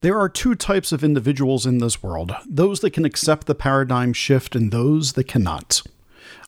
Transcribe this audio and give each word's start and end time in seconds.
There 0.00 0.16
are 0.16 0.28
two 0.28 0.54
types 0.54 0.92
of 0.92 1.02
individuals 1.02 1.66
in 1.66 1.78
this 1.78 2.04
world 2.04 2.32
those 2.48 2.80
that 2.80 2.92
can 2.92 3.04
accept 3.04 3.48
the 3.48 3.54
paradigm 3.56 4.12
shift 4.12 4.54
and 4.54 4.70
those 4.70 5.14
that 5.14 5.24
cannot. 5.24 5.82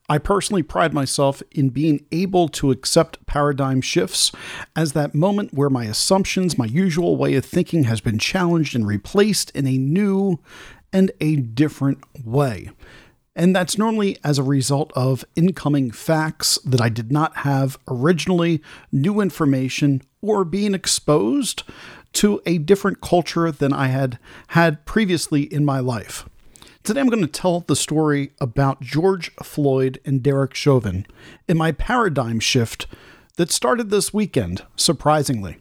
I 0.08 0.18
personally 0.18 0.62
pride 0.62 0.94
myself 0.94 1.42
in 1.50 1.70
being 1.70 2.06
able 2.12 2.48
to 2.50 2.70
accept 2.70 3.26
paradigm 3.26 3.80
shifts 3.80 4.30
as 4.76 4.92
that 4.92 5.16
moment 5.16 5.52
where 5.52 5.68
my 5.68 5.86
assumptions, 5.86 6.58
my 6.58 6.66
usual 6.66 7.16
way 7.16 7.34
of 7.34 7.44
thinking 7.44 7.84
has 7.84 8.00
been 8.00 8.20
challenged 8.20 8.76
and 8.76 8.86
replaced 8.86 9.50
in 9.50 9.66
a 9.66 9.78
new 9.78 10.38
and 10.92 11.10
a 11.20 11.34
different 11.36 12.04
way. 12.24 12.70
And 13.34 13.54
that's 13.54 13.78
normally 13.78 14.16
as 14.22 14.38
a 14.38 14.44
result 14.44 14.92
of 14.94 15.24
incoming 15.34 15.90
facts 15.90 16.56
that 16.64 16.80
I 16.80 16.88
did 16.88 17.10
not 17.10 17.38
have 17.38 17.78
originally, 17.88 18.62
new 18.92 19.20
information, 19.20 20.02
or 20.20 20.44
being 20.44 20.74
exposed 20.74 21.62
to 22.14 22.40
a 22.46 22.58
different 22.58 23.00
culture 23.00 23.50
than 23.50 23.72
I 23.72 23.88
had 23.88 24.18
had 24.48 24.84
previously 24.84 25.42
in 25.42 25.64
my 25.64 25.80
life. 25.80 26.28
Today 26.82 27.00
I'm 27.00 27.08
going 27.08 27.20
to 27.20 27.26
tell 27.26 27.60
the 27.60 27.76
story 27.76 28.32
about 28.40 28.80
George 28.80 29.34
Floyd 29.42 30.00
and 30.04 30.22
Derek 30.22 30.54
Chauvin 30.54 31.06
in 31.46 31.56
my 31.56 31.72
paradigm 31.72 32.40
shift 32.40 32.86
that 33.36 33.52
started 33.52 33.90
this 33.90 34.14
weekend, 34.14 34.64
surprisingly. 34.76 35.58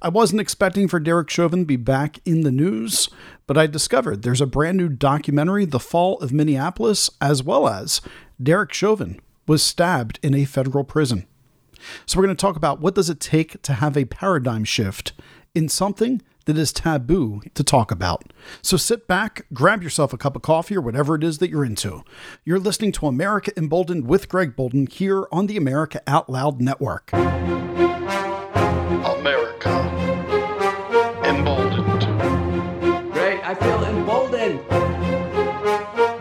I 0.00 0.08
wasn't 0.08 0.40
expecting 0.40 0.86
for 0.86 1.00
Derek 1.00 1.28
Chauvin 1.28 1.60
to 1.60 1.66
be 1.66 1.76
back 1.76 2.20
in 2.24 2.42
the 2.42 2.52
news, 2.52 3.08
but 3.46 3.58
I 3.58 3.66
discovered 3.66 4.22
there's 4.22 4.40
a 4.40 4.46
brand 4.46 4.76
new 4.76 4.88
documentary, 4.88 5.64
The 5.64 5.80
Fall 5.80 6.18
of 6.18 6.32
Minneapolis, 6.32 7.10
as 7.20 7.42
well 7.42 7.68
as 7.68 8.00
Derek 8.42 8.72
Chauvin 8.72 9.20
was 9.46 9.62
stabbed 9.62 10.18
in 10.22 10.34
a 10.34 10.44
federal 10.44 10.84
prison. 10.84 11.26
So 12.06 12.18
we're 12.18 12.26
going 12.26 12.36
to 12.36 12.40
talk 12.40 12.56
about 12.56 12.80
what 12.80 12.94
does 12.94 13.10
it 13.10 13.20
take 13.20 13.60
to 13.62 13.74
have 13.74 13.96
a 13.96 14.04
paradigm 14.04 14.64
shift 14.64 15.12
in 15.54 15.68
something 15.68 16.20
that 16.46 16.58
is 16.58 16.72
taboo 16.72 17.40
to 17.54 17.64
talk 17.64 17.90
about. 17.90 18.32
So 18.60 18.76
sit 18.76 19.06
back, 19.06 19.46
grab 19.52 19.82
yourself 19.82 20.12
a 20.12 20.18
cup 20.18 20.36
of 20.36 20.42
coffee 20.42 20.76
or 20.76 20.80
whatever 20.80 21.14
it 21.14 21.24
is 21.24 21.38
that 21.38 21.50
you're 21.50 21.64
into. 21.64 22.02
You're 22.44 22.58
listening 22.58 22.92
to 22.92 23.06
America 23.06 23.50
Emboldened 23.56 24.06
with 24.06 24.28
Greg 24.28 24.54
Boulden 24.56 24.86
here 24.86 25.26
on 25.32 25.46
the 25.46 25.56
America 25.56 26.02
Out 26.06 26.28
Loud 26.28 26.60
Network. 26.60 27.12
America 27.12 27.30
Emboldened. 31.24 33.12
Greg, 33.12 33.40
I 33.42 33.54
feel 33.54 33.84
emboldened. 33.84 34.60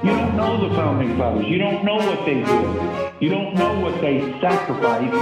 You 0.04 0.12
don't 0.12 0.36
know 0.38 0.70
the 0.70 0.76
founding 0.76 1.18
fathers. 1.18 1.46
You 1.46 1.58
don't 1.58 1.84
know 1.84 1.96
what 1.96 2.26
they 2.26 2.36
did. 2.36 3.22
You 3.22 3.30
don't 3.30 3.56
know 3.56 3.80
what 3.80 4.00
they 4.02 4.20
sacrificed. 4.40 5.14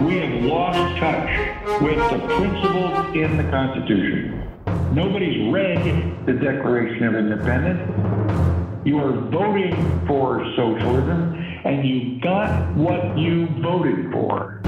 We 0.00 0.16
have 0.16 0.42
lost 0.42 0.98
touch 0.98 1.80
with 1.80 1.96
the 1.96 2.18
principles 2.26 3.14
in 3.14 3.36
the 3.36 3.44
Constitution. 3.44 4.50
Nobody's 4.92 5.52
read 5.52 6.26
the 6.26 6.32
Declaration 6.32 7.04
of 7.04 7.14
Independence. 7.14 8.84
You 8.84 8.98
are 8.98 9.12
voting 9.30 9.72
for 10.08 10.44
socialism, 10.56 11.34
and 11.64 11.86
you 11.88 12.20
got 12.20 12.74
what 12.74 13.16
you 13.16 13.46
voted 13.62 14.10
for. 14.10 14.60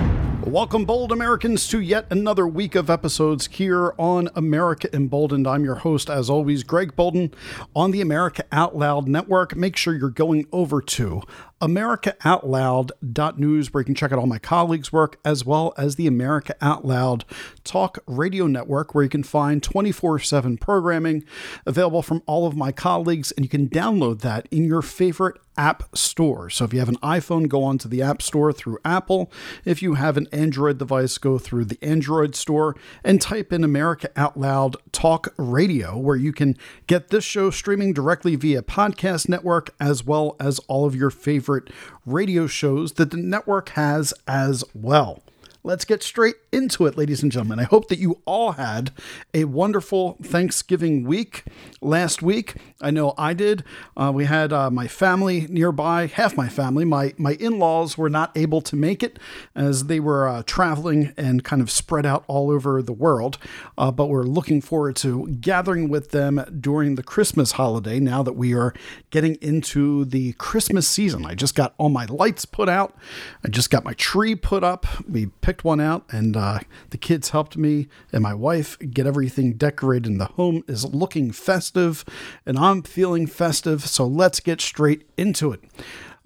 Welcome, 0.47 0.85
bold 0.85 1.11
Americans, 1.11 1.67
to 1.71 1.81
yet 1.81 2.07
another 2.09 2.47
week 2.47 2.77
of 2.77 2.89
episodes 2.89 3.49
here 3.49 3.95
on 3.99 4.29
America 4.37 4.89
Emboldened. 4.95 5.49
I'm 5.49 5.65
your 5.65 5.75
host, 5.75 6.09
as 6.09 6.31
always, 6.31 6.63
Greg 6.63 6.95
Boulden 6.95 7.35
on 7.75 7.91
the 7.91 8.01
America 8.01 8.45
Out 8.53 8.77
Loud 8.77 9.09
Network. 9.09 9.57
Make 9.57 9.77
sure 9.77 9.93
you're 9.93 10.09
going 10.09 10.47
over 10.53 10.81
to 10.81 11.23
AmericaOutloud.news, 11.61 13.73
where 13.73 13.81
you 13.81 13.85
can 13.85 13.95
check 13.95 14.13
out 14.13 14.19
all 14.19 14.27
my 14.27 14.39
colleagues' 14.39 14.93
work, 14.93 15.19
as 15.25 15.45
well 15.45 15.73
as 15.77 15.97
the 15.97 16.07
America 16.07 16.55
Out 16.61 16.85
Loud 16.85 17.25
Talk 17.65 17.99
Radio 18.07 18.47
Network, 18.47 18.95
where 18.95 19.05
you 19.05 19.11
can 19.11 19.23
find 19.23 19.63
24 19.63 20.19
7 20.19 20.59
programming 20.59 21.25
available 21.65 22.03
from 22.03 22.23
all 22.27 22.47
of 22.47 22.57
my 22.57 22.73
colleagues, 22.73 23.33
and 23.33 23.45
you 23.45 23.49
can 23.49 23.69
download 23.69 24.21
that 24.21 24.49
in 24.51 24.65
your 24.65 24.83
favorite 24.83 25.39
app 25.57 25.97
store. 25.97 26.51
So 26.51 26.65
if 26.65 26.73
you 26.73 26.79
have 26.81 26.89
an 26.89 26.99
iPhone, 26.99 27.49
go 27.49 27.65
onto 27.65 27.89
the 27.89 28.03
App 28.03 28.23
Store 28.23 28.53
through 28.53 28.79
Apple. 28.85 29.31
If 29.65 29.83
you 29.83 29.95
have 29.95 30.17
an 30.17 30.29
Android 30.33 30.79
device, 30.79 31.19
go 31.19 31.39
through 31.39 31.67
the 31.67 31.79
Android 31.83 32.35
Store 32.35 32.77
and 33.05 33.21
type 33.21 33.53
in 33.53 33.65
America 33.65 34.11
Out 34.17 34.39
Loud 34.39 34.77
Talk 34.93 35.33
Radio, 35.37 35.97
where 35.97 36.17
you 36.17 36.33
can 36.33 36.57
get 36.87 37.09
this 37.09 37.25
show 37.25 37.51
streaming 37.51 37.93
directly 37.93 38.37
via 38.37 38.63
podcast 38.63 39.29
network 39.29 39.75
as 39.81 40.05
well 40.05 40.37
as 40.41 40.59
all 40.61 40.87
of 40.87 40.95
your 40.95 41.11
favorite 41.11 41.71
radio 42.05 42.47
shows 42.47 42.93
that 42.95 43.11
the 43.11 43.17
network 43.17 43.71
has 43.71 44.15
as 44.27 44.65
well 44.75 45.23
let's 45.67 45.85
get 45.85 46.01
straight 46.01 46.37
into 46.53 46.87
it, 46.87 46.97
ladies 46.97 47.25
and 47.25 47.33
gentlemen. 47.33 47.59
I 47.59 47.65
hope 47.65 47.89
that 47.89 47.99
you 47.99 48.23
all 48.25 48.53
had 48.53 48.93
a 49.35 49.45
wonderful 49.45 50.17
Thanksgiving 50.23 51.03
week 51.03 51.43
last 51.81 52.23
week. 52.23 52.55
I 52.81 52.93
know 52.93 53.15
I 53.19 53.35
did. 53.35 53.65
Uh, 53.97 54.13
we 54.15 54.27
had 54.27 54.53
uh, 54.53 54.71
my 54.71 54.87
family 54.87 55.47
nearby, 55.51 56.07
half 56.07 56.37
my 56.37 56.49
family. 56.49 56.85
My 56.85 57.15
my 57.19 57.33
in 57.33 57.59
laws 57.59 57.99
were 57.99 58.09
not 58.09 58.31
able 58.37 58.61
to 58.61 58.77
make 58.77 59.03
it 59.03 59.19
as 59.57 59.87
they 59.87 59.99
were 59.99 60.29
uh, 60.29 60.45
traveling 60.47 61.13
and 61.17 61.43
kind 61.43 61.61
of 61.61 61.71
spread 61.71 62.07
out 62.07 62.25
all 62.29 62.51
over 62.53 62.81
the 62.81 62.93
world. 62.93 63.37
Uh, 63.77 63.91
but 63.91 64.07
we're 64.07 64.23
looking 64.23 64.61
forward 64.61 64.95
to 64.97 65.27
gathering 65.41 65.89
with 65.89 66.13
them 66.13 66.45
during 66.61 66.95
the 66.95 67.03
Christmas 67.03 67.53
holiday. 67.53 67.99
Now 67.99 68.23
that 68.23 68.35
we 68.35 68.55
are 68.55 68.73
getting 69.11 69.35
into 69.43 70.05
the 70.05 70.35
Christmas 70.35 70.89
season, 70.89 71.27
I 71.27 71.35
just 71.35 71.57
got 71.57 71.75
all 71.77 71.89
my 71.89 72.05
lights 72.05 72.45
put 72.45 72.69
out. 72.69 72.97
I 73.45 73.49
just 73.49 73.71
got 73.71 73.85
my 73.85 73.95
tree 73.95 74.37
put 74.37 74.63
up. 74.63 74.87
We 75.09 75.27
picked 75.27 75.56
picked 75.57 75.65
one 75.65 75.81
out, 75.81 76.05
and 76.11 76.37
uh, 76.37 76.59
the 76.91 76.99
kids 76.99 77.31
helped 77.31 77.57
me 77.57 77.89
and 78.13 78.23
my 78.23 78.35
wife 78.35 78.79
get 78.79 79.07
everything 79.07 79.55
decorated. 79.55 80.07
And 80.07 80.21
the 80.21 80.27
home 80.27 80.63
is 80.69 80.85
looking 80.85 81.31
festive, 81.31 82.05
and 82.45 82.59
I'm 82.59 82.83
feeling 82.83 83.27
festive. 83.27 83.87
So 83.87 84.07
let's 84.07 84.41
get 84.41 84.61
straight 84.61 85.09
into 85.17 85.53
it. 85.53 85.61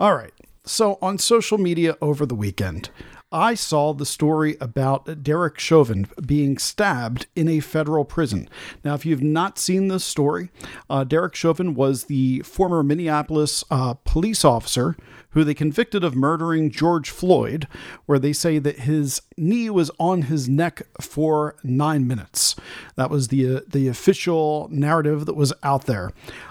All 0.01 0.17
right. 0.17 0.33
So 0.65 0.99
on 1.01 1.19
social 1.19 1.59
media 1.59 1.97
over 2.03 2.27
the 2.27 2.35
weekend, 2.35 2.91
I 3.33 3.55
saw 3.55 3.93
the 3.93 4.07
story 4.07 4.57
about 4.61 5.23
Derek 5.23 5.59
Chauvin 5.61 6.09
being 6.27 6.59
stabbed 6.59 7.29
in 7.37 7.49
a 7.49 7.61
federal 7.61 8.05
prison. 8.05 8.49
Now, 8.85 8.95
if 8.95 9.07
you've 9.07 9.23
not 9.23 9.57
seen 9.57 9.87
this 9.87 10.05
story, 10.05 10.51
uh, 10.89 11.05
Derek 11.05 11.37
Chauvin 11.37 11.75
was 11.75 12.05
the 12.05 12.41
former 12.41 12.83
Minneapolis 12.83 13.63
uh, 13.71 13.95
police 13.95 14.45
officer 14.45 14.97
who 15.31 15.45
they 15.45 15.55
convicted 15.55 16.03
of 16.03 16.17
murdering 16.17 16.71
George 16.71 17.11
Floyd, 17.11 17.69
where 18.07 18.19
they 18.19 18.33
say 18.33 18.59
that 18.59 18.81
his 18.81 19.23
knee 19.37 19.71
was 19.71 19.93
on 20.01 20.23
his 20.23 20.49
neck 20.49 20.83
for 21.01 21.55
nine 21.63 22.09
minutes. 22.09 22.57
That 22.97 23.11
was 23.11 23.29
the 23.29 23.59
uh, 23.59 23.61
the 23.69 23.87
official 23.87 24.69
narrative 24.73 25.27
that 25.27 25.37
was 25.37 25.53
out 25.63 25.87
there. 25.87 26.11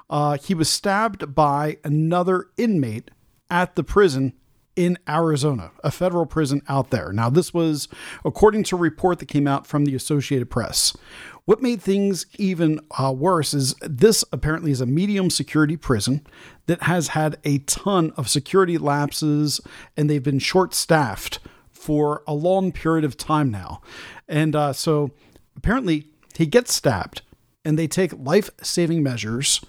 Uh, 0.09 0.38
he 0.38 0.53
was 0.53 0.69
stabbed 0.69 1.35
by 1.35 1.78
another 1.84 2.47
inmate 2.57 3.11
at 3.50 3.75
the 3.75 3.84
prison 3.84 4.34
in 4.79 4.97
Arizona, 5.09 5.72
a 5.84 5.91
federal 5.91 6.25
prison 6.25 6.62
out 6.69 6.90
there. 6.90 7.12
Now, 7.12 7.29
this 7.29 7.53
was 7.53 7.90
according 8.23 8.63
to 8.63 8.78
a 8.78 8.79
report 8.79 9.19
that 9.19 9.25
came 9.25 9.45
out 9.45 9.67
from 9.67 9.84
the 9.84 9.94
Associated 9.94 10.50
Press. 10.50 10.95
What 11.44 11.62
made 11.62 11.81
things 11.81 12.25
even 12.38 12.79
uh, 12.97 13.12
worse 13.12 13.53
is 13.53 13.75
this 13.81 14.23
apparently 14.31 14.72
is 14.72 14.79
a 14.79 14.85
medium 14.85 15.29
security 15.29 15.75
prison 15.75 16.25
that 16.67 16.84
has 16.84 17.09
had 17.09 17.40
a 17.44 17.57
ton 17.57 18.13
of 18.16 18.29
security 18.29 18.78
lapses 18.78 19.59
and 19.97 20.09
they've 20.09 20.23
been 20.23 20.40
short 20.40 20.73
staffed 20.73 21.40
for 21.69 22.23
a 22.25 22.34
long 22.34 22.72
period 22.72 23.03
of 23.03 23.17
time 23.17 23.51
now. 23.51 23.81
And 24.29 24.56
uh, 24.56 24.72
so 24.72 25.11
apparently 25.57 26.07
he 26.38 26.46
gets 26.46 26.73
stabbed 26.73 27.22
and 27.66 27.78
they 27.78 27.88
take 27.88 28.13
life 28.17 28.50
saving 28.61 29.03
measures 29.03 29.59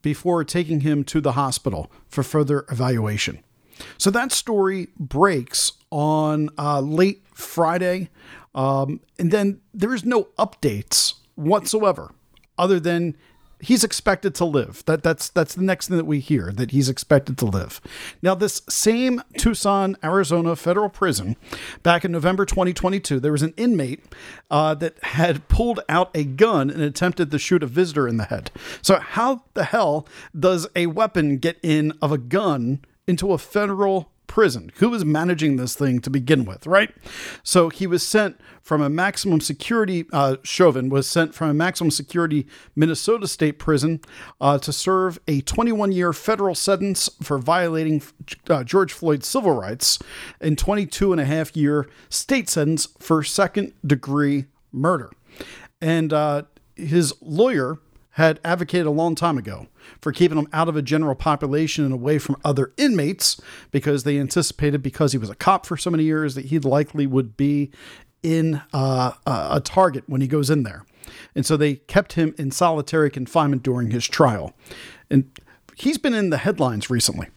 before 0.00 0.42
taking 0.42 0.80
him 0.80 1.04
to 1.04 1.20
the 1.20 1.32
hospital 1.32 1.92
for 2.08 2.22
further 2.22 2.64
evaluation. 2.70 3.44
So 3.98 4.10
that 4.10 4.32
story 4.32 4.88
breaks 4.98 5.72
on 5.90 6.50
uh, 6.58 6.80
late 6.80 7.24
Friday. 7.32 8.10
Um, 8.54 9.00
and 9.18 9.30
then 9.30 9.60
there's 9.72 10.04
no 10.04 10.28
updates 10.38 11.14
whatsoever 11.34 12.12
other 12.56 12.78
than 12.78 13.16
he's 13.60 13.82
expected 13.82 14.34
to 14.36 14.44
live. 14.44 14.84
That 14.86 15.02
that's 15.02 15.28
that's 15.28 15.54
the 15.54 15.62
next 15.62 15.88
thing 15.88 15.96
that 15.96 16.04
we 16.04 16.20
hear 16.20 16.52
that 16.52 16.70
he's 16.70 16.88
expected 16.88 17.38
to 17.38 17.46
live. 17.46 17.80
Now, 18.22 18.34
this 18.34 18.62
same 18.68 19.22
Tucson, 19.38 19.96
Arizona 20.04 20.54
federal 20.56 20.88
prison, 20.88 21.36
back 21.82 22.04
in 22.04 22.12
November 22.12 22.44
2022, 22.44 23.20
there 23.20 23.32
was 23.32 23.42
an 23.42 23.54
inmate 23.56 24.04
uh, 24.50 24.74
that 24.76 25.02
had 25.02 25.48
pulled 25.48 25.80
out 25.88 26.10
a 26.14 26.24
gun 26.24 26.70
and 26.70 26.82
attempted 26.82 27.30
to 27.30 27.38
shoot 27.38 27.62
a 27.62 27.66
visitor 27.66 28.06
in 28.06 28.16
the 28.16 28.24
head. 28.24 28.50
So, 28.82 28.98
how 28.98 29.44
the 29.54 29.64
hell 29.64 30.06
does 30.38 30.66
a 30.76 30.86
weapon 30.86 31.38
get 31.38 31.58
in 31.62 31.92
of 32.00 32.12
a 32.12 32.18
gun 32.18 32.80
into 33.06 33.32
a 33.32 33.38
federal 33.38 34.10
prison. 34.26 34.72
Who 34.76 34.90
was 34.90 35.04
managing 35.04 35.56
this 35.56 35.76
thing 35.76 36.00
to 36.00 36.10
begin 36.10 36.44
with, 36.44 36.66
right? 36.66 36.92
So 37.42 37.68
he 37.68 37.86
was 37.86 38.04
sent 38.04 38.40
from 38.62 38.80
a 38.80 38.88
maximum 38.88 39.40
security, 39.40 40.06
uh, 40.12 40.38
Chauvin 40.42 40.88
was 40.88 41.06
sent 41.06 41.34
from 41.34 41.50
a 41.50 41.54
maximum 41.54 41.90
security 41.90 42.46
Minnesota 42.74 43.28
state 43.28 43.58
prison 43.58 44.00
uh, 44.40 44.58
to 44.58 44.72
serve 44.72 45.18
a 45.28 45.42
21 45.42 45.92
year 45.92 46.12
federal 46.12 46.54
sentence 46.54 47.10
for 47.22 47.38
violating 47.38 48.02
uh, 48.48 48.64
George 48.64 48.92
Floyd's 48.92 49.28
civil 49.28 49.52
rights 49.52 49.98
and 50.40 50.58
22 50.58 51.12
and 51.12 51.20
a 51.20 51.26
half 51.26 51.54
year 51.56 51.88
state 52.08 52.48
sentence 52.48 52.88
for 52.98 53.22
second 53.22 53.72
degree 53.86 54.46
murder. 54.72 55.10
And 55.80 56.12
uh, 56.12 56.42
his 56.74 57.12
lawyer 57.20 57.78
had 58.12 58.40
advocated 58.44 58.86
a 58.86 58.90
long 58.90 59.14
time 59.14 59.38
ago 59.38 59.66
for 60.00 60.12
keeping 60.12 60.38
him 60.38 60.48
out 60.52 60.68
of 60.68 60.76
a 60.76 60.82
general 60.82 61.14
population 61.14 61.84
and 61.84 61.92
away 61.92 62.18
from 62.18 62.36
other 62.44 62.72
inmates 62.76 63.40
because 63.70 64.04
they 64.04 64.18
anticipated 64.18 64.82
because 64.82 65.12
he 65.12 65.18
was 65.18 65.30
a 65.30 65.34
cop 65.34 65.66
for 65.66 65.76
so 65.76 65.90
many 65.90 66.04
years 66.04 66.34
that 66.34 66.46
he 66.46 66.58
likely 66.58 67.06
would 67.06 67.36
be 67.36 67.70
in 68.22 68.62
uh, 68.72 69.12
a 69.26 69.60
target 69.62 70.04
when 70.06 70.20
he 70.20 70.26
goes 70.26 70.50
in 70.50 70.62
there. 70.62 70.84
And 71.34 71.44
so 71.44 71.56
they 71.56 71.74
kept 71.74 72.14
him 72.14 72.34
in 72.38 72.50
solitary 72.50 73.10
confinement 73.10 73.62
during 73.62 73.90
his 73.90 74.06
trial. 74.06 74.54
And 75.10 75.30
he's 75.76 75.98
been 75.98 76.14
in 76.14 76.30
the 76.30 76.38
headlines 76.38 76.88
recently 76.88 77.28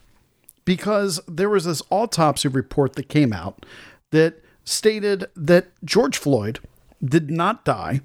because 0.64 1.20
there 1.28 1.50
was 1.50 1.64
this 1.64 1.82
autopsy 1.90 2.48
report 2.48 2.94
that 2.94 3.08
came 3.08 3.32
out 3.32 3.64
that 4.10 4.42
stated 4.64 5.26
that 5.36 5.68
George 5.84 6.16
Floyd 6.16 6.60
did 7.04 7.30
not 7.30 7.64
die 7.64 8.00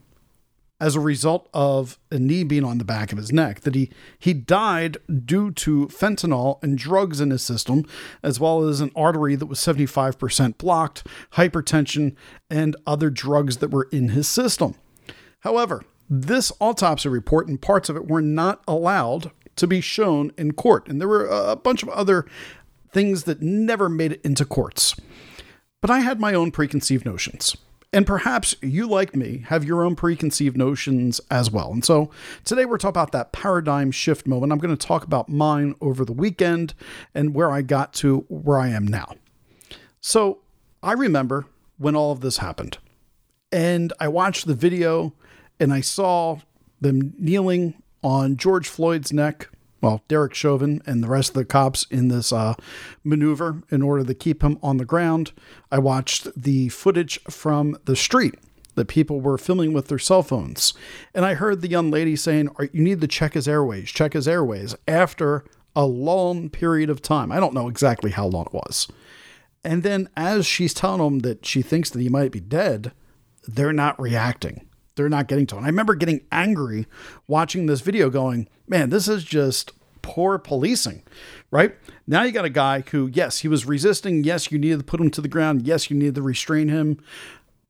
as 0.83 0.97
a 0.97 0.99
result 0.99 1.47
of 1.53 1.97
a 2.11 2.19
knee 2.19 2.43
being 2.43 2.65
on 2.65 2.77
the 2.77 2.83
back 2.83 3.13
of 3.13 3.17
his 3.17 3.31
neck 3.31 3.61
that 3.61 3.73
he 3.73 3.89
he 4.19 4.33
died 4.33 4.97
due 5.23 5.49
to 5.49 5.87
fentanyl 5.87 6.61
and 6.61 6.77
drugs 6.77 7.21
in 7.21 7.29
his 7.29 7.41
system 7.41 7.85
as 8.21 8.37
well 8.37 8.67
as 8.67 8.81
an 8.81 8.91
artery 8.93 9.37
that 9.37 9.45
was 9.45 9.59
75% 9.59 10.57
blocked 10.57 11.07
hypertension 11.35 12.17
and 12.49 12.75
other 12.85 13.09
drugs 13.09 13.57
that 13.57 13.71
were 13.71 13.87
in 13.93 14.09
his 14.09 14.27
system. 14.27 14.75
However 15.39 15.85
this 16.09 16.51
autopsy 16.59 17.07
report 17.07 17.47
and 17.47 17.61
parts 17.61 17.87
of 17.87 17.95
it 17.95 18.09
were 18.09 18.21
not 18.21 18.61
allowed 18.67 19.31
to 19.55 19.65
be 19.65 19.79
shown 19.79 20.33
in 20.37 20.51
court 20.51 20.89
and 20.89 20.99
there 20.99 21.07
were 21.07 21.27
a 21.27 21.55
bunch 21.55 21.81
of 21.81 21.87
other 21.89 22.25
things 22.91 23.23
that 23.23 23.41
never 23.41 23.87
made 23.87 24.11
it 24.11 24.21
into 24.25 24.43
courts. 24.43 24.97
But 25.79 25.89
i 25.89 25.99
had 25.99 26.19
my 26.19 26.33
own 26.33 26.51
preconceived 26.51 27.05
notions 27.05 27.55
and 27.93 28.07
perhaps 28.07 28.55
you, 28.61 28.87
like 28.87 29.15
me, 29.15 29.45
have 29.47 29.63
your 29.63 29.83
own 29.83 29.95
preconceived 29.95 30.57
notions 30.57 31.21
as 31.29 31.51
well. 31.51 31.71
And 31.71 31.85
so 31.85 32.09
today 32.43 32.65
we're 32.65 32.77
talking 32.77 32.89
about 32.89 33.11
that 33.11 33.31
paradigm 33.31 33.91
shift 33.91 34.25
moment. 34.25 34.51
I'm 34.51 34.57
going 34.57 34.75
to 34.75 34.87
talk 34.87 35.03
about 35.03 35.29
mine 35.29 35.75
over 35.79 36.03
the 36.03 36.11
weekend 36.11 36.73
and 37.13 37.35
where 37.35 37.51
I 37.51 37.61
got 37.61 37.93
to 37.95 38.25
where 38.29 38.57
I 38.57 38.69
am 38.69 38.87
now. 38.87 39.13
So 40.01 40.39
I 40.81 40.93
remember 40.93 41.45
when 41.77 41.95
all 41.95 42.11
of 42.11 42.21
this 42.21 42.37
happened, 42.37 42.79
and 43.51 43.93
I 43.99 44.07
watched 44.07 44.47
the 44.47 44.55
video 44.55 45.13
and 45.59 45.71
I 45.71 45.81
saw 45.81 46.39
them 46.81 47.13
kneeling 47.17 47.75
on 48.03 48.35
George 48.35 48.67
Floyd's 48.67 49.13
neck 49.13 49.49
well, 49.83 50.01
Derek 50.07 50.33
Chauvin 50.33 50.81
and 50.85 51.03
the 51.03 51.09
rest 51.09 51.31
of 51.31 51.35
the 51.35 51.43
cops 51.43 51.85
in 51.91 52.07
this 52.07 52.31
uh, 52.31 52.55
maneuver 53.03 53.63
in 53.69 53.81
order 53.81 54.05
to 54.05 54.13
keep 54.13 54.41
him 54.41 54.57
on 54.63 54.77
the 54.77 54.85
ground. 54.85 55.33
I 55.69 55.79
watched 55.79 56.41
the 56.41 56.69
footage 56.69 57.21
from 57.23 57.77
the 57.83 57.97
street 57.97 58.35
that 58.75 58.87
people 58.87 59.19
were 59.19 59.37
filming 59.37 59.73
with 59.73 59.89
their 59.89 59.99
cell 59.99 60.23
phones. 60.23 60.73
And 61.13 61.25
I 61.25 61.33
heard 61.33 61.59
the 61.59 61.69
young 61.69 61.91
lady 61.91 62.15
saying, 62.15 62.49
You 62.71 62.81
need 62.81 63.01
to 63.01 63.07
check 63.09 63.33
his 63.33 63.45
airways, 63.45 63.89
check 63.89 64.13
his 64.13 64.25
airways 64.25 64.73
after 64.87 65.43
a 65.75 65.85
long 65.85 66.49
period 66.49 66.89
of 66.89 67.01
time. 67.01 67.29
I 67.29 67.41
don't 67.41 67.53
know 67.53 67.67
exactly 67.67 68.11
how 68.11 68.27
long 68.27 68.45
it 68.45 68.53
was. 68.53 68.87
And 69.65 69.83
then 69.83 70.07
as 70.15 70.45
she's 70.45 70.73
telling 70.73 71.05
him 71.05 71.19
that 71.19 71.45
she 71.45 71.61
thinks 71.61 71.89
that 71.89 72.01
he 72.01 72.07
might 72.07 72.31
be 72.31 72.39
dead, 72.39 72.93
they're 73.45 73.73
not 73.73 73.99
reacting 73.99 74.65
they're 74.95 75.09
not 75.09 75.27
getting 75.27 75.47
to. 75.47 75.57
And 75.57 75.65
I 75.65 75.69
remember 75.69 75.95
getting 75.95 76.21
angry 76.31 76.87
watching 77.27 77.65
this 77.65 77.81
video 77.81 78.09
going, 78.09 78.47
man, 78.67 78.89
this 78.89 79.07
is 79.07 79.23
just 79.23 79.71
poor 80.01 80.37
policing, 80.37 81.01
right? 81.49 81.75
Now 82.05 82.23
you 82.23 82.31
got 82.31 82.45
a 82.45 82.49
guy 82.49 82.81
who, 82.81 83.09
yes, 83.11 83.39
he 83.39 83.47
was 83.47 83.65
resisting. 83.65 84.23
Yes, 84.23 84.51
you 84.51 84.59
needed 84.59 84.79
to 84.79 84.85
put 84.85 84.99
him 84.99 85.09
to 85.11 85.21
the 85.21 85.27
ground. 85.27 85.65
Yes, 85.65 85.89
you 85.89 85.97
needed 85.97 86.15
to 86.15 86.21
restrain 86.21 86.67
him. 86.67 86.99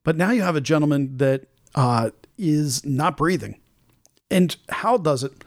But 0.04 0.18
now 0.18 0.32
you 0.32 0.42
have 0.42 0.56
a 0.56 0.62
gentleman 0.62 1.18
that 1.18 1.46
uh, 1.76 2.10
is 2.38 2.86
not 2.86 3.18
breathing. 3.18 3.60
And 4.30 4.56
how 4.70 4.98
does 4.98 5.24
it 5.24 5.44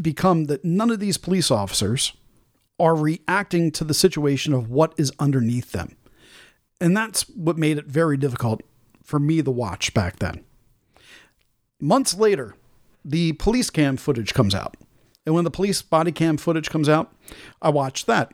become 0.00 0.44
that 0.44 0.64
none 0.64 0.90
of 0.90 1.00
these 1.00 1.18
police 1.18 1.50
officers 1.50 2.12
are 2.78 2.94
reacting 2.94 3.70
to 3.72 3.84
the 3.84 3.94
situation 3.94 4.52
of 4.52 4.70
what 4.70 4.94
is 4.96 5.12
underneath 5.18 5.72
them? 5.72 5.96
And 6.80 6.96
that's 6.96 7.28
what 7.30 7.58
made 7.58 7.78
it 7.78 7.86
very 7.86 8.16
difficult 8.16 8.62
for 9.02 9.18
me 9.18 9.42
to 9.42 9.50
watch 9.50 9.92
back 9.94 10.18
then. 10.18 10.44
Months 11.80 12.14
later, 12.14 12.54
the 13.04 13.32
police 13.34 13.70
cam 13.70 13.96
footage 13.96 14.34
comes 14.34 14.54
out. 14.54 14.76
And 15.24 15.34
when 15.34 15.44
the 15.44 15.50
police 15.50 15.82
body 15.82 16.12
cam 16.12 16.36
footage 16.36 16.70
comes 16.70 16.88
out, 16.88 17.12
I 17.60 17.70
watch 17.70 18.06
that. 18.06 18.32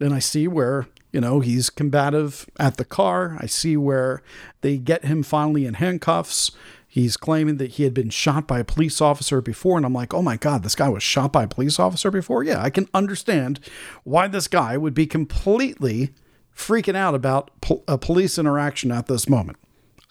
And 0.00 0.12
I 0.12 0.18
see 0.18 0.48
where, 0.48 0.88
you 1.12 1.20
know, 1.20 1.40
he's 1.40 1.70
combative 1.70 2.46
at 2.58 2.76
the 2.76 2.84
car. 2.84 3.36
I 3.40 3.46
see 3.46 3.76
where 3.76 4.22
they 4.60 4.76
get 4.76 5.04
him 5.04 5.22
finally 5.22 5.64
in 5.64 5.74
handcuffs. 5.74 6.50
He's 6.86 7.16
claiming 7.16 7.56
that 7.56 7.72
he 7.72 7.84
had 7.84 7.94
been 7.94 8.10
shot 8.10 8.46
by 8.46 8.60
a 8.60 8.64
police 8.64 9.00
officer 9.00 9.40
before. 9.40 9.76
And 9.76 9.86
I'm 9.86 9.92
like, 9.92 10.12
oh 10.12 10.22
my 10.22 10.36
God, 10.36 10.62
this 10.62 10.74
guy 10.74 10.88
was 10.88 11.02
shot 11.02 11.32
by 11.32 11.44
a 11.44 11.48
police 11.48 11.78
officer 11.78 12.10
before? 12.10 12.44
Yeah, 12.44 12.62
I 12.62 12.70
can 12.70 12.88
understand 12.92 13.60
why 14.02 14.28
this 14.28 14.48
guy 14.48 14.76
would 14.76 14.94
be 14.94 15.06
completely 15.06 16.10
freaking 16.54 16.96
out 16.96 17.14
about 17.14 17.50
a 17.68 17.92
uh, 17.92 17.96
police 17.96 18.38
interaction 18.38 18.92
at 18.92 19.06
this 19.06 19.28
moment. 19.28 19.58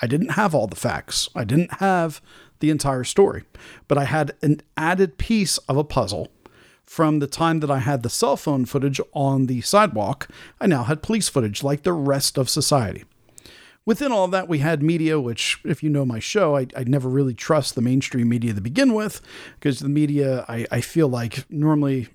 I 0.01 0.07
didn't 0.07 0.31
have 0.31 0.53
all 0.53 0.67
the 0.67 0.75
facts. 0.75 1.29
I 1.33 1.45
didn't 1.45 1.75
have 1.75 2.21
the 2.63 2.69
entire 2.69 3.03
story. 3.03 3.43
But 3.89 3.97
I 3.97 4.05
had 4.05 4.31
an 4.41 4.61
added 4.77 5.17
piece 5.17 5.57
of 5.67 5.75
a 5.75 5.83
puzzle 5.83 6.29
from 6.85 7.19
the 7.19 7.27
time 7.27 7.59
that 7.59 7.69
I 7.69 7.79
had 7.79 8.03
the 8.03 8.09
cell 8.09 8.37
phone 8.37 8.63
footage 8.63 9.01
on 9.11 9.47
the 9.47 9.59
sidewalk. 9.59 10.29
I 10.61 10.67
now 10.67 10.83
had 10.83 11.03
police 11.03 11.27
footage 11.27 11.61
like 11.61 11.83
the 11.83 11.91
rest 11.91 12.37
of 12.37 12.49
society. 12.49 13.03
Within 13.85 14.13
all 14.13 14.29
that, 14.29 14.47
we 14.47 14.59
had 14.59 14.81
media, 14.81 15.19
which, 15.19 15.59
if 15.65 15.83
you 15.83 15.89
know 15.89 16.05
my 16.05 16.19
show, 16.19 16.55
I, 16.55 16.67
I 16.77 16.85
never 16.85 17.09
really 17.09 17.33
trust 17.33 17.75
the 17.75 17.81
mainstream 17.81 18.29
media 18.29 18.53
to 18.53 18.61
begin 18.61 18.93
with, 18.93 19.19
because 19.59 19.79
the 19.79 19.89
media, 19.89 20.45
I, 20.47 20.65
I 20.71 20.79
feel 20.79 21.09
like, 21.09 21.43
normally 21.51 22.07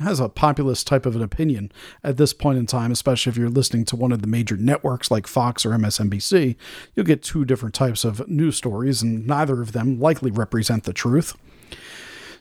has 0.00 0.20
a 0.20 0.28
populist 0.28 0.86
type 0.86 1.06
of 1.06 1.16
an 1.16 1.22
opinion 1.22 1.72
at 2.02 2.16
this 2.16 2.32
point 2.32 2.58
in 2.58 2.66
time, 2.66 2.92
especially 2.92 3.30
if 3.30 3.36
you're 3.36 3.48
listening 3.48 3.84
to 3.86 3.96
one 3.96 4.12
of 4.12 4.22
the 4.22 4.26
major 4.26 4.56
networks 4.56 5.10
like 5.10 5.26
Fox 5.26 5.64
or 5.66 5.70
MSNBC, 5.70 6.56
you'll 6.94 7.06
get 7.06 7.22
two 7.22 7.44
different 7.44 7.74
types 7.74 8.04
of 8.04 8.28
news 8.28 8.56
stories, 8.56 9.02
and 9.02 9.26
neither 9.26 9.60
of 9.60 9.72
them 9.72 9.98
likely 9.98 10.30
represent 10.30 10.84
the 10.84 10.92
truth. 10.92 11.36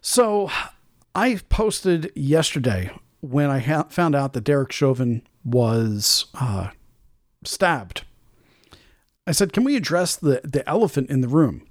So 0.01 0.49
I 1.15 1.39
posted 1.49 2.11
yesterday 2.15 2.91
when 3.21 3.49
I 3.49 3.59
ha- 3.59 3.87
found 3.89 4.15
out 4.15 4.33
that 4.33 4.43
Derek 4.43 4.71
Chauvin 4.71 5.23
was 5.43 6.25
uh, 6.39 6.69
stabbed. 7.43 8.03
I 9.25 9.31
said, 9.31 9.53
Can 9.53 9.63
we 9.63 9.75
address 9.75 10.15
the, 10.15 10.41
the 10.43 10.67
elephant 10.69 11.09
in 11.09 11.21
the 11.21 11.27
room? 11.27 11.67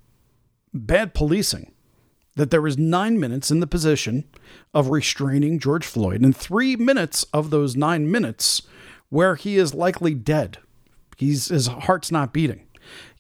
Bad 0.75 1.15
policing 1.15 1.73
that 2.37 2.51
there 2.51 2.63
was 2.63 2.79
nine 2.79 3.19
minutes 3.19 3.51
in 3.51 3.61
the 3.61 3.67
position 3.67 4.25
of 4.73 4.91
restraining 4.91 5.59
George 5.59 5.85
Floyd, 5.85 6.23
and 6.23 6.37
three 6.37 6.77
minutes 6.77 7.25
of 7.33 7.51
those 7.51 7.77
nine 7.77 8.11
minutes 8.11 8.63
where 9.09 9.35
he 9.35 9.57
is 9.57 9.75
likely 9.75 10.15
dead. 10.15 10.59
He's, 11.17 11.49
his 11.49 11.67
heart's 11.67 12.13
not 12.13 12.33
beating, 12.33 12.67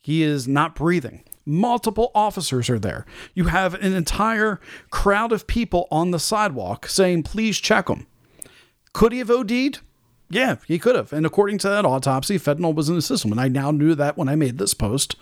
he 0.00 0.23
is 0.23 0.46
not 0.46 0.75
breathing. 0.75 1.25
Multiple 1.49 2.11
officers 2.12 2.68
are 2.68 2.78
there. 2.78 3.06
You 3.32 3.44
have 3.44 3.75
an 3.75 3.92
entire 3.92 4.61
crowd 4.90 5.30
of 5.30 5.46
people 5.46 5.87
on 5.92 6.11
the 6.11 6.18
sidewalk 6.18 6.88
saying, 6.88 7.23
please 7.23 7.58
check 7.61 7.88
him. 7.88 8.08
Could 8.92 9.12
he 9.12 9.18
have 9.18 9.30
OD'd? 9.30 9.78
Yeah, 10.28 10.56
he 10.66 10.80
could 10.80 10.96
have. 10.96 11.12
And 11.12 11.25
according 11.25 11.58
to 11.58 11.68
that 11.68 11.85
autopsy, 11.85 12.37
fentanyl 12.37 12.75
was 12.75 12.88
in 12.88 12.96
the 12.96 13.02
system. 13.02 13.30
And 13.30 13.40
I 13.40 13.46
now 13.46 13.70
knew 13.70 13.94
that 13.94 14.18
when 14.18 14.28
I 14.28 14.35
made 14.35 14.58
this 14.58 14.75
post. 14.75 15.14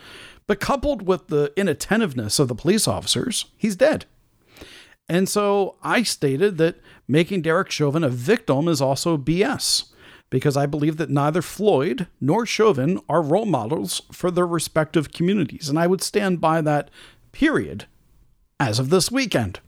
But 0.47 0.61
coupled 0.61 1.07
with 1.07 1.29
the 1.29 1.53
inattentiveness 1.57 2.39
of 2.39 2.49
the 2.49 2.55
police 2.55 2.87
officers, 2.87 3.47
he's 3.57 3.77
dead. 3.77 4.05
And 5.09 5.29
so 5.29 5.77
I 5.83 6.03
stated 6.03 6.59
that 6.59 6.77
making 7.09 7.43
Derek 7.43 7.71
Chauvin 7.71 8.05
a 8.05 8.09
victim 8.09 8.69
is 8.69 8.81
also 8.81 9.17
BS 9.17 9.91
because 10.31 10.57
I 10.57 10.67
believe 10.67 10.97
that 10.97 11.11
neither 11.11 11.43
Floyd 11.43 12.09
nor 12.21 12.47
Chauvin 12.47 13.01
are 13.09 13.23
role 13.23 13.47
models 13.47 14.03
for 14.11 14.31
their 14.31 14.47
respective 14.47 15.13
communities. 15.13 15.69
And 15.69 15.79
I 15.79 15.87
would 15.87 16.03
stand 16.03 16.41
by 16.41 16.61
that 16.63 16.91
period 17.33 17.87
as 18.59 18.79
of 18.79 18.91
this 18.91 19.11
weekend. 19.11 19.61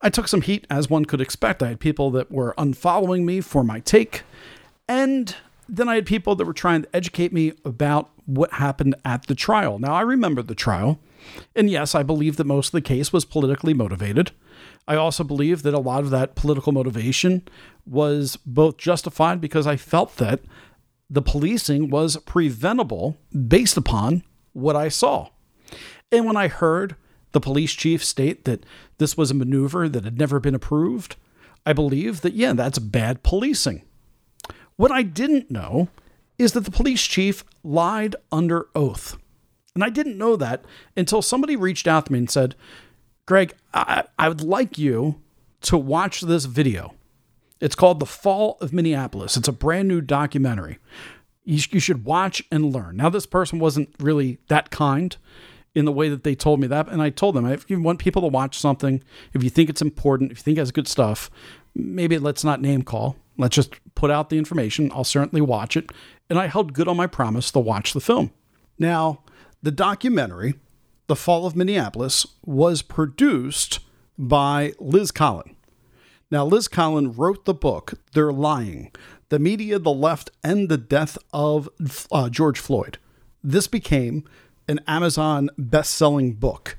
I 0.00 0.10
took 0.10 0.28
some 0.28 0.42
heat, 0.42 0.66
as 0.70 0.90
one 0.90 1.04
could 1.04 1.20
expect. 1.20 1.62
I 1.62 1.68
had 1.68 1.80
people 1.80 2.10
that 2.12 2.30
were 2.30 2.54
unfollowing 2.58 3.24
me 3.24 3.40
for 3.40 3.64
my 3.64 3.80
take, 3.80 4.22
and 4.88 5.34
then 5.68 5.88
I 5.88 5.96
had 5.96 6.06
people 6.06 6.34
that 6.36 6.44
were 6.44 6.52
trying 6.52 6.82
to 6.82 6.96
educate 6.96 7.32
me 7.32 7.52
about 7.64 8.10
what 8.24 8.54
happened 8.54 8.94
at 9.04 9.26
the 9.26 9.34
trial. 9.34 9.78
Now, 9.78 9.94
I 9.94 10.02
remember 10.02 10.42
the 10.42 10.54
trial, 10.54 11.00
and 11.54 11.70
yes, 11.70 11.94
I 11.94 12.02
believe 12.02 12.36
that 12.36 12.44
most 12.44 12.68
of 12.68 12.72
the 12.72 12.80
case 12.80 13.12
was 13.12 13.24
politically 13.24 13.74
motivated. 13.74 14.32
I 14.88 14.96
also 14.96 15.24
believe 15.24 15.62
that 15.62 15.74
a 15.74 15.78
lot 15.78 16.04
of 16.04 16.10
that 16.10 16.36
political 16.36 16.72
motivation 16.72 17.42
was 17.84 18.36
both 18.46 18.76
justified 18.76 19.40
because 19.40 19.66
I 19.66 19.76
felt 19.76 20.16
that 20.16 20.40
the 21.08 21.22
policing 21.22 21.90
was 21.90 22.16
preventable 22.18 23.16
based 23.48 23.76
upon 23.76 24.22
what 24.52 24.76
I 24.76 24.88
saw. 24.88 25.28
And 26.10 26.24
when 26.24 26.36
I 26.36 26.48
heard 26.48 26.96
the 27.32 27.40
police 27.40 27.72
chief 27.72 28.04
state 28.04 28.44
that 28.44 28.64
this 28.98 29.16
was 29.16 29.30
a 29.30 29.34
maneuver 29.34 29.88
that 29.88 30.04
had 30.04 30.18
never 30.18 30.40
been 30.40 30.54
approved, 30.54 31.16
I 31.64 31.72
believe 31.72 32.20
that, 32.20 32.34
yeah, 32.34 32.52
that's 32.52 32.78
bad 32.78 33.22
policing. 33.22 33.82
What 34.76 34.92
I 34.92 35.02
didn't 35.02 35.50
know 35.50 35.88
is 36.38 36.52
that 36.52 36.64
the 36.64 36.70
police 36.70 37.02
chief 37.02 37.44
lied 37.64 38.16
under 38.30 38.66
oath. 38.74 39.16
And 39.74 39.84
I 39.84 39.90
didn't 39.90 40.18
know 40.18 40.36
that 40.36 40.64
until 40.96 41.22
somebody 41.22 41.56
reached 41.56 41.86
out 41.86 42.06
to 42.06 42.12
me 42.12 42.18
and 42.18 42.30
said, 42.30 42.54
Greg, 43.26 43.54
I, 43.74 44.04
I 44.18 44.28
would 44.28 44.40
like 44.40 44.78
you 44.78 45.20
to 45.62 45.76
watch 45.76 46.20
this 46.20 46.44
video. 46.44 46.94
It's 47.60 47.74
called 47.74 48.00
The 48.00 48.06
Fall 48.06 48.58
of 48.60 48.72
Minneapolis. 48.72 49.36
It's 49.36 49.48
a 49.48 49.52
brand 49.52 49.88
new 49.88 50.00
documentary. 50.00 50.78
You, 51.44 51.60
you 51.70 51.80
should 51.80 52.04
watch 52.04 52.42
and 52.50 52.72
learn. 52.72 52.96
Now, 52.96 53.08
this 53.08 53.26
person 53.26 53.58
wasn't 53.58 53.94
really 53.98 54.38
that 54.48 54.70
kind 54.70 55.16
in 55.74 55.84
the 55.84 55.92
way 55.92 56.08
that 56.08 56.24
they 56.24 56.34
told 56.34 56.60
me 56.60 56.66
that. 56.66 56.88
And 56.88 57.02
I 57.02 57.10
told 57.10 57.34
them, 57.34 57.46
if 57.46 57.68
you 57.68 57.80
want 57.80 57.98
people 57.98 58.22
to 58.22 58.28
watch 58.28 58.58
something, 58.58 59.02
if 59.32 59.42
you 59.42 59.50
think 59.50 59.68
it's 59.68 59.82
important, 59.82 60.32
if 60.32 60.38
you 60.38 60.42
think 60.42 60.58
it 60.58 60.60
has 60.62 60.70
good 60.70 60.88
stuff, 60.88 61.30
maybe 61.76 62.18
let's 62.18 62.44
not 62.44 62.60
name 62.60 62.82
call. 62.82 63.16
Let's 63.38 63.56
just 63.56 63.74
put 63.94 64.10
out 64.10 64.30
the 64.30 64.38
information. 64.38 64.90
I'll 64.94 65.04
certainly 65.04 65.42
watch 65.42 65.76
it. 65.76 65.90
And 66.30 66.38
I 66.38 66.46
held 66.46 66.72
good 66.72 66.88
on 66.88 66.96
my 66.96 67.06
promise 67.06 67.50
to 67.52 67.58
watch 67.58 67.92
the 67.92 68.00
film. 68.00 68.30
Now, 68.78 69.22
the 69.62 69.70
documentary, 69.70 70.54
The 71.06 71.16
Fall 71.16 71.46
of 71.46 71.56
Minneapolis, 71.56 72.26
was 72.44 72.82
produced 72.82 73.80
by 74.18 74.72
Liz 74.78 75.10
Collin. 75.10 75.56
Now, 76.30 76.44
Liz 76.44 76.66
Collin 76.66 77.12
wrote 77.12 77.44
the 77.44 77.54
book, 77.54 77.94
They're 78.12 78.32
Lying 78.32 78.90
The 79.28 79.38
Media, 79.38 79.78
the 79.78 79.92
Left, 79.92 80.30
and 80.42 80.68
the 80.68 80.78
Death 80.78 81.18
of 81.32 81.68
uh, 82.10 82.28
George 82.28 82.58
Floyd. 82.58 82.98
This 83.44 83.68
became 83.68 84.24
an 84.68 84.80
Amazon 84.88 85.50
best 85.56 85.94
selling 85.94 86.32
book. 86.32 86.76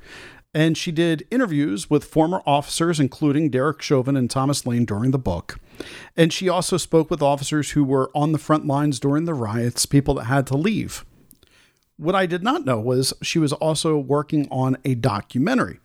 And 0.57 0.75
she 0.75 0.91
did 0.91 1.27
interviews 1.29 1.87
with 1.87 2.03
former 2.03 2.41
officers, 2.47 2.99
including 2.99 3.51
Derek 3.51 3.79
Chauvin 3.79 4.17
and 4.17 4.27
Thomas 4.27 4.65
Lane, 4.65 4.85
during 4.85 5.11
the 5.11 5.19
book. 5.19 5.59
And 6.15 6.33
she 6.33 6.49
also 6.49 6.77
spoke 6.77 7.11
with 7.11 7.21
officers 7.21 7.71
who 7.71 7.83
were 7.83 8.09
on 8.15 8.31
the 8.31 8.39
front 8.39 8.65
lines 8.65 8.99
during 8.99 9.25
the 9.25 9.35
riots, 9.35 9.85
people 9.85 10.15
that 10.15 10.23
had 10.23 10.47
to 10.47 10.57
leave. 10.57 11.05
What 11.97 12.15
I 12.15 12.25
did 12.25 12.41
not 12.41 12.65
know 12.65 12.79
was 12.79 13.13
she 13.21 13.37
was 13.37 13.53
also 13.53 13.99
working 13.99 14.47
on 14.49 14.77
a 14.83 14.95
documentary. 14.95 15.79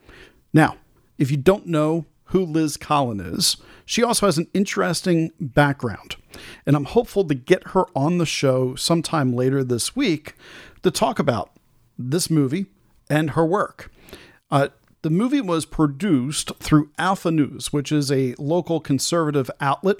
Now, 0.53 0.77
if 1.19 1.29
you 1.29 1.37
don't 1.37 1.67
know 1.67 2.07
who 2.33 2.43
Liz 2.43 2.75
Collin 2.75 3.19
is. 3.19 3.57
She 3.85 4.01
also 4.01 4.25
has 4.25 4.39
an 4.39 4.47
interesting 4.55 5.31
background, 5.39 6.15
and 6.65 6.75
I'm 6.75 6.85
hopeful 6.85 7.25
to 7.25 7.35
get 7.35 7.67
her 7.69 7.85
on 7.95 8.17
the 8.17 8.25
show 8.25 8.73
sometime 8.73 9.35
later 9.35 9.63
this 9.63 9.95
week 9.95 10.33
to 10.81 10.89
talk 10.89 11.19
about 11.19 11.51
this 11.95 12.31
movie 12.31 12.65
and 13.07 13.31
her 13.31 13.45
work. 13.45 13.91
Uh, 14.51 14.69
the 15.01 15.09
movie 15.09 15.41
was 15.41 15.65
produced 15.65 16.51
through 16.59 16.89
Alpha 16.97 17.29
News, 17.29 17.73
which 17.73 17.91
is 17.91 18.11
a 18.11 18.35
local 18.37 18.79
conservative 18.79 19.51
outlet, 19.59 19.97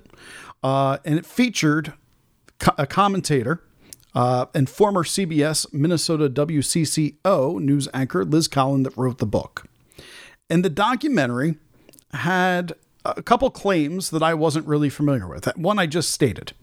uh, 0.63 0.97
and 1.03 1.19
it 1.19 1.25
featured 1.25 1.93
co- 2.59 2.73
a 2.77 2.88
commentator 2.88 3.62
uh, 4.15 4.45
and 4.53 4.69
former 4.69 5.03
CBS 5.03 5.71
Minnesota 5.73 6.29
WCCO 6.29 7.59
news 7.59 7.89
anchor 7.93 8.23
Liz 8.23 8.47
Collin 8.47 8.83
that 8.83 8.95
wrote 8.95 9.17
the 9.17 9.25
book. 9.25 9.65
And 10.50 10.63
the 10.63 10.69
documentary 10.69 11.55
had 12.13 12.73
a 13.05 13.21
couple 13.21 13.50
claims 13.50 14.09
that 14.12 14.23
I 14.23 14.33
wasn't 14.33 14.67
really 14.67 14.89
familiar 14.89 15.27
with. 15.27 15.45
One 15.57 15.79
I 15.79 15.88
just 15.88 16.12
stated. 16.12 16.53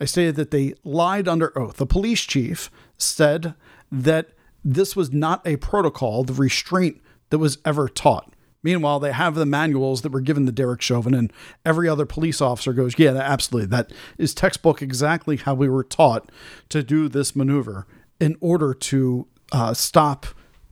I 0.00 0.04
stated 0.04 0.36
that 0.36 0.50
they 0.50 0.74
lied 0.84 1.26
under 1.26 1.56
oath. 1.58 1.76
The 1.76 1.86
police 1.86 2.22
chief 2.22 2.70
said 2.98 3.54
that 3.90 4.28
this 4.64 4.94
was 4.94 5.12
not 5.12 5.46
a 5.46 5.56
protocol, 5.56 6.24
the 6.24 6.34
restraint 6.34 7.00
that 7.30 7.38
was 7.38 7.58
ever 7.64 7.88
taught. 7.88 8.32
Meanwhile, 8.62 9.00
they 9.00 9.12
have 9.12 9.34
the 9.34 9.46
manuals 9.46 10.02
that 10.02 10.12
were 10.12 10.20
given 10.20 10.44
to 10.46 10.52
Derek 10.52 10.82
Chauvin, 10.82 11.14
and 11.14 11.32
every 11.64 11.88
other 11.88 12.04
police 12.04 12.40
officer 12.40 12.72
goes, 12.72 12.98
Yeah, 12.98 13.14
absolutely. 13.14 13.68
That 13.68 13.92
is 14.18 14.34
textbook 14.34 14.82
exactly 14.82 15.36
how 15.36 15.54
we 15.54 15.68
were 15.68 15.84
taught 15.84 16.30
to 16.70 16.82
do 16.82 17.08
this 17.08 17.36
maneuver 17.36 17.86
in 18.20 18.36
order 18.40 18.74
to 18.74 19.28
uh, 19.52 19.74
stop 19.74 20.26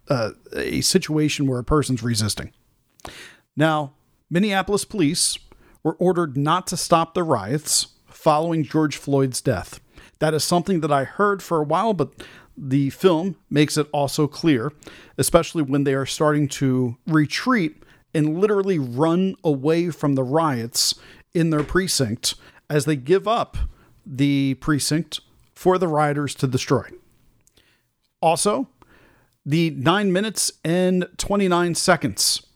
uh, 0.08 0.30
a 0.54 0.80
situation 0.80 1.46
where 1.46 1.58
a 1.60 1.64
person's 1.64 2.02
resisting. 2.02 2.52
Now, 3.56 3.94
Minneapolis 4.28 4.84
police 4.84 5.38
were 5.82 5.94
ordered 5.94 6.36
not 6.36 6.66
to 6.68 6.76
stop 6.76 7.14
the 7.14 7.22
riots 7.22 7.88
following 8.06 8.64
George 8.64 8.96
Floyd's 8.96 9.40
death. 9.40 9.80
That 10.18 10.34
is 10.34 10.42
something 10.42 10.80
that 10.80 10.92
I 10.92 11.04
heard 11.04 11.42
for 11.42 11.58
a 11.58 11.64
while, 11.64 11.94
but 11.94 12.12
the 12.56 12.90
film 12.90 13.36
makes 13.50 13.76
it 13.76 13.88
also 13.92 14.26
clear, 14.26 14.72
especially 15.18 15.62
when 15.62 15.84
they 15.84 15.94
are 15.94 16.06
starting 16.06 16.48
to 16.48 16.96
retreat 17.06 17.82
and 18.14 18.38
literally 18.38 18.78
run 18.78 19.36
away 19.44 19.90
from 19.90 20.14
the 20.14 20.24
riots 20.24 20.94
in 21.34 21.50
their 21.50 21.62
precinct 21.62 22.34
as 22.70 22.84
they 22.84 22.96
give 22.96 23.28
up 23.28 23.56
the 24.04 24.54
precinct 24.54 25.20
for 25.54 25.78
the 25.78 25.88
rioters 25.88 26.34
to 26.34 26.46
destroy. 26.46 26.84
Also, 28.22 28.68
the 29.44 29.70
9 29.70 30.12
minutes 30.12 30.52
and 30.64 31.06
29 31.18 31.74
seconds 31.74 32.46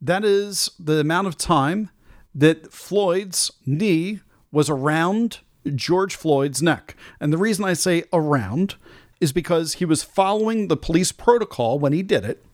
that 0.00 0.24
is 0.24 0.70
the 0.78 1.00
amount 1.00 1.26
of 1.26 1.36
time 1.36 1.90
that 2.34 2.72
Floyd's 2.72 3.50
knee 3.66 4.20
was 4.52 4.70
around 4.70 5.40
George 5.74 6.14
Floyd's 6.14 6.62
neck. 6.62 6.96
And 7.20 7.32
the 7.32 7.38
reason 7.38 7.64
I 7.64 7.72
say 7.72 8.04
around 8.12 8.76
is 9.20 9.32
because 9.32 9.74
he 9.74 9.84
was 9.84 10.02
following 10.02 10.68
the 10.68 10.76
police 10.76 11.12
protocol 11.12 11.78
when 11.78 11.92
he 11.92 12.02
did 12.02 12.24
it. 12.24 12.44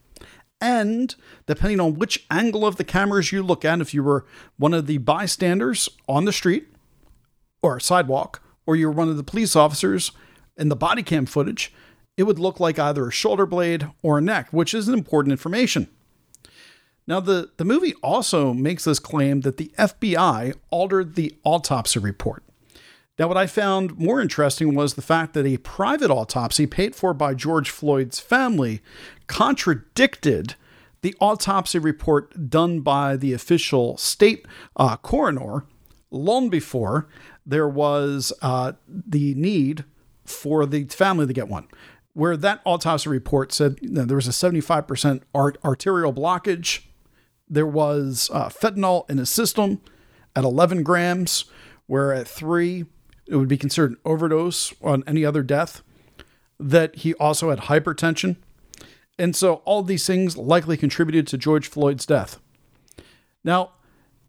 And 0.60 1.14
depending 1.46 1.80
on 1.80 1.94
which 1.94 2.24
angle 2.30 2.66
of 2.66 2.76
the 2.76 2.84
cameras 2.84 3.32
you 3.32 3.42
look 3.42 3.64
at, 3.64 3.80
if 3.80 3.92
you 3.92 4.02
were 4.02 4.24
one 4.56 4.72
of 4.72 4.86
the 4.86 4.98
bystanders 4.98 5.88
on 6.08 6.24
the 6.24 6.32
street 6.32 6.68
or 7.62 7.78
sidewalk, 7.80 8.42
or 8.66 8.76
you're 8.76 8.90
one 8.90 9.08
of 9.08 9.16
the 9.16 9.22
police 9.22 9.54
officers 9.54 10.12
in 10.56 10.68
the 10.68 10.76
body 10.76 11.02
cam 11.02 11.26
footage, 11.26 11.72
it 12.16 12.22
would 12.22 12.38
look 12.38 12.60
like 12.60 12.78
either 12.78 13.08
a 13.08 13.12
shoulder 13.12 13.46
blade 13.46 13.88
or 14.02 14.18
a 14.18 14.22
neck, 14.22 14.48
which 14.52 14.72
is 14.72 14.88
important 14.88 15.32
information. 15.32 15.88
Now, 17.06 17.20
the, 17.20 17.50
the 17.58 17.64
movie 17.64 17.94
also 18.02 18.54
makes 18.54 18.84
this 18.84 18.98
claim 18.98 19.42
that 19.42 19.58
the 19.58 19.70
FBI 19.78 20.54
altered 20.70 21.14
the 21.14 21.34
autopsy 21.44 21.98
report. 21.98 22.42
Now, 23.18 23.28
what 23.28 23.36
I 23.36 23.46
found 23.46 23.96
more 23.96 24.20
interesting 24.20 24.74
was 24.74 24.94
the 24.94 25.02
fact 25.02 25.34
that 25.34 25.46
a 25.46 25.58
private 25.58 26.10
autopsy 26.10 26.66
paid 26.66 26.96
for 26.96 27.14
by 27.14 27.34
George 27.34 27.70
Floyd's 27.70 28.18
family 28.18 28.80
contradicted 29.28 30.56
the 31.02 31.14
autopsy 31.20 31.78
report 31.78 32.50
done 32.50 32.80
by 32.80 33.16
the 33.16 33.32
official 33.32 33.96
state 33.98 34.46
uh, 34.76 34.96
coroner 34.96 35.64
long 36.10 36.48
before 36.48 37.08
there 37.46 37.68
was 37.68 38.32
uh, 38.42 38.72
the 38.88 39.34
need 39.34 39.84
for 40.24 40.66
the 40.66 40.84
family 40.84 41.26
to 41.26 41.32
get 41.32 41.48
one. 41.48 41.68
Where 42.14 42.36
that 42.36 42.62
autopsy 42.64 43.10
report 43.10 43.52
said 43.52 43.78
you 43.80 43.90
know, 43.90 44.04
there 44.04 44.16
was 44.16 44.28
a 44.28 44.30
75% 44.30 45.22
art- 45.34 45.58
arterial 45.64 46.12
blockage, 46.12 46.84
there 47.48 47.66
was 47.66 48.30
uh, 48.32 48.48
fentanyl 48.48 49.08
in 49.10 49.18
his 49.18 49.30
system 49.30 49.82
at 50.34 50.44
11 50.44 50.82
grams, 50.82 51.44
where 51.86 52.12
at 52.12 52.26
three, 52.26 52.86
it 53.26 53.36
would 53.36 53.48
be 53.48 53.56
considered 53.56 53.92
an 53.92 53.98
overdose 54.04 54.74
on 54.82 55.04
any 55.06 55.24
other 55.24 55.42
death. 55.42 55.82
That 56.58 56.96
he 56.96 57.14
also 57.14 57.50
had 57.50 57.60
hypertension. 57.60 58.36
And 59.18 59.34
so 59.34 59.54
all 59.64 59.82
these 59.82 60.06
things 60.06 60.36
likely 60.36 60.76
contributed 60.76 61.26
to 61.28 61.38
George 61.38 61.68
Floyd's 61.68 62.06
death. 62.06 62.38
Now, 63.42 63.72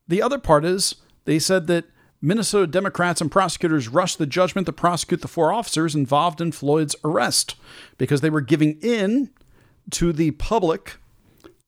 the 0.07 0.21
other 0.21 0.39
part 0.39 0.65
is 0.65 0.95
they 1.25 1.39
said 1.39 1.67
that 1.67 1.85
Minnesota 2.21 2.67
Democrats 2.67 3.21
and 3.21 3.31
prosecutors 3.31 3.87
rushed 3.87 4.17
the 4.17 4.25
judgment 4.25 4.65
to 4.65 4.73
prosecute 4.73 5.21
the 5.21 5.27
four 5.27 5.53
officers 5.53 5.95
involved 5.95 6.41
in 6.41 6.51
Floyd's 6.51 6.95
arrest 7.03 7.55
because 7.97 8.21
they 8.21 8.29
were 8.29 8.41
giving 8.41 8.79
in 8.81 9.29
to 9.91 10.11
the 10.11 10.31
public 10.31 10.97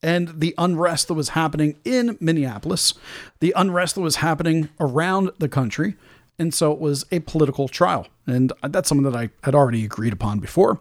and 0.02 0.40
the 0.40 0.56
unrest 0.58 1.08
that 1.08 1.14
was 1.16 1.30
happening 1.30 1.78
in 1.84 2.18
Minneapolis, 2.20 2.94
the 3.40 3.54
unrest 3.56 3.96
that 3.96 4.02
was 4.02 4.18
happening 4.18 4.70
around 4.80 5.32
the 5.40 5.50
country. 5.50 5.96
And 6.40 6.54
so 6.54 6.72
it 6.72 6.80
was 6.80 7.06
a 7.12 7.20
political 7.20 7.68
trial. 7.68 8.08
And 8.26 8.54
that's 8.62 8.90
something 8.90 9.10
that 9.10 9.18
I 9.18 9.30
had 9.44 9.56
already 9.56 9.84
agreed 9.84 10.14
upon 10.14 10.40
before. 10.40 10.80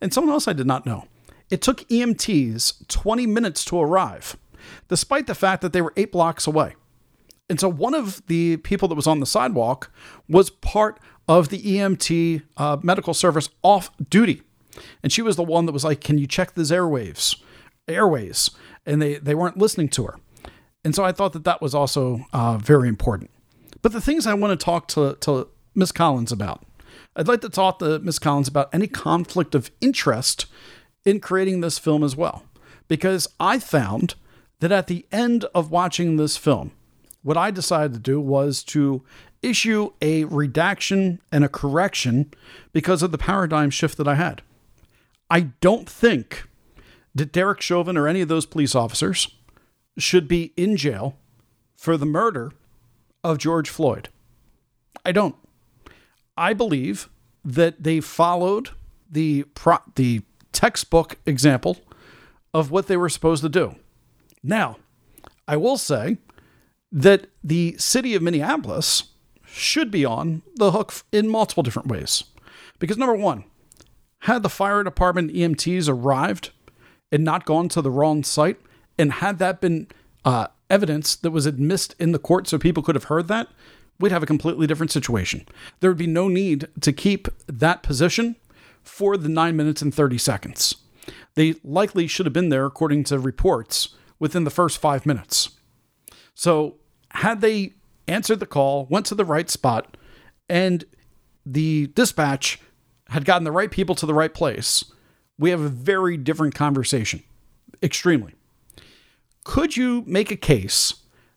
And 0.00 0.12
someone 0.12 0.32
else 0.32 0.46
I 0.46 0.52
did 0.52 0.66
not 0.66 0.84
know. 0.84 1.06
It 1.50 1.62
took 1.62 1.88
EMTs 1.88 2.86
20 2.88 3.26
minutes 3.26 3.64
to 3.66 3.80
arrive, 3.80 4.36
despite 4.88 5.26
the 5.26 5.34
fact 5.34 5.62
that 5.62 5.72
they 5.72 5.80
were 5.80 5.94
eight 5.96 6.12
blocks 6.12 6.46
away. 6.46 6.74
And 7.48 7.58
so 7.58 7.68
one 7.70 7.94
of 7.94 8.26
the 8.26 8.58
people 8.58 8.88
that 8.88 8.94
was 8.94 9.06
on 9.06 9.20
the 9.20 9.26
sidewalk 9.26 9.90
was 10.28 10.50
part 10.50 11.00
of 11.26 11.48
the 11.48 11.62
EMT 11.62 12.42
uh, 12.58 12.76
medical 12.82 13.14
service 13.14 13.48
off 13.62 13.90
duty. 14.10 14.42
And 15.02 15.10
she 15.10 15.22
was 15.22 15.36
the 15.36 15.42
one 15.42 15.64
that 15.66 15.72
was 15.72 15.84
like, 15.84 16.00
Can 16.00 16.18
you 16.18 16.26
check 16.26 16.54
these 16.54 16.70
airwaves? 16.70 17.40
Airways? 17.86 18.50
And 18.84 19.00
they, 19.00 19.14
they 19.14 19.34
weren't 19.34 19.56
listening 19.56 19.88
to 19.90 20.04
her. 20.04 20.18
And 20.84 20.94
so 20.94 21.04
I 21.04 21.12
thought 21.12 21.32
that 21.32 21.44
that 21.44 21.60
was 21.60 21.74
also 21.74 22.26
uh, 22.32 22.58
very 22.58 22.88
important. 22.88 23.30
But 23.82 23.92
the 23.92 24.00
things 24.00 24.26
I 24.26 24.34
want 24.34 24.58
to 24.58 24.64
talk 24.64 24.88
to, 24.88 25.16
to 25.20 25.48
Miss 25.74 25.92
Collins 25.92 26.32
about, 26.32 26.64
I'd 27.16 27.28
like 27.28 27.40
to 27.42 27.48
talk 27.48 27.78
to 27.78 27.98
Miss 27.98 28.18
Collins 28.18 28.48
about 28.48 28.72
any 28.72 28.86
conflict 28.86 29.54
of 29.54 29.70
interest 29.80 30.46
in 31.04 31.20
creating 31.20 31.60
this 31.60 31.78
film 31.78 32.02
as 32.02 32.16
well. 32.16 32.44
Because 32.86 33.28
I 33.38 33.58
found 33.58 34.14
that 34.60 34.72
at 34.72 34.86
the 34.86 35.06
end 35.12 35.44
of 35.54 35.70
watching 35.70 36.16
this 36.16 36.36
film, 36.36 36.72
what 37.22 37.36
I 37.36 37.50
decided 37.50 37.92
to 37.94 37.98
do 37.98 38.20
was 38.20 38.62
to 38.64 39.04
issue 39.42 39.92
a 40.00 40.24
redaction 40.24 41.20
and 41.30 41.44
a 41.44 41.48
correction 41.48 42.32
because 42.72 43.02
of 43.02 43.12
the 43.12 43.18
paradigm 43.18 43.70
shift 43.70 43.96
that 43.98 44.08
I 44.08 44.14
had. 44.14 44.42
I 45.30 45.40
don't 45.60 45.88
think 45.88 46.48
that 47.14 47.32
Derek 47.32 47.60
Chauvin 47.60 47.96
or 47.96 48.08
any 48.08 48.20
of 48.20 48.28
those 48.28 48.46
police 48.46 48.74
officers 48.74 49.28
should 49.96 50.26
be 50.28 50.52
in 50.56 50.76
jail 50.76 51.16
for 51.76 51.96
the 51.96 52.06
murder 52.06 52.52
of 53.24 53.38
George 53.38 53.68
Floyd. 53.68 54.08
I 55.04 55.12
don't. 55.12 55.36
I 56.36 56.52
believe 56.52 57.08
that 57.44 57.82
they 57.82 58.00
followed 58.00 58.70
the 59.10 59.44
pro- 59.54 59.78
the 59.94 60.22
textbook 60.52 61.18
example 61.26 61.78
of 62.54 62.70
what 62.70 62.86
they 62.86 62.96
were 62.96 63.08
supposed 63.08 63.42
to 63.42 63.48
do. 63.48 63.76
Now, 64.42 64.76
I 65.46 65.56
will 65.56 65.78
say 65.78 66.18
that 66.92 67.26
the 67.42 67.76
city 67.78 68.14
of 68.14 68.22
Minneapolis 68.22 69.04
should 69.44 69.90
be 69.90 70.04
on 70.04 70.42
the 70.56 70.70
hook 70.70 70.92
in 71.12 71.28
multiple 71.28 71.62
different 71.62 71.88
ways. 71.88 72.24
Because 72.78 72.98
number 72.98 73.14
one, 73.14 73.44
had 74.20 74.42
the 74.42 74.48
fire 74.48 74.82
department 74.82 75.32
EMTs 75.32 75.88
arrived 75.88 76.50
and 77.10 77.24
not 77.24 77.46
gone 77.46 77.68
to 77.70 77.82
the 77.82 77.90
wrong 77.90 78.22
site, 78.22 78.60
and 78.98 79.12
had 79.12 79.38
that 79.38 79.60
been 79.60 79.88
uh, 80.24 80.48
evidence 80.70 81.16
that 81.16 81.30
was 81.30 81.46
admitted 81.46 81.94
in 81.98 82.12
the 82.12 82.18
court 82.18 82.46
so 82.46 82.58
people 82.58 82.82
could 82.82 82.94
have 82.94 83.04
heard 83.04 83.28
that, 83.28 83.48
we'd 83.98 84.12
have 84.12 84.22
a 84.22 84.26
completely 84.26 84.66
different 84.66 84.92
situation. 84.92 85.46
There 85.80 85.90
would 85.90 85.98
be 85.98 86.06
no 86.06 86.28
need 86.28 86.68
to 86.80 86.92
keep 86.92 87.28
that 87.46 87.82
position 87.82 88.36
for 88.82 89.16
the 89.16 89.28
nine 89.28 89.56
minutes 89.56 89.82
and 89.82 89.94
30 89.94 90.18
seconds. 90.18 90.76
They 91.34 91.54
likely 91.64 92.06
should 92.06 92.26
have 92.26 92.32
been 92.32 92.48
there, 92.48 92.66
according 92.66 93.04
to 93.04 93.18
reports, 93.18 93.90
within 94.18 94.44
the 94.44 94.50
first 94.50 94.78
five 94.78 95.06
minutes. 95.06 95.50
So, 96.34 96.76
had 97.10 97.40
they 97.40 97.74
answered 98.06 98.40
the 98.40 98.46
call, 98.46 98.86
went 98.90 99.06
to 99.06 99.14
the 99.14 99.24
right 99.24 99.48
spot, 99.48 99.96
and 100.48 100.84
the 101.44 101.88
dispatch 101.88 102.60
had 103.08 103.24
gotten 103.24 103.44
the 103.44 103.52
right 103.52 103.70
people 103.70 103.94
to 103.96 104.06
the 104.06 104.14
right 104.14 104.32
place, 104.32 104.84
we 105.38 105.50
have 105.50 105.60
a 105.60 105.68
very 105.68 106.16
different 106.16 106.54
conversation. 106.54 107.22
Extremely. 107.82 108.34
Could 109.48 109.78
you 109.78 110.04
make 110.06 110.30
a 110.30 110.36
case 110.36 110.92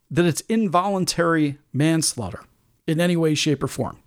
that 0.09 0.25
it's 0.25 0.41
involuntary 0.41 1.59
manslaughter 1.71 2.43
in 2.85 2.99
any 2.99 3.15
way, 3.15 3.35
shape, 3.35 3.63
or 3.63 3.69
form? 3.69 3.99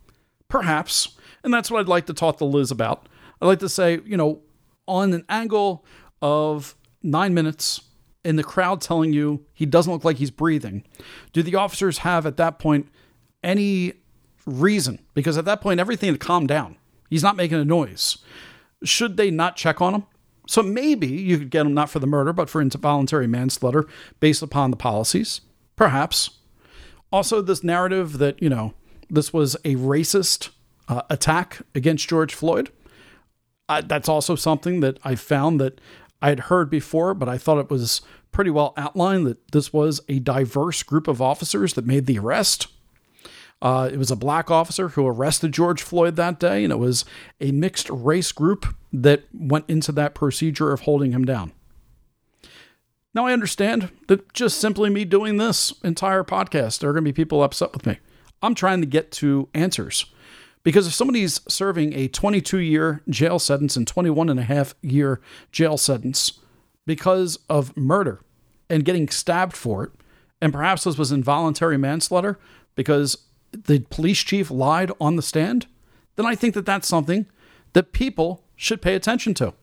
Perhaps. 0.46 1.16
And 1.42 1.54
that's 1.54 1.70
what 1.70 1.80
I'd 1.80 1.88
like 1.88 2.04
to 2.06 2.12
talk 2.12 2.36
to 2.36 2.44
Liz 2.44 2.70
about. 2.70 3.08
I'd 3.40 3.46
like 3.46 3.60
to 3.60 3.68
say, 3.70 4.00
you 4.04 4.18
know, 4.18 4.42
on 4.86 5.14
an 5.14 5.24
angle 5.30 5.86
of 6.20 6.76
nine 7.02 7.32
minutes 7.32 7.80
and 8.26 8.38
the 8.38 8.44
crowd 8.44 8.82
telling 8.82 9.14
you 9.14 9.46
he 9.54 9.64
doesn't 9.64 9.90
look 9.90 10.04
like 10.04 10.18
he's 10.18 10.30
breathing, 10.30 10.84
do 11.32 11.42
the 11.42 11.54
officers 11.54 11.98
have 11.98 12.26
at 12.26 12.36
that 12.36 12.58
point 12.58 12.88
any 13.42 13.94
reason? 14.44 14.98
Because 15.14 15.38
at 15.38 15.46
that 15.46 15.62
point, 15.62 15.80
everything 15.80 16.10
had 16.10 16.20
calmed 16.20 16.48
down. 16.48 16.76
He's 17.08 17.22
not 17.22 17.36
making 17.36 17.56
a 17.56 17.64
noise. 17.64 18.18
Should 18.84 19.16
they 19.16 19.30
not 19.30 19.56
check 19.56 19.80
on 19.80 19.94
him? 19.94 20.04
So 20.46 20.62
maybe 20.62 21.06
you 21.06 21.38
could 21.38 21.50
get 21.50 21.66
him 21.66 21.74
not 21.74 21.90
for 21.90 21.98
the 21.98 22.06
murder, 22.06 22.32
but 22.32 22.50
for 22.50 22.60
involuntary 22.60 23.26
manslaughter 23.26 23.86
based 24.20 24.42
upon 24.42 24.70
the 24.70 24.76
policies. 24.76 25.40
Perhaps. 25.76 26.38
Also, 27.10 27.40
this 27.40 27.64
narrative 27.64 28.18
that, 28.18 28.42
you 28.42 28.48
know, 28.48 28.74
this 29.08 29.32
was 29.32 29.54
a 29.64 29.76
racist 29.76 30.50
uh, 30.88 31.02
attack 31.08 31.62
against 31.74 32.08
George 32.08 32.34
Floyd. 32.34 32.70
That's 33.68 34.08
also 34.08 34.34
something 34.34 34.80
that 34.80 34.98
I 35.04 35.14
found 35.14 35.60
that 35.60 35.80
I 36.20 36.28
had 36.28 36.40
heard 36.40 36.68
before, 36.68 37.14
but 37.14 37.28
I 37.28 37.38
thought 37.38 37.58
it 37.58 37.70
was 37.70 38.02
pretty 38.32 38.50
well 38.50 38.74
outlined 38.76 39.26
that 39.26 39.52
this 39.52 39.72
was 39.72 40.00
a 40.08 40.18
diverse 40.18 40.82
group 40.82 41.08
of 41.08 41.22
officers 41.22 41.74
that 41.74 41.86
made 41.86 42.06
the 42.06 42.18
arrest. 42.18 42.66
Uh, 43.64 43.88
it 43.90 43.96
was 43.96 44.10
a 44.10 44.16
black 44.16 44.50
officer 44.50 44.88
who 44.88 45.06
arrested 45.06 45.50
George 45.50 45.80
Floyd 45.80 46.16
that 46.16 46.38
day, 46.38 46.64
and 46.64 46.72
it 46.72 46.78
was 46.78 47.06
a 47.40 47.50
mixed 47.50 47.88
race 47.88 48.30
group 48.30 48.66
that 48.92 49.22
went 49.32 49.64
into 49.68 49.90
that 49.92 50.14
procedure 50.14 50.70
of 50.70 50.80
holding 50.80 51.12
him 51.12 51.24
down. 51.24 51.50
Now, 53.14 53.26
I 53.26 53.32
understand 53.32 53.90
that 54.08 54.34
just 54.34 54.60
simply 54.60 54.90
me 54.90 55.06
doing 55.06 55.38
this 55.38 55.72
entire 55.82 56.24
podcast, 56.24 56.80
there 56.80 56.90
are 56.90 56.92
going 56.92 57.04
to 57.06 57.10
be 57.10 57.14
people 57.14 57.42
upset 57.42 57.72
with 57.72 57.86
me. 57.86 57.98
I'm 58.42 58.54
trying 58.54 58.82
to 58.82 58.86
get 58.86 59.10
to 59.12 59.48
answers. 59.54 60.04
Because 60.62 60.86
if 60.86 60.92
somebody's 60.92 61.40
serving 61.48 61.94
a 61.94 62.08
22 62.08 62.58
year 62.58 63.02
jail 63.08 63.38
sentence 63.38 63.76
and 63.76 63.86
21 63.86 64.28
and 64.28 64.40
a 64.40 64.44
half 64.44 64.74
year 64.82 65.20
jail 65.52 65.78
sentence 65.78 66.40
because 66.86 67.38
of 67.48 67.74
murder 67.76 68.20
and 68.68 68.84
getting 68.84 69.08
stabbed 69.08 69.56
for 69.56 69.84
it, 69.84 69.90
and 70.42 70.52
perhaps 70.52 70.84
this 70.84 70.98
was 70.98 71.12
involuntary 71.12 71.78
manslaughter 71.78 72.38
because 72.74 73.16
the 73.54 73.80
police 73.90 74.20
chief 74.22 74.50
lied 74.50 74.90
on 75.00 75.16
the 75.16 75.22
stand, 75.22 75.66
then 76.16 76.26
I 76.26 76.34
think 76.34 76.54
that 76.54 76.66
that's 76.66 76.88
something 76.88 77.26
that 77.72 77.92
people 77.92 78.44
should 78.56 78.82
pay 78.82 78.94
attention 78.94 79.34
to. 79.34 79.54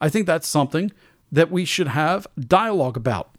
I 0.00 0.08
think 0.08 0.26
that's 0.26 0.46
something 0.46 0.92
that 1.30 1.50
we 1.50 1.64
should 1.64 1.88
have 1.88 2.26
dialogue 2.38 2.96
about. 2.96 3.34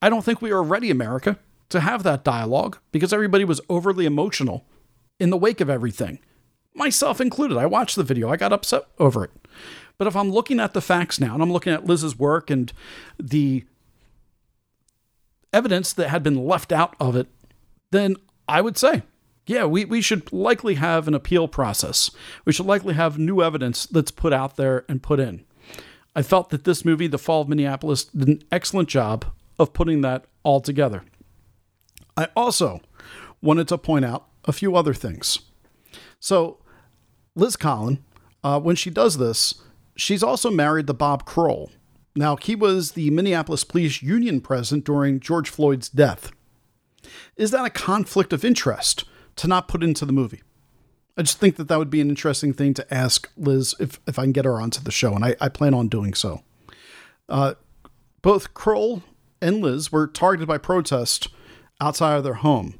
I 0.00 0.08
don't 0.08 0.24
think 0.24 0.42
we 0.42 0.50
are 0.50 0.62
ready, 0.62 0.90
America, 0.90 1.38
to 1.68 1.80
have 1.80 2.02
that 2.02 2.24
dialogue 2.24 2.78
because 2.90 3.12
everybody 3.12 3.44
was 3.44 3.60
overly 3.68 4.06
emotional 4.06 4.64
in 5.20 5.30
the 5.30 5.36
wake 5.36 5.60
of 5.60 5.70
everything, 5.70 6.18
myself 6.74 7.20
included. 7.20 7.56
I 7.56 7.66
watched 7.66 7.96
the 7.96 8.02
video, 8.02 8.30
I 8.30 8.36
got 8.36 8.52
upset 8.52 8.84
over 8.98 9.24
it. 9.24 9.30
But 9.98 10.08
if 10.08 10.16
I'm 10.16 10.32
looking 10.32 10.58
at 10.58 10.74
the 10.74 10.80
facts 10.80 11.20
now 11.20 11.34
and 11.34 11.42
I'm 11.42 11.52
looking 11.52 11.72
at 11.72 11.84
Liz's 11.84 12.18
work 12.18 12.50
and 12.50 12.72
the 13.20 13.64
evidence 15.52 15.92
that 15.92 16.08
had 16.08 16.22
been 16.22 16.46
left 16.46 16.72
out 16.72 16.96
of 16.98 17.14
it, 17.14 17.28
then 17.92 18.16
I 18.48 18.60
would 18.60 18.76
say 18.76 19.02
yeah, 19.46 19.64
we, 19.64 19.84
we 19.84 20.00
should 20.00 20.32
likely 20.32 20.74
have 20.74 21.08
an 21.08 21.14
appeal 21.14 21.48
process. 21.48 22.10
We 22.44 22.52
should 22.52 22.66
likely 22.66 22.94
have 22.94 23.18
new 23.18 23.42
evidence 23.42 23.86
that's 23.86 24.10
put 24.10 24.32
out 24.32 24.56
there 24.56 24.84
and 24.88 25.02
put 25.02 25.20
in. 25.20 25.44
I 26.14 26.22
felt 26.22 26.50
that 26.50 26.64
this 26.64 26.84
movie, 26.84 27.06
The 27.06 27.18
Fall 27.18 27.42
of 27.42 27.48
Minneapolis, 27.48 28.04
did 28.04 28.28
an 28.28 28.42
excellent 28.52 28.88
job 28.88 29.24
of 29.58 29.72
putting 29.72 30.02
that 30.02 30.26
all 30.42 30.60
together. 30.60 31.04
I 32.16 32.28
also 32.36 32.80
wanted 33.40 33.68
to 33.68 33.78
point 33.78 34.04
out 34.04 34.26
a 34.44 34.52
few 34.52 34.76
other 34.76 34.94
things. 34.94 35.40
So, 36.20 36.58
Liz 37.34 37.56
Collin, 37.56 38.04
uh, 38.44 38.60
when 38.60 38.76
she 38.76 38.90
does 38.90 39.18
this, 39.18 39.54
she's 39.96 40.22
also 40.22 40.50
married 40.50 40.86
to 40.86 40.94
Bob 40.94 41.24
Kroll. 41.24 41.70
Now, 42.14 42.36
he 42.36 42.54
was 42.54 42.92
the 42.92 43.10
Minneapolis 43.10 43.64
Police 43.64 44.02
Union 44.02 44.40
president 44.40 44.84
during 44.84 45.18
George 45.18 45.48
Floyd's 45.48 45.88
death. 45.88 46.30
Is 47.36 47.50
that 47.50 47.64
a 47.64 47.70
conflict 47.70 48.32
of 48.32 48.44
interest? 48.44 49.04
To 49.36 49.48
not 49.48 49.68
put 49.68 49.82
into 49.82 50.04
the 50.04 50.12
movie. 50.12 50.42
I 51.16 51.22
just 51.22 51.38
think 51.38 51.56
that 51.56 51.68
that 51.68 51.78
would 51.78 51.90
be 51.90 52.00
an 52.00 52.08
interesting 52.08 52.52
thing 52.52 52.74
to 52.74 52.94
ask 52.94 53.30
Liz 53.36 53.74
if, 53.78 54.00
if 54.06 54.18
I 54.18 54.22
can 54.22 54.32
get 54.32 54.44
her 54.44 54.60
onto 54.60 54.82
the 54.82 54.90
show, 54.90 55.14
and 55.14 55.24
I, 55.24 55.36
I 55.40 55.48
plan 55.48 55.74
on 55.74 55.88
doing 55.88 56.14
so. 56.14 56.42
Uh, 57.28 57.54
both 58.22 58.54
Kroll 58.54 59.02
and 59.40 59.60
Liz 59.60 59.90
were 59.90 60.06
targeted 60.06 60.48
by 60.48 60.58
protest 60.58 61.28
outside 61.80 62.16
of 62.16 62.24
their 62.24 62.34
home. 62.34 62.78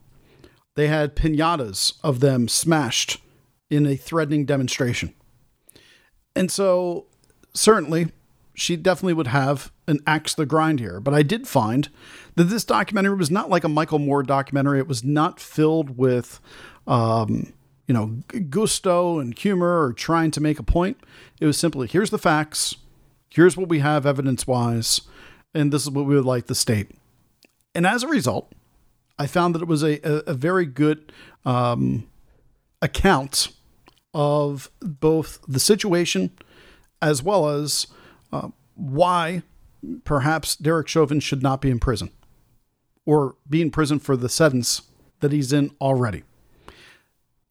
They 0.75 0.87
had 0.87 1.17
pinatas 1.17 1.95
of 2.03 2.21
them 2.21 2.49
smashed 2.49 3.21
in 3.69 3.87
a 3.87 3.97
threatening 3.97 4.47
demonstration. 4.47 5.13
And 6.35 6.51
so, 6.51 7.07
certainly, 7.53 8.13
she 8.55 8.77
definitely 8.77 9.15
would 9.15 9.27
have 9.27 9.72
an 9.87 10.01
axe 10.07 10.35
to 10.35 10.47
grind 10.47 10.81
here. 10.81 11.01
But 11.01 11.15
I 11.15 11.23
did 11.23 11.49
find 11.49 11.89
that 12.37 12.45
this 12.45 12.65
documentary 12.65 13.17
was 13.17 13.31
not 13.31 13.51
like 13.51 13.65
a 13.65 13.69
Michael 13.69 13.99
Moore 13.99 14.23
documentary. 14.23 14.79
It 14.79 14.89
was 14.89 15.05
not 15.05 15.41
filled 15.41 15.97
with, 15.97 16.41
um, 16.87 17.53
you 17.87 17.95
know, 17.95 18.23
gusto 18.49 19.19
and 19.19 19.37
humor 19.37 19.85
or 19.85 19.93
trying 19.93 20.31
to 20.33 20.41
make 20.41 20.59
a 20.59 20.63
point. 20.63 20.99
It 21.41 21.47
was 21.47 21.59
simply 21.59 21.89
here's 21.89 22.11
the 22.11 22.19
facts, 22.19 22.77
here's 23.31 23.57
what 23.57 23.69
we 23.69 23.81
have 23.81 24.07
evidence 24.07 24.47
wise, 24.47 25.03
and 25.55 25.73
this 25.73 25.83
is 25.83 25.91
what 25.91 26.07
we 26.07 26.15
would 26.15 26.25
like 26.25 26.47
to 26.47 26.55
state. 26.55 26.91
And 27.75 27.87
as 27.87 28.03
a 28.03 28.09
result, 28.09 28.53
I 29.19 29.27
found 29.27 29.55
that 29.55 29.63
it 29.63 29.69
was 29.69 29.83
a, 29.83 30.01
a, 30.09 30.31
a 30.31 30.35
very 30.35 30.67
good 30.67 31.13
um, 31.45 32.09
account 32.81 33.49
of 34.15 34.71
both 34.81 35.41
the 35.49 35.61
situation 35.61 36.31
as 37.01 37.23
well 37.23 37.49
as 37.49 37.87
uh, 38.33 38.49
why 38.75 39.43
perhaps 40.05 40.57
Derek 40.57 40.89
Chauvin 40.89 41.21
should 41.21 41.43
not 41.43 41.61
be 41.61 41.71
in 41.71 41.79
prison 41.79 42.11
or 43.05 43.37
be 43.49 43.61
in 43.61 43.71
prison 43.71 43.99
for 43.99 44.17
the 44.17 44.29
sentence 44.29 44.83
that 45.21 45.33
he's 45.33 45.53
in 45.53 45.71
already. 45.81 46.23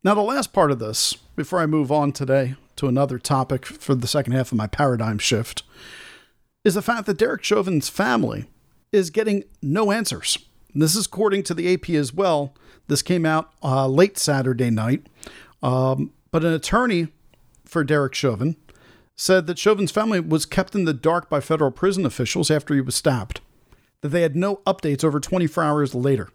Now, 0.04 0.15
the 0.15 0.22
last 0.22 0.54
part 0.54 0.72
of 0.72 0.80
this, 0.80 1.13
before 1.36 1.60
I 1.60 1.65
move 1.65 1.91
on 1.91 2.12
today 2.12 2.56
to 2.78 2.88
another 2.88 3.20
topic 3.20 3.65
for 3.65 3.94
the 3.94 4.08
second 4.08 4.34
half 4.34 4.52
of 4.52 4.58
my 4.58 4.67
paradigm 4.67 5.20
shift, 5.20 5.63
is 6.63 6.74
the 6.74 6.82
fact 6.82 7.06
that 7.06 7.17
Derek 7.17 7.44
Chauvin's 7.44 7.89
family 7.89 8.46
is 8.91 9.10
getting 9.10 9.44
no 9.62 9.91
answers. 9.91 10.38
This 10.74 10.96
is 10.96 11.06
according 11.06 11.44
to 11.44 11.54
the 11.54 11.74
AP 11.74 11.89
as 11.91 12.13
well. 12.13 12.54
This 12.88 13.02
came 13.02 13.26
out 13.26 13.52
uh, 13.63 13.88
late 13.88 14.17
Saturday 14.17 14.70
night. 14.70 15.08
Um, 15.62 16.12
but 16.32 16.44
an 16.44 16.54
attorney 16.54 17.10
for 17.65 17.84
Derek 17.84 18.15
Chauvin 18.15 18.56
said 19.15 19.47
that 19.47 19.60
Chauvin's 19.60 19.91
family 19.91 20.19
was 20.19 20.45
kept 20.45 20.76
in 20.76 20.86
the 20.86 20.93
dark 20.93 21.30
by 21.30 21.39
federal 21.39 21.71
prison 21.71 22.06
officials 22.06 22.50
after 22.50 22.74
he 22.74 22.82
was 22.82 22.95
stabbed, 22.95 23.41
that 24.02 24.10
they 24.10 24.21
had 24.21 24.36
no 24.36 24.58
updates 24.67 25.04
over 25.04 25.19
24 25.19 25.63
hours 25.63 25.93
later. 25.95 26.30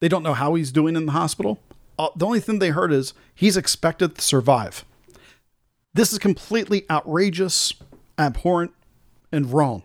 They 0.00 0.08
don't 0.08 0.22
know 0.22 0.34
how 0.34 0.54
he's 0.54 0.72
doing 0.72 0.96
in 0.96 1.06
the 1.06 1.12
hospital. 1.12 1.60
Uh, 1.98 2.08
the 2.16 2.26
only 2.26 2.40
thing 2.40 2.58
they 2.58 2.70
heard 2.70 2.92
is 2.92 3.14
he's 3.34 3.56
expected 3.56 4.16
to 4.16 4.22
survive. 4.22 4.84
This 5.94 6.12
is 6.12 6.18
completely 6.18 6.84
outrageous, 6.90 7.74
abhorrent, 8.18 8.72
and 9.30 9.52
wrong. 9.52 9.82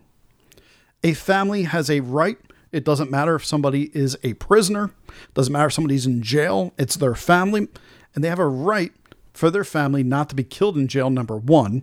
A 1.02 1.14
family 1.14 1.64
has 1.64 1.90
a 1.90 2.00
right. 2.00 2.38
It 2.72 2.84
doesn't 2.84 3.10
matter 3.10 3.34
if 3.34 3.44
somebody 3.44 3.90
is 3.94 4.16
a 4.22 4.34
prisoner, 4.34 4.90
doesn't 5.34 5.52
matter 5.52 5.66
if 5.66 5.72
somebody's 5.72 6.06
in 6.06 6.22
jail, 6.22 6.72
it's 6.78 6.96
their 6.96 7.14
family, 7.14 7.68
and 8.14 8.22
they 8.22 8.28
have 8.28 8.38
a 8.38 8.48
right 8.48 8.92
for 9.32 9.50
their 9.50 9.64
family 9.64 10.02
not 10.02 10.28
to 10.28 10.34
be 10.34 10.44
killed 10.44 10.76
in 10.76 10.88
jail, 10.88 11.10
number 11.10 11.36
one. 11.36 11.82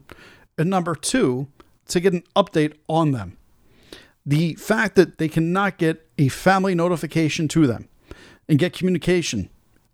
And 0.57 0.69
number 0.69 0.95
two, 0.95 1.47
to 1.87 1.99
get 1.99 2.13
an 2.13 2.23
update 2.35 2.73
on 2.87 3.11
them. 3.11 3.37
The 4.25 4.55
fact 4.55 4.95
that 4.95 5.17
they 5.17 5.27
cannot 5.27 5.77
get 5.77 6.07
a 6.17 6.29
family 6.29 6.73
notification 6.73 7.47
to 7.49 7.67
them 7.67 7.87
and 8.49 8.57
get 8.57 8.73
communication 8.73 9.49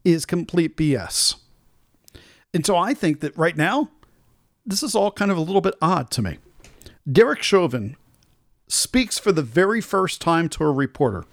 is 0.05 0.25
complete 0.25 0.77
BS. 0.77 1.35
And 2.53 2.65
so 2.65 2.77
I 2.77 2.93
think 2.93 3.19
that 3.21 3.37
right 3.37 3.57
now, 3.57 3.89
this 4.65 4.83
is 4.83 4.95
all 4.95 5.11
kind 5.11 5.31
of 5.31 5.37
a 5.37 5.41
little 5.41 5.61
bit 5.61 5.75
odd 5.81 6.11
to 6.11 6.21
me. 6.21 6.37
Derek 7.11 7.41
Chauvin 7.41 7.97
speaks 8.67 9.19
for 9.19 9.31
the 9.31 9.41
very 9.41 9.81
first 9.81 10.21
time 10.21 10.47
to 10.49 10.63
a 10.63 10.71
reporter 10.71 11.25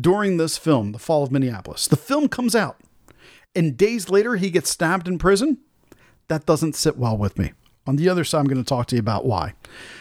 during 0.00 0.36
this 0.36 0.56
film, 0.56 0.92
The 0.92 0.98
Fall 0.98 1.24
of 1.24 1.32
Minneapolis. 1.32 1.88
The 1.88 1.96
film 1.96 2.28
comes 2.28 2.54
out, 2.54 2.78
and 3.54 3.76
days 3.76 4.08
later, 4.08 4.36
he 4.36 4.50
gets 4.50 4.70
stabbed 4.70 5.08
in 5.08 5.18
prison. 5.18 5.58
That 6.28 6.46
doesn't 6.46 6.74
sit 6.74 6.96
well 6.96 7.16
with 7.16 7.38
me. 7.38 7.52
On 7.86 7.96
the 7.96 8.08
other 8.08 8.24
side, 8.24 8.40
I'm 8.40 8.46
going 8.46 8.62
to 8.62 8.68
talk 8.68 8.86
to 8.86 8.96
you 8.96 9.00
about 9.00 9.26
why. 9.26 9.52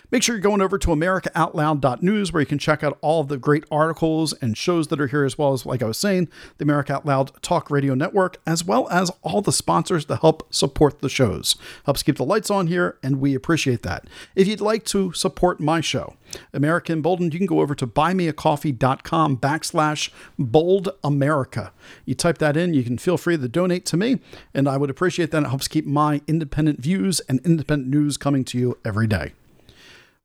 Make 0.10 0.24
sure 0.24 0.36
you're 0.36 0.41
going 0.41 0.62
over 0.62 0.78
to 0.78 0.88
AmericaOutloud.news 0.89 2.32
where 2.32 2.39
you 2.41 2.46
can 2.46 2.60
check 2.60 2.84
out 2.84 2.98
all 3.02 3.19
of 3.19 3.28
the 3.28 3.38
great 3.38 3.65
articles 3.69 4.32
and 4.34 4.56
shows 4.56 4.88
that 4.88 5.02
are 5.02 5.08
here, 5.08 5.26
as 5.26 5.38
well 5.38 5.54
as, 5.54 5.65
like 5.65 5.82
I 5.84 5.88
was 5.88 5.98
saying, 5.98 6.30
the 6.60 6.63
America 6.63 6.93
Out 6.93 7.06
Loud 7.06 7.32
Talk 7.41 7.69
Radio 7.69 7.93
Network, 7.93 8.38
as 8.48 8.63
well 8.63 8.88
as 8.89 9.12
all 9.22 9.41
the 9.41 9.52
sponsors 9.52 10.06
to 10.06 10.15
help 10.15 10.54
support 10.54 11.02
the 11.02 11.10
shows. 11.10 11.58
Helps 11.86 12.04
keep 12.04 12.17
the 12.17 12.24
lights 12.24 12.50
on 12.50 12.67
here, 12.67 12.98
and 13.04 13.19
we 13.19 13.36
appreciate 13.36 13.82
that. 13.82 14.06
If 14.36 14.48
you'd 14.48 14.62
like 14.62 14.86
to 14.86 15.12
support 15.12 15.60
my 15.60 15.82
show, 15.82 16.15
America 16.54 16.93
Emboldened, 16.93 17.34
you 17.34 17.39
can 17.39 17.48
go 17.48 17.62
over 17.62 17.76
to 17.76 17.88
buymeacoffee.com 17.88 19.38
backslash 19.38 20.10
bold 20.38 20.89
America. 21.04 21.72
You 22.06 22.15
type 22.15 22.38
that 22.39 22.58
in, 22.58 22.74
you 22.74 22.84
can 22.84 22.98
feel 22.98 23.17
free 23.17 23.38
to 23.38 23.48
donate 23.48 23.86
to 23.88 23.98
me, 23.98 24.19
and 24.54 24.67
I 24.67 24.78
would 24.78 24.89
appreciate 24.89 25.32
that. 25.32 25.43
It 25.43 25.50
helps 25.50 25.67
keep 25.67 25.86
my 25.86 26.22
independent 26.28 26.82
views 26.82 27.19
and 27.22 27.39
independent 27.46 27.89
news 27.89 28.17
coming 28.17 28.43
to 28.46 28.58
you 28.58 28.78
every 28.86 29.08
day. 29.08 29.34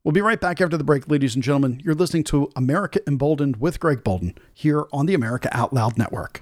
We'll 0.05 0.12
be 0.12 0.21
right 0.21 0.40
back 0.40 0.61
after 0.61 0.77
the 0.77 0.85
break, 0.85 1.09
ladies 1.09 1.35
and 1.35 1.42
gentlemen. 1.42 1.81
You're 1.85 1.94
listening 1.94 2.23
to 2.25 2.51
America 2.57 3.01
Emboldened 3.07 3.57
with 3.57 3.81
Greg 3.81 4.05
Boulden 4.05 4.37
here 4.55 4.87
on 4.92 5.07
the 5.07 5.14
America 5.14 5.49
Out 5.53 5.73
Loud 5.73 5.99
Network. 5.99 6.40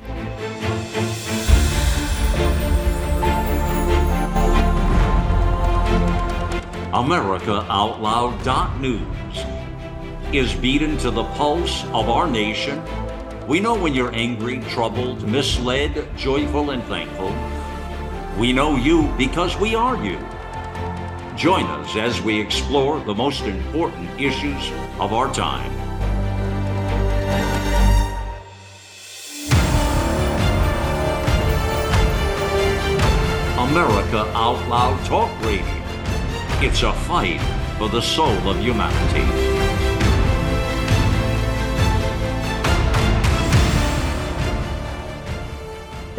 AmericaOutloud.news 6.92 9.55
is 10.32 10.54
beaten 10.54 10.96
to 10.98 11.10
the 11.10 11.24
pulse 11.34 11.84
of 11.86 12.08
our 12.08 12.28
nation. 12.28 12.82
We 13.46 13.60
know 13.60 13.74
when 13.74 13.94
you're 13.94 14.14
angry, 14.14 14.60
troubled, 14.70 15.22
misled, 15.28 16.08
joyful, 16.16 16.70
and 16.70 16.82
thankful. 16.84 17.32
We 18.38 18.52
know 18.52 18.76
you 18.76 19.12
because 19.16 19.56
we 19.56 19.74
are 19.74 19.96
you. 20.04 20.18
Join 21.36 21.64
us 21.66 21.96
as 21.96 22.20
we 22.20 22.40
explore 22.40 22.98
the 23.00 23.14
most 23.14 23.42
important 23.42 24.20
issues 24.20 24.70
of 24.98 25.12
our 25.12 25.32
time. 25.32 25.72
America 33.58 34.20
Out 34.34 34.66
Loud 34.68 35.04
Talk 35.04 35.30
Radio. 35.44 35.66
It's 36.62 36.82
a 36.82 36.92
fight 36.92 37.40
for 37.76 37.90
the 37.90 38.00
soul 38.00 38.48
of 38.48 38.58
humanity. 38.58 39.45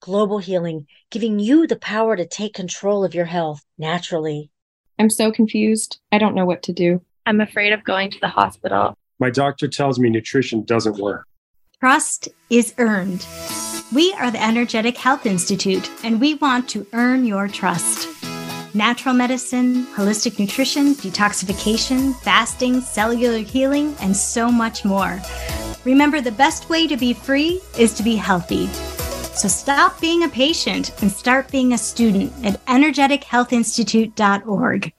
Global 0.00 0.38
Healing, 0.38 0.86
giving 1.10 1.38
you 1.38 1.66
the 1.66 1.76
power 1.76 2.16
to 2.16 2.26
take 2.26 2.54
control 2.54 3.04
of 3.04 3.14
your 3.14 3.26
health 3.26 3.62
naturally. 3.76 4.50
I'm 4.98 5.10
so 5.10 5.30
confused. 5.30 5.98
I 6.10 6.16
don't 6.16 6.34
know 6.34 6.46
what 6.46 6.62
to 6.64 6.72
do. 6.72 7.02
I'm 7.26 7.40
afraid 7.40 7.74
of 7.74 7.84
going 7.84 8.10
to 8.10 8.20
the 8.20 8.28
hospital. 8.28 8.94
My 9.18 9.28
doctor 9.28 9.68
tells 9.68 9.98
me 9.98 10.08
nutrition 10.08 10.64
doesn't 10.64 10.96
work. 10.96 11.26
Trust 11.80 12.28
is 12.48 12.74
earned. 12.78 13.26
We 13.94 14.14
are 14.14 14.30
the 14.30 14.42
Energetic 14.42 14.96
Health 14.96 15.26
Institute, 15.26 15.90
and 16.02 16.18
we 16.18 16.34
want 16.34 16.68
to 16.70 16.86
earn 16.94 17.26
your 17.26 17.46
trust. 17.46 18.08
Natural 18.74 19.14
medicine, 19.14 19.84
holistic 19.94 20.38
nutrition, 20.38 20.94
detoxification, 20.94 22.14
fasting, 22.20 22.80
cellular 22.80 23.38
healing, 23.38 23.94
and 24.00 24.16
so 24.16 24.50
much 24.50 24.84
more. 24.84 25.20
Remember, 25.84 26.20
the 26.22 26.32
best 26.32 26.70
way 26.70 26.86
to 26.86 26.96
be 26.96 27.12
free 27.12 27.60
is 27.78 27.92
to 27.94 28.02
be 28.02 28.16
healthy. 28.16 28.68
So 29.34 29.48
stop 29.48 30.00
being 30.00 30.22
a 30.24 30.28
patient 30.28 30.92
and 31.02 31.10
start 31.10 31.50
being 31.50 31.72
a 31.72 31.78
student 31.78 32.32
at 32.44 32.64
energetichealthinstitute.org. 32.66 34.92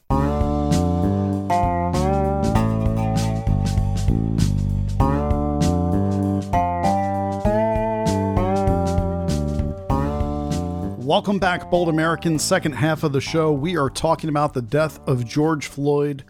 Welcome 11.12 11.40
back, 11.40 11.70
Bold 11.70 11.90
Americans. 11.90 12.42
Second 12.42 12.72
half 12.72 13.04
of 13.04 13.12
the 13.12 13.20
show, 13.20 13.52
we 13.52 13.76
are 13.76 13.90
talking 13.90 14.30
about 14.30 14.54
the 14.54 14.62
death 14.62 15.06
of 15.06 15.26
George 15.26 15.68
Floyd, 15.68 16.24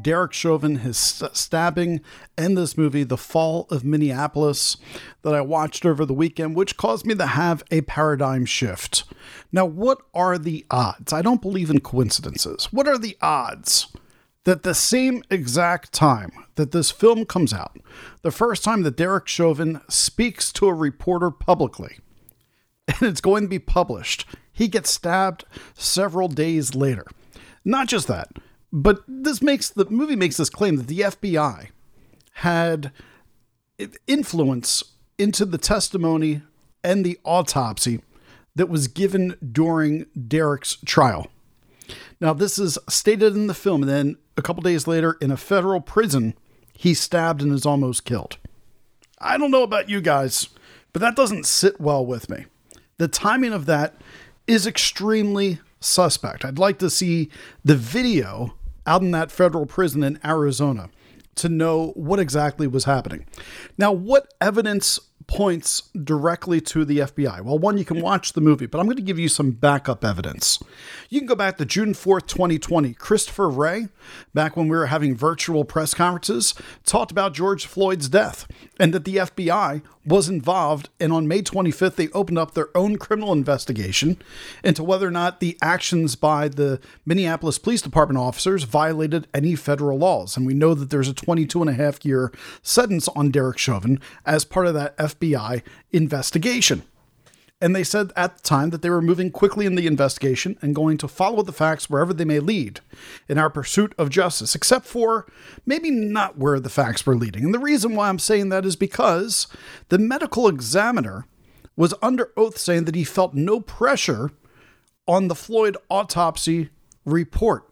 Derek 0.00 0.32
Chauvin, 0.32 0.76
his 0.76 0.96
st- 0.96 1.36
stabbing, 1.36 2.00
and 2.38 2.56
this 2.56 2.78
movie, 2.78 3.04
The 3.04 3.18
Fall 3.18 3.66
of 3.68 3.84
Minneapolis, 3.84 4.78
that 5.20 5.34
I 5.34 5.42
watched 5.42 5.84
over 5.84 6.06
the 6.06 6.14
weekend, 6.14 6.56
which 6.56 6.78
caused 6.78 7.04
me 7.04 7.14
to 7.16 7.26
have 7.26 7.62
a 7.70 7.82
paradigm 7.82 8.46
shift. 8.46 9.04
Now, 9.52 9.66
what 9.66 10.00
are 10.14 10.38
the 10.38 10.64
odds? 10.70 11.12
I 11.12 11.20
don't 11.20 11.42
believe 11.42 11.68
in 11.68 11.80
coincidences. 11.80 12.72
What 12.72 12.88
are 12.88 12.96
the 12.96 13.18
odds? 13.20 13.88
That 14.44 14.62
the 14.62 14.74
same 14.74 15.22
exact 15.28 15.92
time 15.92 16.32
that 16.54 16.72
this 16.72 16.90
film 16.90 17.26
comes 17.26 17.52
out, 17.52 17.78
the 18.22 18.30
first 18.30 18.64
time 18.64 18.80
that 18.84 18.96
Derek 18.96 19.28
Chauvin 19.28 19.82
speaks 19.90 20.50
to 20.54 20.68
a 20.68 20.74
reporter 20.74 21.30
publicly, 21.30 21.98
and 23.00 23.08
it's 23.08 23.20
going 23.20 23.42
to 23.44 23.48
be 23.48 23.58
published. 23.58 24.26
He 24.52 24.68
gets 24.68 24.90
stabbed 24.90 25.44
several 25.74 26.28
days 26.28 26.74
later. 26.74 27.06
Not 27.64 27.88
just 27.88 28.08
that, 28.08 28.28
but 28.72 29.02
this 29.06 29.42
makes 29.42 29.70
the 29.70 29.88
movie 29.88 30.16
makes 30.16 30.36
this 30.36 30.50
claim 30.50 30.76
that 30.76 30.88
the 30.88 31.00
FBI 31.00 31.68
had 32.34 32.92
influence 34.06 34.82
into 35.18 35.44
the 35.44 35.58
testimony 35.58 36.42
and 36.82 37.04
the 37.04 37.18
autopsy 37.24 38.00
that 38.54 38.68
was 38.68 38.88
given 38.88 39.36
during 39.52 40.06
Derek's 40.28 40.76
trial. 40.84 41.28
Now, 42.20 42.32
this 42.32 42.58
is 42.58 42.78
stated 42.88 43.34
in 43.34 43.46
the 43.46 43.54
film, 43.54 43.82
and 43.82 43.90
then 43.90 44.16
a 44.36 44.42
couple 44.42 44.62
days 44.62 44.86
later, 44.86 45.16
in 45.20 45.30
a 45.30 45.36
federal 45.36 45.80
prison, 45.80 46.34
he's 46.72 47.00
stabbed 47.00 47.42
and 47.42 47.52
is 47.52 47.66
almost 47.66 48.04
killed. 48.04 48.38
I 49.18 49.38
don't 49.38 49.50
know 49.50 49.62
about 49.62 49.88
you 49.88 50.00
guys, 50.00 50.48
but 50.92 51.00
that 51.00 51.16
doesn't 51.16 51.46
sit 51.46 51.80
well 51.80 52.04
with 52.04 52.28
me 52.28 52.46
the 53.02 53.08
timing 53.08 53.52
of 53.52 53.66
that 53.66 53.94
is 54.46 54.66
extremely 54.66 55.58
suspect. 55.80 56.44
I'd 56.44 56.58
like 56.58 56.78
to 56.78 56.88
see 56.88 57.30
the 57.64 57.74
video 57.74 58.54
out 58.86 59.02
in 59.02 59.10
that 59.10 59.32
federal 59.32 59.66
prison 59.66 60.04
in 60.04 60.20
Arizona 60.24 60.88
to 61.34 61.48
know 61.48 61.88
what 61.96 62.20
exactly 62.20 62.66
was 62.66 62.84
happening. 62.84 63.26
Now, 63.78 63.90
what 63.90 64.32
evidence 64.40 65.00
points 65.26 65.82
directly 66.04 66.60
to 66.60 66.84
the 66.84 66.98
FBI? 66.98 67.40
Well, 67.40 67.58
one, 67.58 67.78
you 67.78 67.84
can 67.84 68.00
watch 68.00 68.34
the 68.34 68.40
movie, 68.40 68.66
but 68.66 68.78
I'm 68.78 68.86
going 68.86 68.96
to 68.96 69.02
give 69.02 69.18
you 69.18 69.28
some 69.28 69.52
backup 69.52 70.04
evidence. 70.04 70.62
You 71.08 71.20
can 71.20 71.26
go 71.26 71.34
back 71.34 71.56
to 71.58 71.64
June 71.64 71.94
4th, 71.94 72.26
2020. 72.26 72.92
Christopher 72.94 73.48
Wray, 73.48 73.88
back 74.34 74.56
when 74.56 74.68
we 74.68 74.76
were 74.76 74.86
having 74.86 75.16
virtual 75.16 75.64
press 75.64 75.94
conferences, 75.94 76.54
talked 76.84 77.10
about 77.10 77.34
George 77.34 77.66
Floyd's 77.66 78.08
death 78.08 78.46
and 78.78 78.92
that 78.92 79.04
the 79.04 79.16
FBI 79.16 79.82
was 80.04 80.28
involved, 80.28 80.88
and 80.98 81.12
on 81.12 81.28
May 81.28 81.42
25th, 81.42 81.96
they 81.96 82.08
opened 82.08 82.38
up 82.38 82.54
their 82.54 82.76
own 82.76 82.96
criminal 82.96 83.32
investigation 83.32 84.18
into 84.64 84.82
whether 84.82 85.06
or 85.06 85.12
not 85.12 85.40
the 85.40 85.56
actions 85.62 86.16
by 86.16 86.48
the 86.48 86.80
Minneapolis 87.06 87.58
Police 87.58 87.82
Department 87.82 88.18
officers 88.18 88.64
violated 88.64 89.28
any 89.32 89.54
federal 89.54 89.98
laws. 89.98 90.36
And 90.36 90.46
we 90.46 90.54
know 90.54 90.74
that 90.74 90.90
there's 90.90 91.08
a 91.08 91.14
22 91.14 91.60
and 91.60 91.70
a 91.70 91.74
half 91.74 92.04
year 92.04 92.32
sentence 92.62 93.08
on 93.08 93.30
Derek 93.30 93.58
Chauvin 93.58 94.00
as 94.26 94.44
part 94.44 94.66
of 94.66 94.74
that 94.74 94.96
FBI 94.96 95.62
investigation. 95.92 96.82
And 97.62 97.76
they 97.76 97.84
said 97.84 98.12
at 98.16 98.38
the 98.38 98.42
time 98.42 98.70
that 98.70 98.82
they 98.82 98.90
were 98.90 99.00
moving 99.00 99.30
quickly 99.30 99.66
in 99.66 99.76
the 99.76 99.86
investigation 99.86 100.58
and 100.60 100.74
going 100.74 100.98
to 100.98 101.06
follow 101.06 101.44
the 101.44 101.52
facts 101.52 101.88
wherever 101.88 102.12
they 102.12 102.24
may 102.24 102.40
lead 102.40 102.80
in 103.28 103.38
our 103.38 103.48
pursuit 103.48 103.94
of 103.96 104.10
justice, 104.10 104.56
except 104.56 104.84
for 104.84 105.26
maybe 105.64 105.88
not 105.88 106.36
where 106.36 106.58
the 106.58 106.68
facts 106.68 107.06
were 107.06 107.14
leading. 107.14 107.44
And 107.44 107.54
the 107.54 107.60
reason 107.60 107.94
why 107.94 108.08
I'm 108.08 108.18
saying 108.18 108.48
that 108.48 108.66
is 108.66 108.74
because 108.74 109.46
the 109.90 109.98
medical 109.98 110.48
examiner 110.48 111.28
was 111.76 111.94
under 112.02 112.32
oath 112.36 112.58
saying 112.58 112.84
that 112.86 112.96
he 112.96 113.04
felt 113.04 113.32
no 113.32 113.60
pressure 113.60 114.32
on 115.06 115.28
the 115.28 115.36
Floyd 115.36 115.76
autopsy 115.88 116.70
report. 117.04 117.70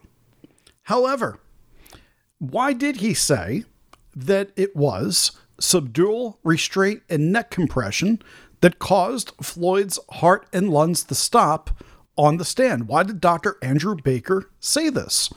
However, 0.84 1.40
why 2.38 2.74
did 2.74 2.98
he 2.98 3.12
say 3.12 3.64
that 4.14 4.52
it 4.54 4.76
was 4.76 5.32
subdural 5.60 6.36
restraint 6.44 7.02
and 7.10 7.32
neck 7.32 7.50
compression 7.50 8.22
that 8.60 8.78
caused 8.78 9.32
Floyd's 9.42 9.98
heart 10.10 10.46
and 10.52 10.70
lungs 10.70 11.04
to 11.04 11.14
stop 11.14 11.70
on 12.16 12.36
the 12.36 12.44
stand. 12.44 12.88
Why 12.88 13.02
did 13.02 13.20
Dr. 13.20 13.56
Andrew 13.62 13.96
Baker 13.96 14.50
say 14.60 14.90
this? 14.90 15.32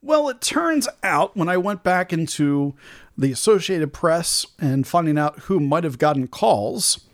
Well, 0.00 0.28
it 0.28 0.40
turns 0.40 0.88
out 1.02 1.36
when 1.36 1.48
I 1.48 1.56
went 1.56 1.82
back 1.82 2.12
into 2.12 2.74
the 3.16 3.32
Associated 3.32 3.92
Press 3.92 4.46
and 4.60 4.86
finding 4.86 5.18
out 5.18 5.40
who 5.40 5.58
might 5.58 5.82
have 5.82 5.98
gotten 5.98 6.28
calls, 6.28 7.04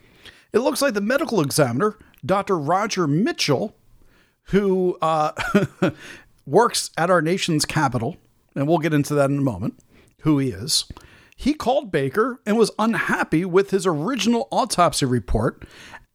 it 0.52 0.58
looks 0.58 0.82
like 0.82 0.92
the 0.92 1.00
medical 1.00 1.40
examiner, 1.40 1.98
Dr. 2.24 2.58
Roger 2.58 3.06
Mitchell, 3.06 3.74
who 4.48 4.98
uh, 5.00 5.32
works 6.46 6.90
at 6.98 7.08
our 7.10 7.22
nation's 7.22 7.64
capital, 7.64 8.18
and 8.54 8.68
we'll 8.68 8.78
get 8.78 8.92
into 8.92 9.14
that 9.14 9.30
in 9.30 9.38
a 9.38 9.42
moment, 9.42 9.78
who 10.20 10.38
he 10.38 10.50
is 10.50 10.84
he 11.36 11.54
called 11.54 11.90
Baker 11.90 12.40
and 12.46 12.56
was 12.56 12.70
unhappy 12.78 13.44
with 13.44 13.70
his 13.70 13.86
original 13.86 14.48
autopsy 14.50 15.06
report. 15.06 15.66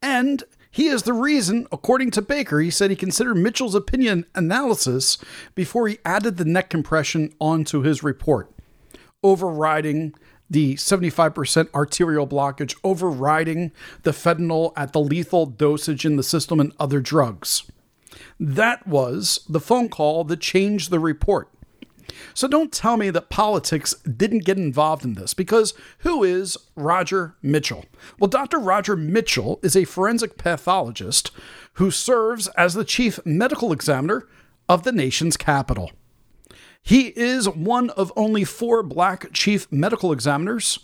And 0.02 0.42
he 0.70 0.86
is 0.86 1.02
the 1.02 1.12
reason, 1.12 1.66
according 1.72 2.12
to 2.12 2.22
Baker, 2.22 2.60
he 2.60 2.70
said 2.70 2.90
he 2.90 2.96
considered 2.96 3.36
Mitchell's 3.36 3.74
opinion 3.74 4.24
analysis 4.34 5.18
before 5.54 5.88
he 5.88 5.98
added 6.04 6.36
the 6.36 6.44
neck 6.44 6.70
compression 6.70 7.34
onto 7.40 7.82
his 7.82 8.02
report, 8.02 8.50
overriding 9.22 10.14
the 10.48 10.74
75% 10.74 11.72
arterial 11.74 12.26
blockage, 12.26 12.76
overriding 12.82 13.72
the 14.02 14.10
fentanyl 14.10 14.72
at 14.76 14.92
the 14.92 15.00
lethal 15.00 15.46
dosage 15.46 16.04
in 16.04 16.16
the 16.16 16.22
system 16.22 16.58
and 16.60 16.72
other 16.78 17.00
drugs. 17.00 17.70
That 18.38 18.86
was 18.86 19.44
the 19.48 19.60
phone 19.60 19.88
call 19.88 20.24
that 20.24 20.40
changed 20.40 20.90
the 20.90 20.98
report. 20.98 21.48
So 22.34 22.48
don't 22.48 22.72
tell 22.72 22.96
me 22.96 23.10
that 23.10 23.30
politics 23.30 23.94
didn't 24.02 24.44
get 24.44 24.56
involved 24.56 25.04
in 25.04 25.14
this 25.14 25.34
because 25.34 25.74
who 25.98 26.22
is 26.24 26.56
Roger 26.76 27.36
Mitchell? 27.42 27.84
Well, 28.18 28.28
Dr. 28.28 28.58
Roger 28.58 28.96
Mitchell 28.96 29.60
is 29.62 29.76
a 29.76 29.84
forensic 29.84 30.36
pathologist 30.36 31.30
who 31.74 31.90
serves 31.90 32.48
as 32.48 32.74
the 32.74 32.84
chief 32.84 33.18
medical 33.24 33.72
examiner 33.72 34.26
of 34.68 34.82
the 34.82 34.92
nation's 34.92 35.36
capital. 35.36 35.90
He 36.82 37.08
is 37.08 37.48
one 37.48 37.90
of 37.90 38.12
only 38.16 38.44
four 38.44 38.82
black 38.82 39.32
chief 39.32 39.70
medical 39.70 40.12
examiners 40.12 40.78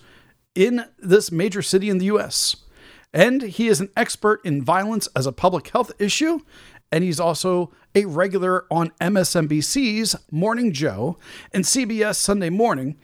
in 0.55 0.87
this 0.99 1.33
major 1.33 1.63
city 1.63 1.89
in 1.89 1.99
the 1.99 2.07
US. 2.07 2.57
And 3.13 3.43
he 3.43 3.69
is 3.69 3.81
an 3.81 3.89
expert 3.97 4.45
in 4.45 4.63
violence 4.63 5.09
as 5.17 5.27
a 5.27 5.33
public 5.33 5.69
health 5.69 5.91
issue 5.99 6.41
and 6.93 7.03
he's 7.05 7.21
also 7.21 7.73
a 7.97 8.05
regular 8.05 8.67
on 8.71 8.93
MSNBC's 9.01 10.15
Morning 10.31 10.71
Joe 10.71 11.17
and 11.53 11.65
CBS 11.65 12.17
Sunday 12.17 12.51
Morning, 12.51 12.97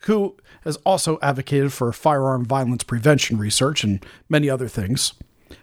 who 0.00 0.36
has 0.64 0.76
also 0.78 1.18
advocated 1.22 1.72
for 1.72 1.92
firearm 1.92 2.44
violence 2.44 2.82
prevention 2.82 3.38
research 3.38 3.84
and 3.84 4.04
many 4.28 4.50
other 4.50 4.66
things. 4.66 5.14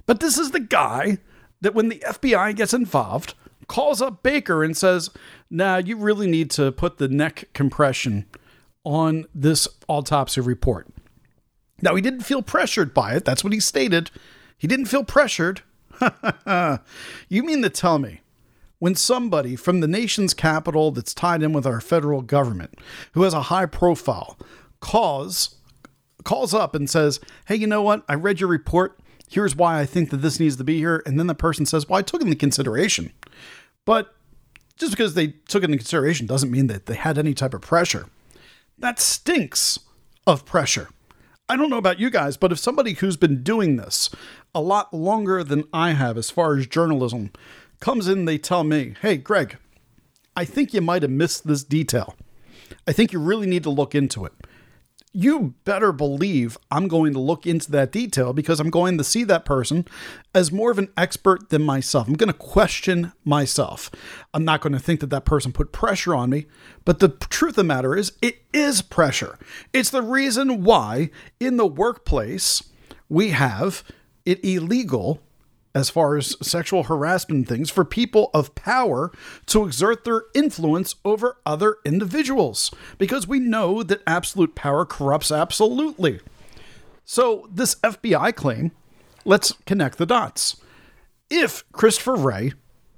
But 0.06 0.22
this 0.22 0.38
is 0.38 0.52
the 0.52 0.62
guy 0.62 1.18
that 1.60 1.76
when 1.76 1.90
the 1.90 2.02
FBI 2.08 2.56
gets 2.56 2.74
involved, 2.74 3.34
calls 3.68 4.02
up 4.02 4.24
Baker 4.24 4.64
and 4.64 4.76
says, 4.76 5.10
Nah, 5.50 5.78
you 5.78 5.98
really 5.98 6.28
need 6.28 6.50
to 6.52 6.72
put 6.72 6.98
the 6.98 7.10
neck 7.10 7.50
compression 7.54 8.26
on 8.86 9.26
this 9.36 9.68
autopsy 9.90 10.40
report. 10.40 10.88
Now, 11.82 11.96
he 11.96 12.02
didn't 12.02 12.22
feel 12.22 12.42
pressured 12.42 12.94
by 12.94 13.16
it. 13.16 13.26
That's 13.26 13.44
what 13.44 13.54
he 13.54 13.60
stated. 13.60 14.12
He 14.58 14.68
didn't 14.68 14.86
feel 14.86 15.04
pressured. 15.04 15.62
you 17.28 17.44
mean 17.44 17.62
to 17.64 17.70
tell 17.70 18.00
me 18.00 18.22
when 18.82 18.96
somebody 18.96 19.56
from 19.56 19.80
the 19.80 19.88
nation's 19.88 20.34
capital 20.34 20.90
that's 20.90 21.14
tied 21.14 21.44
in 21.44 21.54
with 21.54 21.68
our 21.68 21.80
federal 21.80 22.24
government, 22.24 22.74
who 23.12 23.22
has 23.22 23.34
a 23.36 23.44
high 23.44 23.68
profile, 23.68 24.40
calls 24.80 25.58
calls 26.24 26.52
up 26.52 26.74
and 26.74 26.90
says, 26.90 27.20
"Hey, 27.46 27.58
you 27.58 27.68
know 27.68 27.84
what? 27.84 28.04
I 28.10 28.16
read 28.16 28.40
your 28.40 28.50
report. 28.50 29.00
Here's 29.30 29.56
why 29.56 29.80
I 29.80 29.86
think 29.86 30.10
that 30.10 30.18
this 30.18 30.40
needs 30.40 30.56
to 30.56 30.64
be 30.64 30.80
here." 30.80 31.04
And 31.06 31.20
then 31.20 31.28
the 31.28 31.36
person 31.36 31.68
says, 31.68 31.88
"Well, 31.88 32.00
I 32.00 32.02
took 32.02 32.22
it 32.22 32.26
into 32.26 32.36
consideration." 32.36 33.14
But 33.86 34.16
just 34.78 34.94
because 34.94 35.14
they 35.14 35.28
took 35.48 35.62
it 35.62 35.66
into 35.66 35.78
consideration 35.78 36.26
doesn't 36.26 36.50
mean 36.50 36.66
that 36.66 36.88
they 36.88 36.96
had 36.96 37.20
any 37.20 37.36
type 37.36 37.54
of 37.54 37.62
pressure. 37.62 38.08
That 38.80 39.00
stinks 39.00 39.78
of 40.26 40.44
pressure. 40.44 40.90
I 41.48 41.56
don't 41.56 41.70
know 41.70 41.78
about 41.78 42.00
you 42.00 42.10
guys, 42.10 42.36
but 42.36 42.52
if 42.52 42.58
somebody 42.58 42.94
who's 42.94 43.18
been 43.18 43.44
doing 43.44 43.76
this 43.76 44.10
a 44.56 44.62
lot 44.62 44.92
longer 44.92 45.44
than 45.44 45.66
I 45.72 45.92
have 45.92 46.18
as 46.18 46.32
far 46.32 46.58
as 46.58 46.66
journalism 46.66 47.30
comes 47.82 48.08
in, 48.08 48.26
they 48.26 48.38
tell 48.38 48.64
me, 48.64 48.96
hey, 49.02 49.18
Greg, 49.18 49.58
I 50.36 50.46
think 50.46 50.74
you 50.74 50.80
might 50.80 51.02
have 51.02 51.12
missed 51.12 51.46
this 51.46 51.64
detail. 51.64 52.16
I 52.88 52.94
think 52.94 53.12
you 53.12 53.20
really 53.20 53.48
need 53.48 53.64
to 53.64 53.70
look 53.70 53.94
into 53.94 54.26
it 54.26 54.34
you 55.14 55.54
better 55.66 55.92
believe 55.92 56.58
I'm 56.70 56.88
going 56.88 57.14
to 57.14 57.20
look 57.20 57.46
into 57.46 57.70
that 57.72 57.92
detail 57.92 58.32
because 58.32 58.60
I'm 58.60 58.70
going 58.70 58.98
to 58.98 59.04
see 59.04 59.24
that 59.26 59.44
person 59.44 59.86
as 60.34 60.52
more 60.52 60.72
of 60.72 60.80
an 60.80 60.90
expert 60.96 61.50
than 61.50 61.64
myself. 61.64 62.08
I'm 62.08 62.14
going 62.14 62.32
to 62.32 62.34
question 62.34 63.12
myself. 63.26 63.92
I'm 64.34 64.46
not 64.46 64.62
going 64.62 64.74
to 64.74 64.80
think 64.80 65.02
that 65.02 65.10
that 65.10 65.26
person 65.26 65.52
put 65.52 65.74
pressure 65.74 66.16
on 66.16 66.30
me, 66.30 66.46
but 66.86 67.00
the 67.00 67.10
truth 67.10 67.52
of 67.52 67.56
the 67.58 67.64
matter 67.66 67.96
is, 67.96 68.14
it 68.22 68.44
is 68.54 68.82
pressure. 68.82 69.38
It's 69.74 69.90
the 69.90 70.02
reason 70.02 70.64
why 70.64 71.10
in 71.40 71.58
the 71.58 71.68
workplace 71.68 72.64
we 73.10 73.32
have 73.32 73.84
it 74.26 74.44
illegal 74.46 75.22
as 75.74 75.90
far 75.90 76.18
as 76.18 76.36
sexual 76.42 76.84
harassment 76.84 77.48
things 77.48 77.70
for 77.70 77.86
people 77.86 78.30
of 78.34 78.54
power 78.56 79.12
to 79.48 79.66
exert 79.66 80.04
their 80.04 80.24
influence 80.34 80.96
over 81.06 81.38
other 81.46 81.78
individuals 81.86 82.72
because 82.98 83.28
we 83.28 83.40
know 83.40 83.84
that 83.84 84.04
absolute 84.06 84.56
power 84.56 84.86
corrupts 84.86 85.32
absolutely. 85.32 86.20
So, 87.06 87.48
this 87.52 87.76
FBI 87.76 88.36
claim, 88.36 88.72
let's 89.26 89.54
connect 89.66 89.98
the 89.98 90.06
dots. 90.06 90.58
If 91.30 91.70
Christopher 91.72 92.16
Wray 92.16 92.54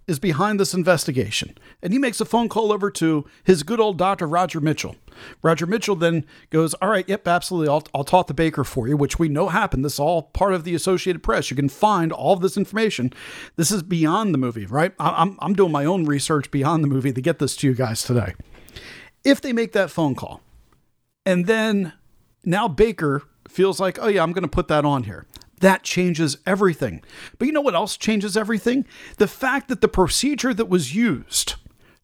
is 0.07 0.19
behind 0.19 0.59
this 0.59 0.73
investigation. 0.73 1.57
And 1.81 1.93
he 1.93 1.99
makes 1.99 2.19
a 2.19 2.25
phone 2.25 2.49
call 2.49 2.71
over 2.71 2.91
to 2.91 3.25
his 3.43 3.63
good 3.63 3.79
old 3.79 3.97
doctor, 3.97 4.27
Roger 4.27 4.59
Mitchell. 4.59 4.95
Roger 5.41 5.65
Mitchell 5.65 5.95
then 5.95 6.25
goes, 6.49 6.73
All 6.75 6.89
right, 6.89 7.07
yep, 7.07 7.27
absolutely. 7.27 7.69
I'll, 7.69 7.83
I'll 7.93 8.03
talk 8.03 8.27
to 8.27 8.33
Baker 8.33 8.63
for 8.63 8.87
you, 8.87 8.97
which 8.97 9.19
we 9.19 9.29
know 9.29 9.49
happened. 9.49 9.85
This 9.85 9.93
is 9.93 9.99
all 9.99 10.23
part 10.23 10.53
of 10.53 10.63
the 10.63 10.75
Associated 10.75 11.23
Press. 11.23 11.49
You 11.49 11.55
can 11.55 11.69
find 11.69 12.11
all 12.11 12.33
of 12.33 12.41
this 12.41 12.57
information. 12.57 13.13
This 13.55 13.71
is 13.71 13.83
beyond 13.83 14.33
the 14.33 14.37
movie, 14.37 14.65
right? 14.65 14.93
I'm, 14.99 15.37
I'm 15.39 15.53
doing 15.53 15.71
my 15.71 15.85
own 15.85 16.05
research 16.05 16.51
beyond 16.51 16.83
the 16.83 16.87
movie 16.87 17.13
to 17.13 17.21
get 17.21 17.39
this 17.39 17.55
to 17.57 17.67
you 17.67 17.73
guys 17.73 18.03
today. 18.03 18.33
If 19.23 19.39
they 19.39 19.53
make 19.53 19.71
that 19.71 19.89
phone 19.89 20.15
call, 20.15 20.41
and 21.25 21.45
then 21.45 21.93
now 22.43 22.67
Baker 22.67 23.23
feels 23.47 23.79
like, 23.79 23.97
oh, 24.01 24.07
yeah, 24.07 24.23
I'm 24.23 24.33
going 24.33 24.43
to 24.43 24.49
put 24.49 24.67
that 24.67 24.83
on 24.83 25.03
here. 25.03 25.25
That 25.63 25.83
changes 25.83 26.35
everything. 26.45 27.01
But 27.39 27.45
you 27.45 27.53
know 27.53 27.61
what 27.61 27.73
else 27.73 27.95
changes 27.95 28.35
everything? 28.35 28.85
The 29.15 29.29
fact 29.29 29.69
that 29.69 29.79
the 29.79 29.87
procedure 29.87 30.53
that 30.53 30.67
was 30.67 30.93
used 30.93 31.55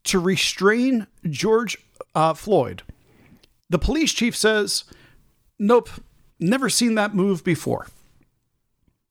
to 0.05 0.17
restrain 0.17 1.07
George 1.29 1.77
uh, 2.15 2.35
Floyd, 2.35 2.83
the 3.69 3.77
police 3.77 4.13
chief 4.13 4.33
says, 4.33 4.85
nope, 5.59 5.89
never 6.39 6.69
seen 6.69 6.95
that 6.95 7.13
move 7.13 7.43
before. 7.43 7.87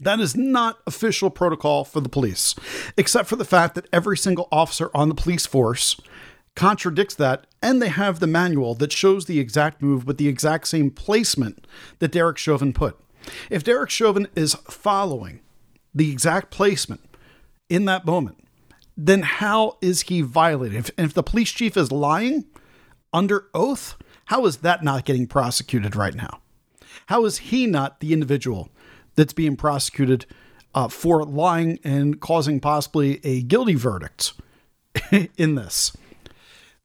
That 0.00 0.18
is 0.18 0.34
not 0.34 0.78
official 0.86 1.28
protocol 1.28 1.84
for 1.84 2.00
the 2.00 2.08
police, 2.08 2.54
except 2.96 3.28
for 3.28 3.36
the 3.36 3.44
fact 3.44 3.74
that 3.74 3.86
every 3.92 4.16
single 4.16 4.48
officer 4.50 4.90
on 4.94 5.10
the 5.10 5.14
police 5.14 5.44
force 5.44 6.00
contradicts 6.56 7.16
that, 7.16 7.46
and 7.62 7.82
they 7.82 7.90
have 7.90 8.18
the 8.18 8.26
manual 8.26 8.74
that 8.76 8.92
shows 8.92 9.26
the 9.26 9.40
exact 9.40 9.82
move 9.82 10.06
with 10.06 10.16
the 10.16 10.26
exact 10.26 10.68
same 10.68 10.90
placement 10.90 11.66
that 11.98 12.12
Derek 12.12 12.38
Chauvin 12.38 12.72
put. 12.72 12.98
If 13.50 13.64
Derek 13.64 13.90
Chauvin 13.90 14.28
is 14.34 14.54
following 14.54 15.40
the 15.94 16.10
exact 16.10 16.50
placement 16.50 17.00
in 17.68 17.84
that 17.86 18.06
moment, 18.06 18.38
then 18.96 19.22
how 19.22 19.76
is 19.80 20.02
he 20.02 20.20
violating? 20.22 20.78
If, 20.78 20.90
if 20.98 21.14
the 21.14 21.22
police 21.22 21.50
chief 21.50 21.76
is 21.76 21.92
lying 21.92 22.44
under 23.12 23.46
oath, 23.54 23.96
how 24.26 24.46
is 24.46 24.58
that 24.58 24.82
not 24.82 25.04
getting 25.04 25.26
prosecuted 25.26 25.96
right 25.96 26.14
now? 26.14 26.40
How 27.06 27.24
is 27.24 27.38
he 27.38 27.66
not 27.66 28.00
the 28.00 28.12
individual 28.12 28.70
that's 29.14 29.32
being 29.32 29.56
prosecuted 29.56 30.26
uh, 30.74 30.86
for 30.86 31.24
lying 31.24 31.78
and 31.82 32.20
causing 32.20 32.60
possibly 32.60 33.20
a 33.24 33.42
guilty 33.42 33.74
verdict 33.74 34.32
in 35.36 35.56
this. 35.56 35.96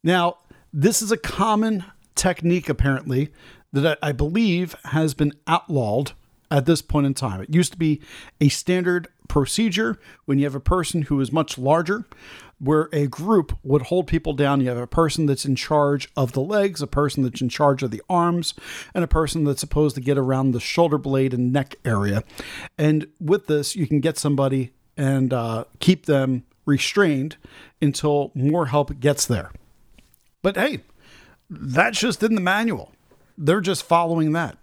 Now, 0.03 0.37
this 0.73 1.01
is 1.01 1.11
a 1.11 1.17
common 1.17 1.85
technique, 2.15 2.69
apparently, 2.69 3.29
that 3.71 3.99
I 4.01 4.11
believe 4.11 4.75
has 4.85 5.13
been 5.13 5.33
outlawed 5.45 6.13
at 6.53 6.67
this 6.67 6.83
point 6.83 7.07
in 7.07 7.15
time. 7.15 7.41
It 7.41 7.53
used 7.53 7.71
to 7.71 7.77
be 7.79 7.99
a 8.39 8.47
standard 8.47 9.07
procedure 9.27 9.99
when 10.25 10.37
you 10.37 10.45
have 10.45 10.53
a 10.53 10.59
person 10.59 11.01
who 11.01 11.19
is 11.19 11.31
much 11.31 11.57
larger, 11.57 12.05
where 12.59 12.89
a 12.93 13.07
group 13.07 13.57
would 13.63 13.81
hold 13.81 14.05
people 14.05 14.33
down. 14.33 14.61
You 14.61 14.69
have 14.69 14.77
a 14.77 14.85
person 14.85 15.25
that's 15.25 15.45
in 15.45 15.55
charge 15.55 16.09
of 16.15 16.33
the 16.33 16.41
legs, 16.41 16.79
a 16.79 16.87
person 16.87 17.23
that's 17.23 17.41
in 17.41 17.49
charge 17.49 17.81
of 17.81 17.89
the 17.89 18.03
arms, 18.07 18.53
and 18.93 19.03
a 19.03 19.07
person 19.07 19.45
that's 19.45 19.61
supposed 19.61 19.95
to 19.95 20.01
get 20.01 20.15
around 20.15 20.51
the 20.51 20.59
shoulder 20.59 20.99
blade 20.99 21.33
and 21.33 21.51
neck 21.51 21.75
area. 21.83 22.23
And 22.77 23.07
with 23.19 23.47
this, 23.47 23.75
you 23.75 23.87
can 23.87 23.99
get 23.99 24.19
somebody 24.19 24.73
and 24.95 25.33
uh, 25.33 25.65
keep 25.79 26.05
them 26.05 26.43
restrained 26.67 27.37
until 27.81 28.31
more 28.35 28.67
help 28.67 28.99
gets 28.99 29.25
there. 29.25 29.51
But 30.43 30.55
hey, 30.55 30.81
that's 31.49 31.99
just 31.99 32.21
in 32.21 32.35
the 32.35 32.41
manual. 32.41 32.91
They're 33.39 33.59
just 33.59 33.83
following 33.83 34.33
that. 34.33 34.59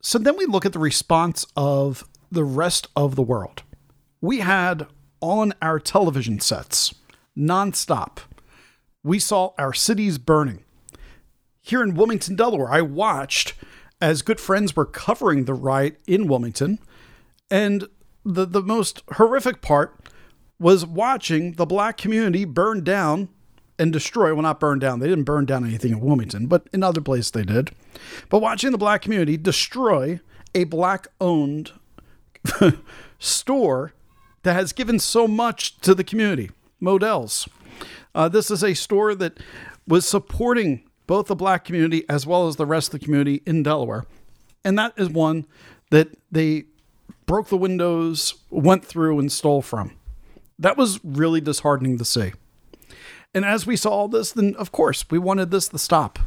So 0.00 0.18
then 0.18 0.36
we 0.36 0.46
look 0.46 0.64
at 0.64 0.72
the 0.72 0.78
response 0.78 1.46
of 1.56 2.08
the 2.30 2.44
rest 2.44 2.88
of 2.96 3.16
the 3.16 3.22
world. 3.22 3.62
We 4.20 4.40
had 4.40 4.86
on 5.20 5.52
our 5.60 5.78
television 5.78 6.40
sets, 6.40 6.94
nonstop, 7.36 8.18
we 9.02 9.18
saw 9.18 9.52
our 9.58 9.72
cities 9.72 10.18
burning. 10.18 10.64
Here 11.62 11.82
in 11.82 11.94
Wilmington, 11.94 12.36
Delaware, 12.36 12.72
I 12.72 12.82
watched 12.82 13.54
as 14.00 14.22
good 14.22 14.40
friends 14.40 14.74
were 14.74 14.86
covering 14.86 15.44
the 15.44 15.54
riot 15.54 16.00
in 16.06 16.26
Wilmington. 16.26 16.78
And 17.50 17.88
the, 18.24 18.46
the 18.46 18.62
most 18.62 19.02
horrific 19.12 19.60
part 19.60 19.96
was 20.58 20.86
watching 20.86 21.52
the 21.52 21.66
black 21.66 21.96
community 21.96 22.44
burn 22.44 22.84
down 22.84 23.28
and 23.80 23.92
destroy. 23.92 24.32
Well, 24.32 24.42
not 24.42 24.60
burn 24.60 24.78
down. 24.78 25.00
They 25.00 25.08
didn't 25.08 25.24
burn 25.24 25.46
down 25.46 25.64
anything 25.64 25.92
in 25.92 26.00
Wilmington, 26.00 26.46
but 26.46 26.68
in 26.72 26.82
other 26.82 27.00
places 27.00 27.30
they 27.32 27.42
did. 27.42 27.70
But 28.28 28.40
watching 28.40 28.70
the 28.70 28.78
black 28.78 29.02
community 29.02 29.36
destroy 29.36 30.20
a 30.54 30.64
black 30.64 31.08
owned 31.20 31.72
store 33.18 33.94
that 34.42 34.52
has 34.52 34.72
given 34.72 34.98
so 34.98 35.26
much 35.26 35.78
to 35.80 35.94
the 35.94 36.04
community, 36.04 36.50
Modell's. 36.78 37.48
Uh, 38.14 38.28
this 38.28 38.50
is 38.50 38.62
a 38.62 38.74
store 38.74 39.14
that 39.14 39.38
was 39.86 40.06
supporting 40.06 40.82
both 41.06 41.26
the 41.26 41.34
black 41.34 41.64
community 41.64 42.04
as 42.08 42.26
well 42.26 42.46
as 42.46 42.56
the 42.56 42.66
rest 42.66 42.92
of 42.92 43.00
the 43.00 43.04
community 43.04 43.42
in 43.46 43.62
Delaware. 43.62 44.04
And 44.62 44.78
that 44.78 44.92
is 44.96 45.08
one 45.08 45.46
that 45.90 46.08
they 46.30 46.64
broke 47.26 47.48
the 47.48 47.56
windows, 47.56 48.34
went 48.50 48.84
through, 48.84 49.18
and 49.18 49.32
stole 49.32 49.62
from. 49.62 49.96
That 50.58 50.76
was 50.76 51.02
really 51.02 51.40
disheartening 51.40 51.96
to 51.98 52.04
see. 52.04 52.32
And 53.32 53.44
as 53.44 53.66
we 53.66 53.76
saw 53.76 53.90
all 53.90 54.08
this, 54.08 54.32
then 54.32 54.54
of 54.56 54.72
course 54.72 55.04
we 55.10 55.18
wanted 55.18 55.50
this 55.50 55.68
to 55.68 55.78
stop. 55.78 56.18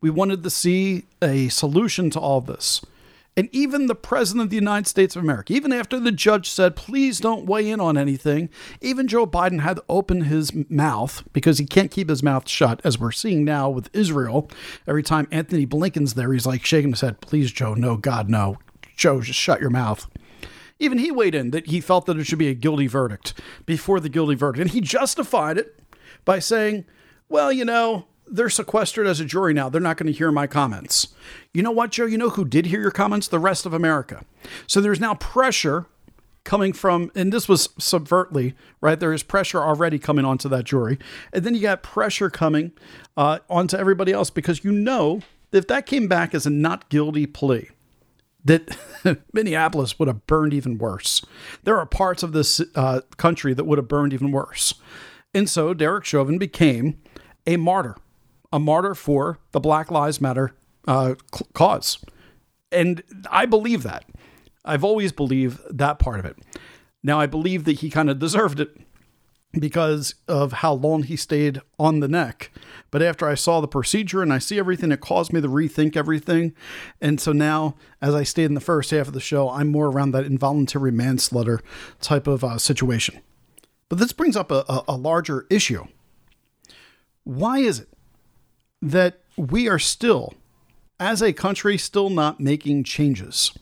We 0.00 0.10
wanted 0.10 0.42
to 0.44 0.50
see 0.50 1.06
a 1.20 1.48
solution 1.48 2.10
to 2.10 2.20
all 2.20 2.40
this. 2.40 2.84
And 3.38 3.50
even 3.52 3.86
the 3.86 3.94
President 3.94 4.44
of 4.44 4.50
the 4.50 4.56
United 4.56 4.86
States 4.86 5.14
of 5.14 5.22
America, 5.22 5.52
even 5.52 5.70
after 5.70 6.00
the 6.00 6.12
judge 6.12 6.48
said, 6.48 6.74
please 6.74 7.20
don't 7.20 7.44
weigh 7.44 7.68
in 7.68 7.80
on 7.80 7.98
anything, 7.98 8.48
even 8.80 9.08
Joe 9.08 9.26
Biden 9.26 9.60
had 9.60 9.76
to 9.76 9.84
open 9.90 10.22
his 10.22 10.52
mouth 10.70 11.22
because 11.34 11.58
he 11.58 11.66
can't 11.66 11.90
keep 11.90 12.08
his 12.08 12.22
mouth 12.22 12.48
shut, 12.48 12.80
as 12.82 12.98
we're 12.98 13.10
seeing 13.10 13.44
now 13.44 13.68
with 13.68 13.90
Israel. 13.92 14.50
Every 14.86 15.02
time 15.02 15.28
Antony 15.30 15.66
Blinken's 15.66 16.14
there, 16.14 16.32
he's 16.32 16.46
like 16.46 16.64
shaking 16.64 16.92
his 16.92 17.02
head, 17.02 17.20
please, 17.20 17.52
Joe, 17.52 17.74
no, 17.74 17.98
God, 17.98 18.30
no. 18.30 18.56
Joe, 18.96 19.20
just 19.20 19.38
shut 19.38 19.60
your 19.60 19.68
mouth. 19.68 20.08
Even 20.78 20.96
he 20.96 21.10
weighed 21.10 21.34
in 21.34 21.50
that 21.50 21.66
he 21.66 21.82
felt 21.82 22.06
that 22.06 22.18
it 22.18 22.24
should 22.24 22.38
be 22.38 22.48
a 22.48 22.54
guilty 22.54 22.86
verdict 22.86 23.34
before 23.66 24.00
the 24.00 24.08
guilty 24.08 24.34
verdict. 24.34 24.62
And 24.62 24.70
he 24.70 24.80
justified 24.80 25.58
it 25.58 25.78
by 26.26 26.38
saying, 26.38 26.84
well, 27.30 27.50
you 27.50 27.64
know, 27.64 28.04
they're 28.26 28.50
sequestered 28.50 29.06
as 29.06 29.20
a 29.20 29.24
jury 29.24 29.54
now. 29.54 29.70
They're 29.70 29.80
not 29.80 29.96
going 29.96 30.12
to 30.12 30.16
hear 30.16 30.30
my 30.30 30.46
comments. 30.46 31.08
You 31.54 31.62
know 31.62 31.70
what, 31.70 31.92
Joe? 31.92 32.04
You 32.04 32.18
know 32.18 32.28
who 32.28 32.44
did 32.44 32.66
hear 32.66 32.82
your 32.82 32.90
comments? 32.90 33.28
The 33.28 33.38
rest 33.38 33.64
of 33.64 33.72
America. 33.72 34.24
So 34.66 34.82
there's 34.82 35.00
now 35.00 35.14
pressure 35.14 35.86
coming 36.44 36.72
from, 36.72 37.10
and 37.14 37.32
this 37.32 37.48
was 37.48 37.68
subvertly, 37.78 38.54
right? 38.80 39.00
There 39.00 39.12
is 39.12 39.22
pressure 39.22 39.60
already 39.60 39.98
coming 39.98 40.24
onto 40.24 40.48
that 40.50 40.64
jury. 40.64 40.98
And 41.32 41.44
then 41.44 41.54
you 41.54 41.62
got 41.62 41.82
pressure 41.82 42.28
coming 42.28 42.72
uh, 43.16 43.38
onto 43.48 43.76
everybody 43.76 44.12
else 44.12 44.30
because 44.30 44.62
you 44.62 44.72
know 44.72 45.22
if 45.52 45.66
that 45.68 45.86
came 45.86 46.08
back 46.08 46.34
as 46.34 46.46
a 46.46 46.50
not 46.50 46.88
guilty 46.88 47.26
plea, 47.26 47.70
that 48.44 48.76
Minneapolis 49.32 49.98
would 49.98 50.08
have 50.08 50.26
burned 50.26 50.54
even 50.54 50.78
worse. 50.78 51.24
There 51.64 51.78
are 51.78 51.86
parts 51.86 52.22
of 52.22 52.32
this 52.32 52.60
uh, 52.74 53.00
country 53.16 53.54
that 53.54 53.64
would 53.64 53.78
have 53.78 53.88
burned 53.88 54.12
even 54.12 54.30
worse. 54.30 54.74
And 55.36 55.50
so 55.50 55.74
Derek 55.74 56.04
Chauvin 56.04 56.38
became 56.38 56.98
a 57.46 57.56
martyr 57.56 57.96
a 58.52 58.58
martyr 58.58 58.94
for 58.94 59.38
the 59.52 59.60
Black 59.60 59.90
Lives 59.90 60.20
Matter 60.20 60.54
uh, 60.88 61.14
cause. 61.52 61.98
And 62.72 63.02
I 63.30 63.44
believe 63.44 63.82
that. 63.82 64.04
I've 64.64 64.84
always 64.84 65.12
believed 65.12 65.60
that 65.70 65.98
part 65.98 66.18
of 66.18 66.24
it. 66.24 66.38
Now, 67.02 67.20
I 67.20 67.26
believe 67.26 67.64
that 67.64 67.80
he 67.80 67.90
kind 67.90 68.08
of 68.08 68.18
deserved 68.18 68.60
it 68.60 68.76
because 69.52 70.14
of 70.26 70.54
how 70.54 70.72
long 70.72 71.02
he 71.02 71.16
stayed 71.16 71.60
on 71.78 72.00
the 72.00 72.08
neck. 72.08 72.50
But 72.90 73.02
after 73.02 73.28
I 73.28 73.34
saw 73.34 73.60
the 73.60 73.68
procedure 73.68 74.22
and 74.22 74.32
I 74.32 74.38
see 74.38 74.58
everything, 74.58 74.90
it 74.90 75.00
caused 75.00 75.32
me 75.32 75.40
to 75.40 75.48
rethink 75.48 75.96
everything. 75.96 76.54
And 77.00 77.20
so 77.20 77.32
now, 77.32 77.76
as 78.00 78.14
I 78.14 78.22
stayed 78.22 78.46
in 78.46 78.54
the 78.54 78.60
first 78.60 78.90
half 78.90 79.08
of 79.08 79.12
the 79.12 79.20
show, 79.20 79.50
I'm 79.50 79.68
more 79.68 79.86
around 79.86 80.12
that 80.12 80.24
involuntary 80.24 80.92
manslaughter 80.92 81.60
type 82.00 82.26
of 82.26 82.42
uh, 82.42 82.58
situation. 82.58 83.20
But 83.88 83.98
this 83.98 84.12
brings 84.12 84.36
up 84.36 84.50
a, 84.50 84.64
a, 84.68 84.82
a 84.88 84.96
larger 84.96 85.46
issue. 85.50 85.84
Why 87.24 87.58
is 87.58 87.80
it 87.80 87.88
that 88.82 89.20
we 89.36 89.68
are 89.68 89.78
still, 89.78 90.34
as 90.98 91.22
a 91.22 91.32
country, 91.32 91.76
still 91.78 92.10
not 92.10 92.40
making 92.40 92.84
changes 92.84 93.52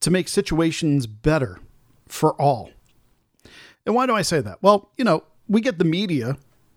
to 0.00 0.10
make 0.10 0.28
situations 0.28 1.06
better 1.06 1.60
for 2.06 2.40
all. 2.40 2.70
And 3.86 3.94
why 3.94 4.06
do 4.06 4.14
I 4.14 4.22
say 4.22 4.40
that? 4.40 4.62
Well, 4.62 4.90
you 4.96 5.04
know, 5.04 5.24
we 5.48 5.60
get 5.60 5.78
the 5.78 5.84
media 5.84 6.36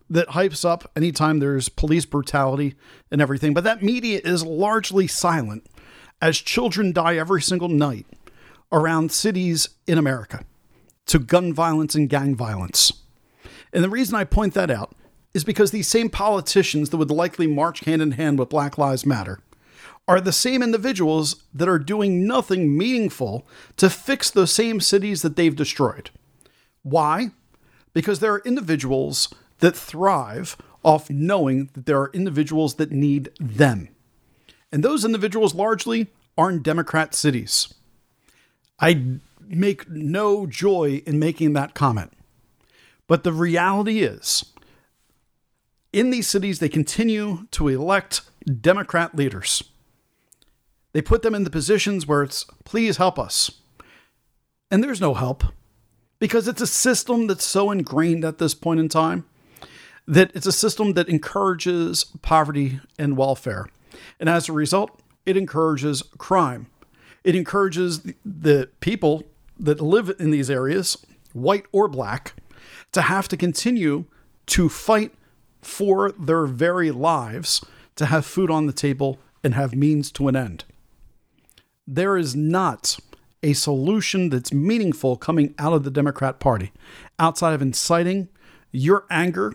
that 0.09 0.29
hypes 0.29 0.63
up 0.63 0.89
anytime 0.95 1.39
there's 1.39 1.69
police 1.69 2.05
brutality 2.05 2.75
and 3.11 3.21
everything, 3.21 3.53
but 3.53 3.65
that 3.65 3.83
media 3.83 4.21
is 4.23 4.45
largely 4.45 5.07
silent 5.07 5.67
as 6.21 6.37
children 6.37 6.93
die 6.93 7.17
every 7.17 7.41
single 7.41 7.67
night 7.67 8.05
around 8.71 9.11
cities 9.11 9.69
in 9.85 9.97
America 9.97 10.43
to 11.07 11.19
gun 11.19 11.53
violence 11.53 11.95
and 11.95 12.09
gang 12.09 12.35
violence. 12.35 12.93
And 13.73 13.83
the 13.83 13.89
reason 13.89 14.15
I 14.15 14.23
point 14.23 14.53
that 14.53 14.71
out 14.71 14.95
is 15.33 15.43
because 15.43 15.71
these 15.71 15.87
same 15.87 16.09
politicians 16.09 16.89
that 16.89 16.97
would 16.97 17.11
likely 17.11 17.47
march 17.47 17.81
hand 17.81 18.01
in 18.01 18.11
hand 18.11 18.39
with 18.39 18.49
Black 18.49 18.77
Lives 18.77 19.05
Matter 19.05 19.39
are 20.07 20.21
the 20.21 20.31
same 20.31 20.63
individuals 20.63 21.43
that 21.53 21.67
are 21.67 21.79
doing 21.79 22.25
nothing 22.25 22.77
meaningful 22.77 23.45
to 23.75 23.89
fix 23.89 24.31
those 24.31 24.53
same 24.53 24.79
cities 24.79 25.21
that 25.21 25.35
they've 25.35 25.55
destroyed. 25.55 26.09
Why? 26.83 27.31
Because 27.93 28.19
there 28.19 28.33
are 28.33 28.41
individuals 28.45 29.33
that 29.59 29.75
thrive 29.75 30.55
off 30.83 31.09
knowing 31.09 31.69
that 31.73 31.85
there 31.85 31.99
are 31.99 32.11
individuals 32.13 32.75
that 32.75 32.91
need 32.91 33.29
them. 33.39 33.89
And 34.71 34.83
those 34.83 35.03
individuals 35.03 35.53
largely 35.53 36.07
are 36.37 36.49
in 36.49 36.61
Democrat 36.61 37.13
cities. 37.13 37.73
I 38.79 39.19
make 39.49 39.89
no 39.89 40.45
joy 40.45 41.01
in 41.05 41.19
making 41.19 41.53
that 41.53 41.73
comment. 41.73 42.13
But 43.07 43.23
the 43.23 43.31
reality 43.31 44.01
is, 44.01 44.45
in 45.93 46.09
these 46.09 46.27
cities, 46.27 46.59
they 46.59 46.69
continue 46.69 47.47
to 47.51 47.67
elect 47.67 48.21
Democrat 48.61 49.15
leaders. 49.15 49.63
They 50.93 51.01
put 51.01 51.21
them 51.21 51.35
in 51.35 51.43
the 51.43 51.49
positions 51.49 52.07
where 52.07 52.23
it's, 52.23 52.45
please 52.65 52.97
help 52.97 53.17
us. 53.17 53.51
And 54.69 54.83
there's 54.83 55.01
no 55.01 55.13
help 55.13 55.43
because 56.19 56.47
it's 56.47 56.61
a 56.61 56.67
system 56.67 57.27
that's 57.27 57.45
so 57.45 57.71
ingrained 57.71 58.25
at 58.25 58.37
this 58.37 58.53
point 58.53 58.79
in 58.79 58.89
time 58.89 59.25
that 60.07 60.31
it's 60.33 60.47
a 60.47 60.51
system 60.51 60.93
that 60.93 61.09
encourages 61.09 62.05
poverty 62.21 62.79
and 62.97 63.17
welfare. 63.17 63.67
And 64.19 64.29
as 64.29 64.47
a 64.47 64.53
result, 64.53 64.99
it 65.25 65.35
encourages 65.35 66.01
crime. 66.17 66.67
It 67.23 67.35
encourages 67.35 68.01
the 68.23 68.69
people 68.79 69.23
that 69.59 69.81
live 69.81 70.13
in 70.19 70.31
these 70.31 70.49
areas, 70.49 70.97
white 71.33 71.65
or 71.71 71.87
black, 71.87 72.33
to 72.91 73.01
have 73.01 73.27
to 73.27 73.37
continue 73.37 74.05
to 74.47 74.69
fight 74.69 75.13
for 75.61 76.11
their 76.11 76.45
very 76.45 76.91
lives 76.91 77.63
to 77.95 78.05
have 78.05 78.25
food 78.25 78.49
on 78.49 78.67
the 78.67 78.73
table 78.73 79.19
and 79.43 79.53
have 79.53 79.75
means 79.75 80.11
to 80.11 80.27
an 80.27 80.35
end. 80.35 80.63
There 81.85 82.17
is 82.17 82.35
not 82.35 82.97
a 83.43 83.53
solution 83.53 84.29
that's 84.29 84.53
meaningful 84.53 85.15
coming 85.17 85.53
out 85.59 85.73
of 85.73 85.83
the 85.83 85.91
Democrat 85.91 86.39
Party 86.39 86.71
outside 87.19 87.53
of 87.53 87.61
inciting 87.61 88.29
your 88.71 89.05
anger 89.09 89.53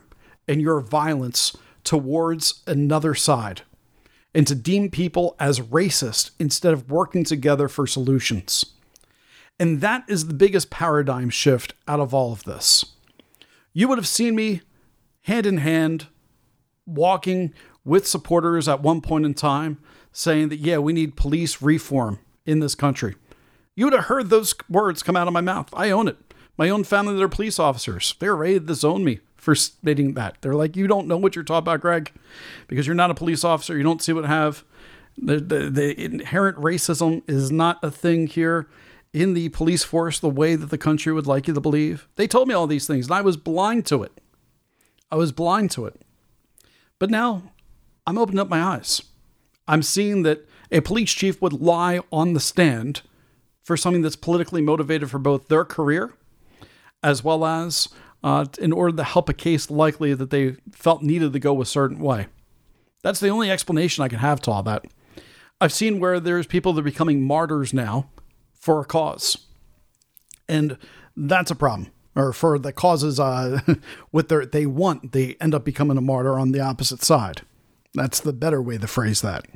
and 0.48 0.60
your 0.60 0.80
violence 0.80 1.56
towards 1.84 2.62
another 2.66 3.14
side 3.14 3.62
and 4.34 4.46
to 4.46 4.54
deem 4.54 4.90
people 4.90 5.36
as 5.38 5.60
racist 5.60 6.30
instead 6.38 6.72
of 6.72 6.90
working 6.90 7.24
together 7.24 7.68
for 7.68 7.86
solutions. 7.86 8.64
And 9.58 9.80
that 9.80 10.04
is 10.08 10.26
the 10.26 10.34
biggest 10.34 10.70
paradigm 10.70 11.30
shift 11.30 11.74
out 11.86 12.00
of 12.00 12.12
all 12.12 12.32
of 12.32 12.44
this. 12.44 12.84
You 13.72 13.88
would 13.88 13.98
have 13.98 14.08
seen 14.08 14.34
me 14.34 14.62
hand 15.22 15.46
in 15.46 15.58
hand 15.58 16.08
walking 16.86 17.54
with 17.84 18.06
supporters 18.06 18.68
at 18.68 18.82
one 18.82 19.00
point 19.00 19.24
in 19.24 19.34
time 19.34 19.78
saying 20.12 20.48
that, 20.50 20.58
yeah, 20.58 20.78
we 20.78 20.92
need 20.92 21.16
police 21.16 21.62
reform 21.62 22.18
in 22.44 22.60
this 22.60 22.74
country. 22.74 23.14
You 23.74 23.86
would 23.86 23.94
have 23.94 24.04
heard 24.04 24.30
those 24.30 24.54
words 24.68 25.02
come 25.02 25.16
out 25.16 25.26
of 25.26 25.32
my 25.32 25.40
mouth. 25.40 25.68
I 25.72 25.90
own 25.90 26.08
it. 26.08 26.16
My 26.58 26.68
own 26.68 26.84
family 26.84 27.14
that 27.14 27.22
are 27.22 27.28
police 27.28 27.58
officers, 27.58 28.14
they're 28.18 28.36
ready 28.36 28.54
to 28.54 28.66
disown 28.66 29.04
me 29.04 29.20
for 29.36 29.54
stating 29.54 30.14
that. 30.14 30.36
They're 30.42 30.54
like, 30.54 30.76
you 30.76 30.86
don't 30.86 31.08
know 31.08 31.16
what 31.16 31.34
you're 31.34 31.44
talking 31.44 31.64
about, 31.64 31.80
Greg, 31.80 32.12
because 32.68 32.86
you're 32.86 32.94
not 32.94 33.10
a 33.10 33.14
police 33.14 33.42
officer. 33.42 33.76
You 33.76 33.82
don't 33.82 34.02
see 34.02 34.12
what 34.12 34.26
have. 34.26 34.64
The, 35.16 35.40
the, 35.40 35.70
the 35.70 36.00
inherent 36.00 36.56
racism 36.58 37.22
is 37.28 37.50
not 37.50 37.78
a 37.82 37.90
thing 37.90 38.26
here 38.26 38.68
in 39.12 39.34
the 39.34 39.50
police 39.50 39.84
force 39.84 40.18
the 40.18 40.28
way 40.28 40.56
that 40.56 40.70
the 40.70 40.78
country 40.78 41.12
would 41.12 41.26
like 41.26 41.46
you 41.46 41.54
to 41.54 41.60
believe. 41.60 42.08
They 42.16 42.26
told 42.26 42.48
me 42.48 42.54
all 42.54 42.66
these 42.66 42.86
things, 42.86 43.06
and 43.06 43.14
I 43.14 43.20
was 43.20 43.36
blind 43.36 43.86
to 43.86 44.02
it. 44.02 44.20
I 45.10 45.16
was 45.16 45.32
blind 45.32 45.70
to 45.72 45.86
it. 45.86 46.00
But 46.98 47.10
now 47.10 47.52
I'm 48.06 48.18
opening 48.18 48.40
up 48.40 48.48
my 48.48 48.62
eyes. 48.62 49.02
I'm 49.68 49.82
seeing 49.82 50.22
that 50.22 50.48
a 50.70 50.80
police 50.80 51.12
chief 51.12 51.42
would 51.42 51.52
lie 51.52 52.00
on 52.10 52.32
the 52.32 52.40
stand 52.40 53.02
for 53.62 53.76
something 53.76 54.02
that's 54.02 54.16
politically 54.16 54.62
motivated 54.62 55.10
for 55.10 55.18
both 55.18 55.48
their 55.48 55.64
career 55.64 56.14
as 57.02 57.24
well 57.24 57.44
as 57.44 57.88
uh, 58.22 58.46
in 58.60 58.72
order 58.72 58.96
to 58.96 59.04
help 59.04 59.28
a 59.28 59.34
case 59.34 59.70
likely 59.70 60.14
that 60.14 60.30
they 60.30 60.56
felt 60.70 61.02
needed 61.02 61.32
to 61.32 61.38
go 61.38 61.60
a 61.60 61.66
certain 61.66 61.98
way. 61.98 62.26
That's 63.02 63.20
the 63.20 63.28
only 63.28 63.50
explanation 63.50 64.04
I 64.04 64.08
can 64.08 64.20
have 64.20 64.40
to 64.42 64.50
all 64.50 64.62
that. 64.62 64.86
I've 65.60 65.72
seen 65.72 66.00
where 66.00 66.20
there's 66.20 66.46
people 66.46 66.72
that 66.72 66.80
are 66.80 66.84
becoming 66.84 67.22
martyrs 67.22 67.72
now 67.72 68.08
for 68.62 68.80
a 68.80 68.84
cause. 68.84 69.36
And 70.48 70.78
that's 71.16 71.50
a 71.50 71.56
problem. 71.56 71.90
Or 72.14 72.32
for 72.32 72.58
the 72.58 72.72
causes 72.72 73.18
uh, 73.18 73.60
their 74.28 74.46
they 74.46 74.66
want, 74.66 75.12
they 75.12 75.34
end 75.40 75.54
up 75.54 75.64
becoming 75.64 75.98
a 75.98 76.02
martyr 76.02 76.38
on 76.38 76.52
the 76.52 76.60
opposite 76.60 77.02
side. 77.02 77.42
That's 77.94 78.20
the 78.20 78.32
better 78.32 78.62
way 78.62 78.78
to 78.78 78.86
phrase 78.86 79.20
that. 79.22 79.46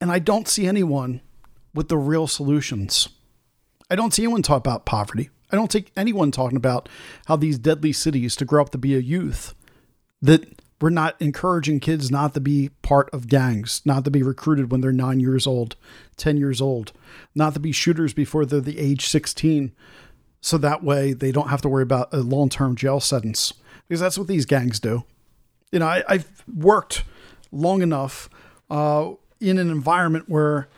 And 0.00 0.12
I 0.12 0.18
don't 0.18 0.48
see 0.48 0.66
anyone 0.66 1.22
with 1.74 1.88
the 1.88 1.96
real 1.96 2.26
solutions. 2.26 3.08
I 3.90 3.96
don't 3.96 4.12
see 4.12 4.22
anyone 4.22 4.42
talk 4.42 4.58
about 4.58 4.84
poverty. 4.84 5.30
I 5.50 5.56
don't 5.56 5.72
see 5.72 5.86
anyone 5.96 6.30
talking 6.30 6.56
about 6.56 6.88
how 7.26 7.36
these 7.36 7.58
deadly 7.58 7.92
cities 7.92 8.36
to 8.36 8.44
grow 8.44 8.62
up 8.62 8.70
to 8.70 8.78
be 8.78 8.94
a 8.94 9.00
youth 9.00 9.54
that 10.20 10.59
we're 10.80 10.90
not 10.90 11.16
encouraging 11.20 11.80
kids 11.80 12.10
not 12.10 12.34
to 12.34 12.40
be 12.40 12.70
part 12.82 13.10
of 13.12 13.28
gangs, 13.28 13.82
not 13.84 14.04
to 14.04 14.10
be 14.10 14.22
recruited 14.22 14.70
when 14.70 14.80
they're 14.80 14.92
nine 14.92 15.20
years 15.20 15.46
old, 15.46 15.76
10 16.16 16.36
years 16.36 16.60
old, 16.60 16.92
not 17.34 17.54
to 17.54 17.60
be 17.60 17.72
shooters 17.72 18.14
before 18.14 18.46
they're 18.46 18.60
the 18.60 18.78
age 18.78 19.06
16. 19.06 19.72
So 20.40 20.56
that 20.58 20.82
way 20.82 21.12
they 21.12 21.32
don't 21.32 21.48
have 21.48 21.60
to 21.62 21.68
worry 21.68 21.82
about 21.82 22.12
a 22.14 22.18
long 22.18 22.48
term 22.48 22.76
jail 22.76 22.98
sentence 23.00 23.52
because 23.86 24.00
that's 24.00 24.16
what 24.16 24.26
these 24.26 24.46
gangs 24.46 24.80
do. 24.80 25.04
You 25.70 25.80
know, 25.80 25.86
I, 25.86 26.02
have 26.08 26.26
worked 26.52 27.04
long 27.52 27.82
enough 27.82 28.30
uh, 28.70 29.12
in 29.38 29.58
an 29.58 29.70
environment 29.70 30.28
where 30.28 30.68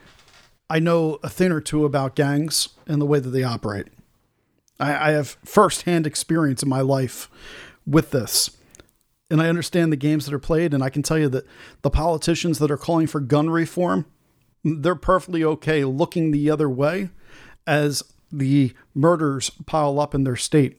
I 0.68 0.80
know 0.80 1.18
a 1.22 1.28
thing 1.28 1.52
or 1.52 1.60
two 1.60 1.84
about 1.84 2.16
gangs 2.16 2.70
and 2.86 3.00
the 3.00 3.06
way 3.06 3.20
that 3.20 3.30
they 3.30 3.44
operate. 3.44 3.86
I, 4.80 5.10
I 5.10 5.12
have 5.12 5.36
firsthand 5.44 6.06
experience 6.06 6.62
in 6.62 6.68
my 6.68 6.80
life 6.80 7.30
with 7.86 8.10
this. 8.10 8.50
And 9.32 9.40
I 9.40 9.48
understand 9.48 9.90
the 9.90 9.96
games 9.96 10.26
that 10.26 10.34
are 10.34 10.38
played. 10.38 10.74
And 10.74 10.84
I 10.84 10.90
can 10.90 11.02
tell 11.02 11.18
you 11.18 11.30
that 11.30 11.46
the 11.80 11.88
politicians 11.88 12.58
that 12.58 12.70
are 12.70 12.76
calling 12.76 13.06
for 13.06 13.18
gun 13.18 13.48
reform, 13.48 14.04
they're 14.62 14.94
perfectly 14.94 15.42
okay 15.42 15.84
looking 15.86 16.32
the 16.32 16.50
other 16.50 16.68
way 16.68 17.08
as 17.66 18.02
the 18.30 18.74
murders 18.94 19.50
pile 19.64 19.98
up 19.98 20.14
in 20.14 20.24
their 20.24 20.36
state. 20.36 20.78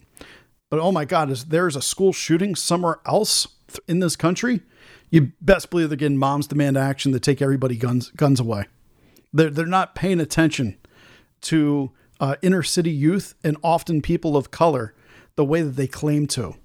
But 0.69 0.79
oh 0.79 0.91
my 0.91 1.03
God, 1.03 1.31
is 1.31 1.45
there's 1.45 1.75
a 1.75 1.81
school 1.81 2.13
shooting 2.13 2.53
somewhere 2.53 2.99
else 3.07 3.47
in 3.87 4.01
this 4.01 4.15
country? 4.15 4.61
You 5.09 5.31
best 5.41 5.71
believe 5.71 5.89
they're 5.89 5.97
getting 5.97 6.17
moms 6.19 6.45
demand 6.45 6.77
action 6.77 7.11
to 7.11 7.19
take 7.19 7.41
everybody 7.41 7.75
guns 7.75 8.11
guns 8.11 8.39
away. 8.39 8.65
They're 9.33 9.49
they're 9.49 9.65
not 9.65 9.95
paying 9.95 10.19
attention 10.19 10.77
to 11.41 11.91
uh, 12.19 12.35
inner 12.43 12.61
city 12.61 12.91
youth 12.91 13.33
and 13.43 13.57
often 13.63 14.03
people 14.03 14.37
of 14.37 14.51
color 14.51 14.93
the 15.35 15.45
way 15.45 15.63
that 15.63 15.75
they 15.75 15.87
claim 15.87 16.27
to. 16.27 16.55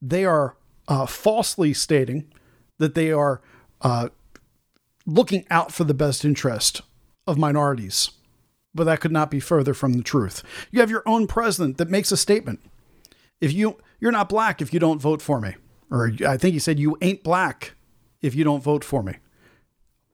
They 0.00 0.24
are 0.24 0.56
uh, 0.88 1.06
falsely 1.06 1.72
stating 1.72 2.32
that 2.78 2.94
they 2.94 3.12
are 3.12 3.40
uh, 3.82 4.08
looking 5.06 5.46
out 5.50 5.72
for 5.72 5.84
the 5.84 5.94
best 5.94 6.24
interest 6.24 6.82
of 7.26 7.38
minorities. 7.38 8.10
But 8.74 8.84
that 8.84 9.00
could 9.00 9.12
not 9.12 9.30
be 9.30 9.40
further 9.40 9.74
from 9.74 9.94
the 9.94 10.02
truth. 10.02 10.42
You 10.70 10.80
have 10.80 10.90
your 10.90 11.02
own 11.06 11.26
president 11.26 11.78
that 11.78 11.88
makes 11.88 12.10
a 12.10 12.16
statement. 12.16 12.60
If 13.40 13.52
you 13.52 13.78
you're 14.00 14.12
not 14.12 14.28
black 14.28 14.60
if 14.60 14.72
you 14.72 14.80
don't 14.80 15.00
vote 15.00 15.22
for 15.22 15.40
me, 15.40 15.54
or 15.90 16.12
I 16.26 16.36
think 16.36 16.54
he 16.54 16.58
said 16.58 16.78
you 16.78 16.96
ain't 17.00 17.22
black 17.22 17.74
if 18.20 18.34
you 18.34 18.44
don't 18.44 18.62
vote 18.62 18.84
for 18.84 19.02
me. 19.02 19.14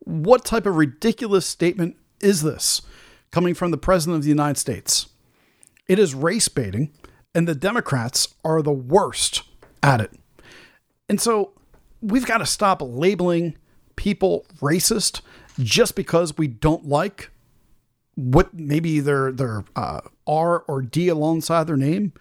What 0.00 0.44
type 0.44 0.66
of 0.66 0.76
ridiculous 0.76 1.46
statement 1.46 1.96
is 2.20 2.42
this? 2.42 2.82
coming 3.34 3.52
from 3.52 3.72
the 3.72 3.76
President 3.76 4.18
of 4.18 4.22
the 4.22 4.28
United 4.28 4.56
States. 4.56 5.08
It 5.88 5.98
is 5.98 6.14
race 6.14 6.46
baiting, 6.46 6.92
and 7.34 7.48
the 7.48 7.54
Democrats 7.56 8.32
are 8.44 8.62
the 8.62 8.70
worst 8.70 9.42
at 9.82 10.00
it. 10.00 10.12
And 11.08 11.20
so 11.20 11.52
we've 12.00 12.26
got 12.26 12.38
to 12.38 12.46
stop 12.46 12.80
labeling 12.82 13.56
people 13.96 14.46
racist 14.60 15.20
just 15.58 15.94
because 15.94 16.36
we 16.36 16.46
don't 16.46 16.86
like 16.86 17.30
what 18.16 18.54
maybe 18.54 19.00
their 19.00 19.32
their 19.32 19.64
uh, 19.74 20.00
R 20.26 20.60
or 20.60 20.82
D 20.82 21.08
alongside 21.08 21.66
their 21.66 21.76
name. 21.76 22.12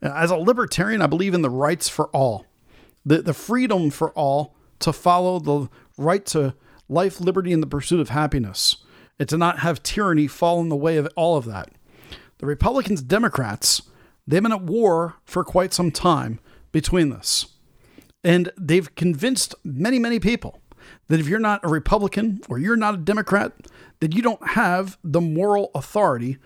As 0.00 0.30
a 0.30 0.36
libertarian, 0.36 1.00
I 1.00 1.06
believe 1.06 1.34
in 1.34 1.42
the 1.42 1.50
rights 1.50 1.88
for 1.88 2.06
all, 2.08 2.46
the 3.04 3.22
the 3.22 3.34
freedom 3.34 3.90
for 3.90 4.10
all 4.12 4.56
to 4.80 4.92
follow 4.92 5.38
the 5.38 5.68
right 5.96 6.26
to 6.26 6.54
life, 6.88 7.20
liberty, 7.20 7.52
and 7.52 7.62
the 7.62 7.68
pursuit 7.68 8.00
of 8.00 8.08
happiness 8.08 8.78
and 9.18 9.28
to 9.28 9.38
not 9.38 9.60
have 9.60 9.82
tyranny 9.82 10.26
fall 10.26 10.60
in 10.60 10.68
the 10.68 10.76
way 10.76 10.96
of 10.96 11.08
all 11.16 11.36
of 11.36 11.44
that. 11.44 11.70
The 12.38 12.46
Republicans, 12.46 13.02
Democrats, 13.02 13.82
they've 14.26 14.42
been 14.42 14.50
at 14.50 14.62
war 14.62 15.14
for 15.24 15.44
quite 15.44 15.72
some 15.72 15.92
time 15.92 16.40
between 16.72 17.10
this. 17.10 17.46
And 18.24 18.50
they've 18.56 18.92
convinced 18.94 19.54
many, 19.64 19.98
many 19.98 20.20
people 20.20 20.60
that 21.08 21.20
if 21.20 21.28
you're 21.28 21.38
not 21.38 21.64
a 21.64 21.68
Republican 21.68 22.40
or 22.48 22.58
you're 22.58 22.76
not 22.76 22.94
a 22.94 22.98
Democrat, 22.98 23.52
that 24.00 24.14
you 24.14 24.22
don't 24.22 24.50
have 24.50 24.98
the 25.02 25.20
moral 25.20 25.70
authority 25.74 26.38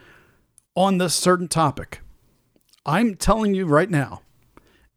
on 0.75 0.99
this 0.99 1.15
certain 1.15 1.49
topic. 1.49 2.01
I'm 2.85 3.15
telling 3.15 3.55
you 3.55 3.67
right 3.67 3.91
now, 3.91 4.23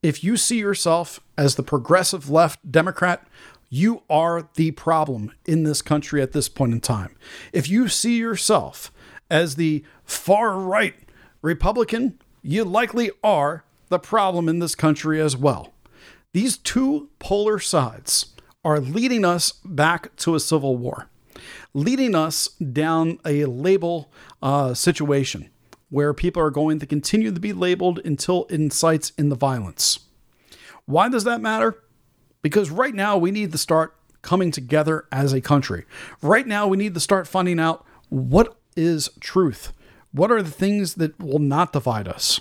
if 0.03 0.23
you 0.23 0.37
see 0.37 0.59
yourself 0.59 1.19
as 1.37 1.55
the 1.55 1.63
progressive 1.63 2.29
left 2.29 2.71
Democrat, 2.71 3.25
you 3.69 4.03
are 4.09 4.49
the 4.55 4.71
problem 4.71 5.31
in 5.45 5.63
this 5.63 5.81
country 5.81 6.21
at 6.21 6.31
this 6.31 6.49
point 6.49 6.73
in 6.73 6.81
time. 6.81 7.15
If 7.53 7.69
you 7.69 7.87
see 7.87 8.17
yourself 8.17 8.91
as 9.29 9.55
the 9.55 9.83
far 10.05 10.57
right 10.57 10.95
Republican, 11.41 12.19
you 12.41 12.63
likely 12.63 13.11
are 13.23 13.63
the 13.89 13.99
problem 13.99 14.49
in 14.49 14.59
this 14.59 14.75
country 14.75 15.21
as 15.21 15.35
well. 15.35 15.73
These 16.31 16.57
two 16.57 17.09
polar 17.17 17.57
sides 17.57 18.35
are 18.63 18.79
leading 18.79 19.25
us 19.25 19.53
back 19.65 20.15
to 20.17 20.35
a 20.35 20.39
civil 20.39 20.77
war, 20.77 21.09
leading 21.73 22.13
us 22.13 22.49
down 22.49 23.17
a 23.25 23.45
label 23.45 24.11
uh, 24.41 24.75
situation 24.75 25.49
where 25.89 26.13
people 26.13 26.41
are 26.43 26.51
going 26.51 26.77
to 26.79 26.85
continue 26.85 27.31
to 27.31 27.39
be 27.39 27.51
labeled 27.51 27.99
until 28.05 28.45
it 28.45 28.55
incites 28.55 29.11
in 29.17 29.29
the 29.29 29.35
violence. 29.35 30.01
Why 30.85 31.09
does 31.09 31.23
that 31.23 31.41
matter? 31.41 31.83
Because 32.43 32.69
right 32.69 32.93
now 32.93 33.17
we 33.17 33.31
need 33.31 33.51
to 33.51 33.57
start 33.57 33.95
coming 34.21 34.51
together 34.51 35.07
as 35.11 35.33
a 35.33 35.41
country. 35.41 35.85
Right 36.21 36.45
now 36.45 36.67
we 36.67 36.77
need 36.77 36.93
to 36.93 36.99
start 36.99 37.27
finding 37.27 37.59
out 37.59 37.85
what 38.09 38.55
is 38.75 39.09
truth. 39.19 39.73
What 40.11 40.31
are 40.31 40.43
the 40.43 40.51
things 40.51 40.95
that 40.95 41.19
will 41.19 41.39
not 41.39 41.73
divide 41.73 42.07
us? 42.07 42.39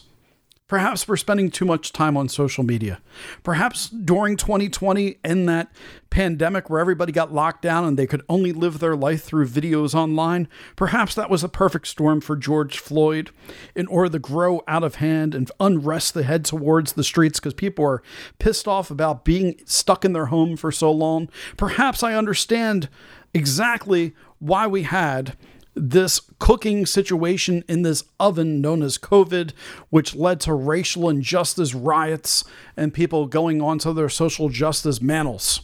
Perhaps 0.69 1.09
we're 1.09 1.17
spending 1.17 1.51
too 1.51 1.65
much 1.65 1.93
time 1.93 2.15
on 2.15 2.29
social 2.29 2.63
media. 2.63 3.01
Perhaps 3.43 3.89
during 3.89 4.37
2020 4.37 5.17
and 5.25 5.49
that 5.49 5.73
pandemic 6.11 6.69
where 6.69 6.79
everybody 6.79 7.11
got 7.11 7.33
locked 7.33 7.63
down 7.63 7.87
and 7.87 7.99
they 7.99 8.07
could 8.07 8.23
only 8.29 8.53
live 8.53 8.79
their 8.79 8.95
life 8.95 9.25
through 9.25 9.49
videos 9.49 9.95
online, 9.95 10.47
perhaps 10.77 11.15
that 11.15 11.31
was 11.31 11.43
a 11.43 11.49
perfect 11.49 11.87
storm 11.87 12.21
for 12.21 12.37
George 12.37 12.79
Floyd 12.79 13.31
in 13.75 13.87
order 13.87 14.11
to 14.11 14.19
grow 14.19 14.63
out 14.69 14.85
of 14.85 14.97
hand 14.97 15.35
and 15.35 15.51
unrest 15.59 16.13
the 16.13 16.23
head 16.23 16.45
towards 16.45 16.93
the 16.93 17.05
streets 17.05 17.41
because 17.41 17.55
people 17.55 17.87
are 17.87 18.03
pissed 18.39 18.69
off 18.69 18.91
about 18.91 19.25
being 19.25 19.59
stuck 19.65 20.05
in 20.05 20.13
their 20.13 20.27
home 20.27 20.55
for 20.55 20.71
so 20.71 20.93
long. 20.93 21.31
Perhaps 21.57 22.03
I 22.03 22.13
understand 22.13 22.91
exactly 23.33 24.15
why 24.39 24.67
we 24.67 24.83
had 24.83 25.35
this 25.75 26.21
cooking 26.39 26.87
situation 26.87 27.65
in 27.69 27.83
this 27.83 28.05
oven 28.19 28.61
known 28.61 28.83
as 28.83 28.99
COVID, 28.99 29.53
which 29.91 30.15
led 30.15 30.41
to 30.41 30.55
racial 30.55 31.09
injustice 31.09 31.75
riots 31.75 32.45
and 32.77 32.95
people 32.95 33.27
going 33.27 33.61
onto 33.61 33.93
their 33.93 34.09
social 34.09 34.49
justice 34.49 35.01
mantles. 35.01 35.61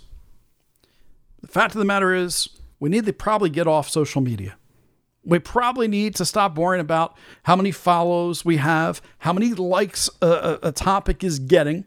The 1.40 1.48
fact 1.48 1.74
of 1.74 1.78
the 1.78 1.84
matter 1.84 2.14
is, 2.14 2.48
we 2.80 2.88
need 2.90 3.06
to 3.06 3.12
probably 3.12 3.50
get 3.50 3.66
off 3.66 3.88
social 3.88 4.20
media. 4.20 4.56
We 5.24 5.38
probably 5.38 5.88
need 5.88 6.14
to 6.16 6.24
stop 6.24 6.56
worrying 6.56 6.82
about 6.82 7.16
how 7.44 7.56
many 7.56 7.70
follows 7.70 8.44
we 8.44 8.58
have, 8.58 9.00
how 9.18 9.32
many 9.32 9.54
likes 9.54 10.10
a, 10.20 10.58
a, 10.62 10.72
topic 10.72 11.24
is 11.24 11.38
getting, 11.38 11.86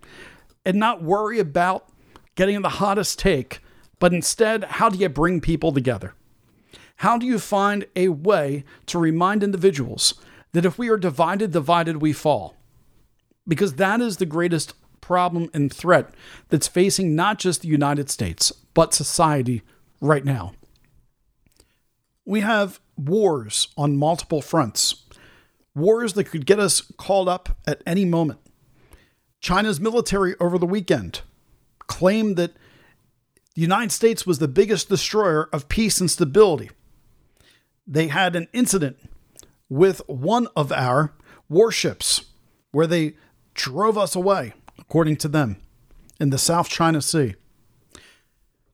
and 0.65 0.78
not 0.78 1.03
worry 1.03 1.39
about 1.39 1.88
getting 2.36 2.61
the 2.61 2.70
hottest 2.70 3.20
take, 3.20 3.59
but 3.99 4.13
instead, 4.13 4.63
how 4.63 4.89
do 4.89 4.97
you 4.97 5.09
bring 5.09 5.39
people 5.39 5.72
together? 5.72 6.15
How 6.97 7.17
do 7.17 7.25
you 7.25 7.39
find 7.39 7.85
a 7.95 8.09
way 8.09 8.63
to 8.87 8.97
remind 8.97 9.43
individuals 9.43 10.15
that 10.53 10.65
if 10.65 10.77
we 10.77 10.89
are 10.89 10.97
divided, 10.97 11.51
divided, 11.51 12.01
we 12.01 12.11
fall? 12.11 12.55
Because 13.47 13.73
that 13.73 14.01
is 14.01 14.17
the 14.17 14.25
greatest 14.25 14.73
problem 14.99 15.49
and 15.53 15.71
threat 15.71 16.13
that's 16.49 16.67
facing 16.67 17.15
not 17.15 17.37
just 17.37 17.61
the 17.61 17.67
United 17.67 18.09
States, 18.09 18.51
but 18.73 18.93
society 18.93 19.61
right 20.01 20.25
now. 20.25 20.53
We 22.25 22.41
have 22.41 22.79
wars 22.97 23.69
on 23.77 23.97
multiple 23.97 24.41
fronts, 24.41 25.03
wars 25.75 26.13
that 26.13 26.25
could 26.25 26.45
get 26.45 26.59
us 26.59 26.81
called 26.97 27.29
up 27.29 27.57
at 27.65 27.81
any 27.85 28.05
moment. 28.05 28.39
China's 29.39 29.79
military 29.79 30.35
over 30.39 30.57
the 30.57 30.65
weekend 30.65 31.21
claimed 31.85 32.37
that 32.37 32.53
the 33.53 33.61
United 33.61 33.91
States 33.91 34.25
was 34.25 34.39
the 34.39 34.47
biggest 34.47 34.89
destroyer 34.89 35.47
of 35.53 35.69
peace 35.69 36.01
and 36.01 36.11
stability. 36.11 36.71
They 37.88 38.07
had 38.07 38.35
an 38.35 38.47
incident 38.51 38.97
with 39.69 40.01
one 40.07 40.47
of 40.55 40.71
our 40.71 41.13
warships 41.47 42.25
where 42.71 42.88
they 42.88 43.15
drove 43.53 43.97
us 43.97 44.15
away, 44.15 44.53
according 44.77 45.17
to 45.17 45.27
them, 45.27 45.57
in 46.19 46.29
the 46.29 46.38
South 46.38 46.69
China 46.69 47.01
Sea. 47.01 47.35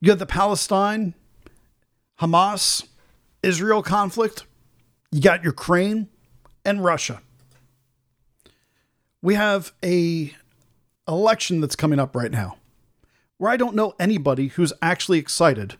You 0.00 0.10
have 0.10 0.18
the 0.18 0.26
Palestine, 0.26 1.14
Hamas, 2.20 2.86
Israel 3.42 3.82
conflict, 3.82 4.44
you 5.10 5.20
got 5.20 5.44
Ukraine 5.44 6.08
and 6.64 6.84
Russia. 6.84 7.22
We 9.22 9.34
have 9.34 9.72
a 9.84 10.34
election 11.06 11.60
that's 11.60 11.76
coming 11.76 11.98
up 11.98 12.16
right 12.16 12.30
now 12.30 12.56
where 13.38 13.50
I 13.50 13.56
don't 13.56 13.74
know 13.74 13.94
anybody 13.98 14.48
who's 14.48 14.72
actually 14.82 15.18
excited 15.18 15.76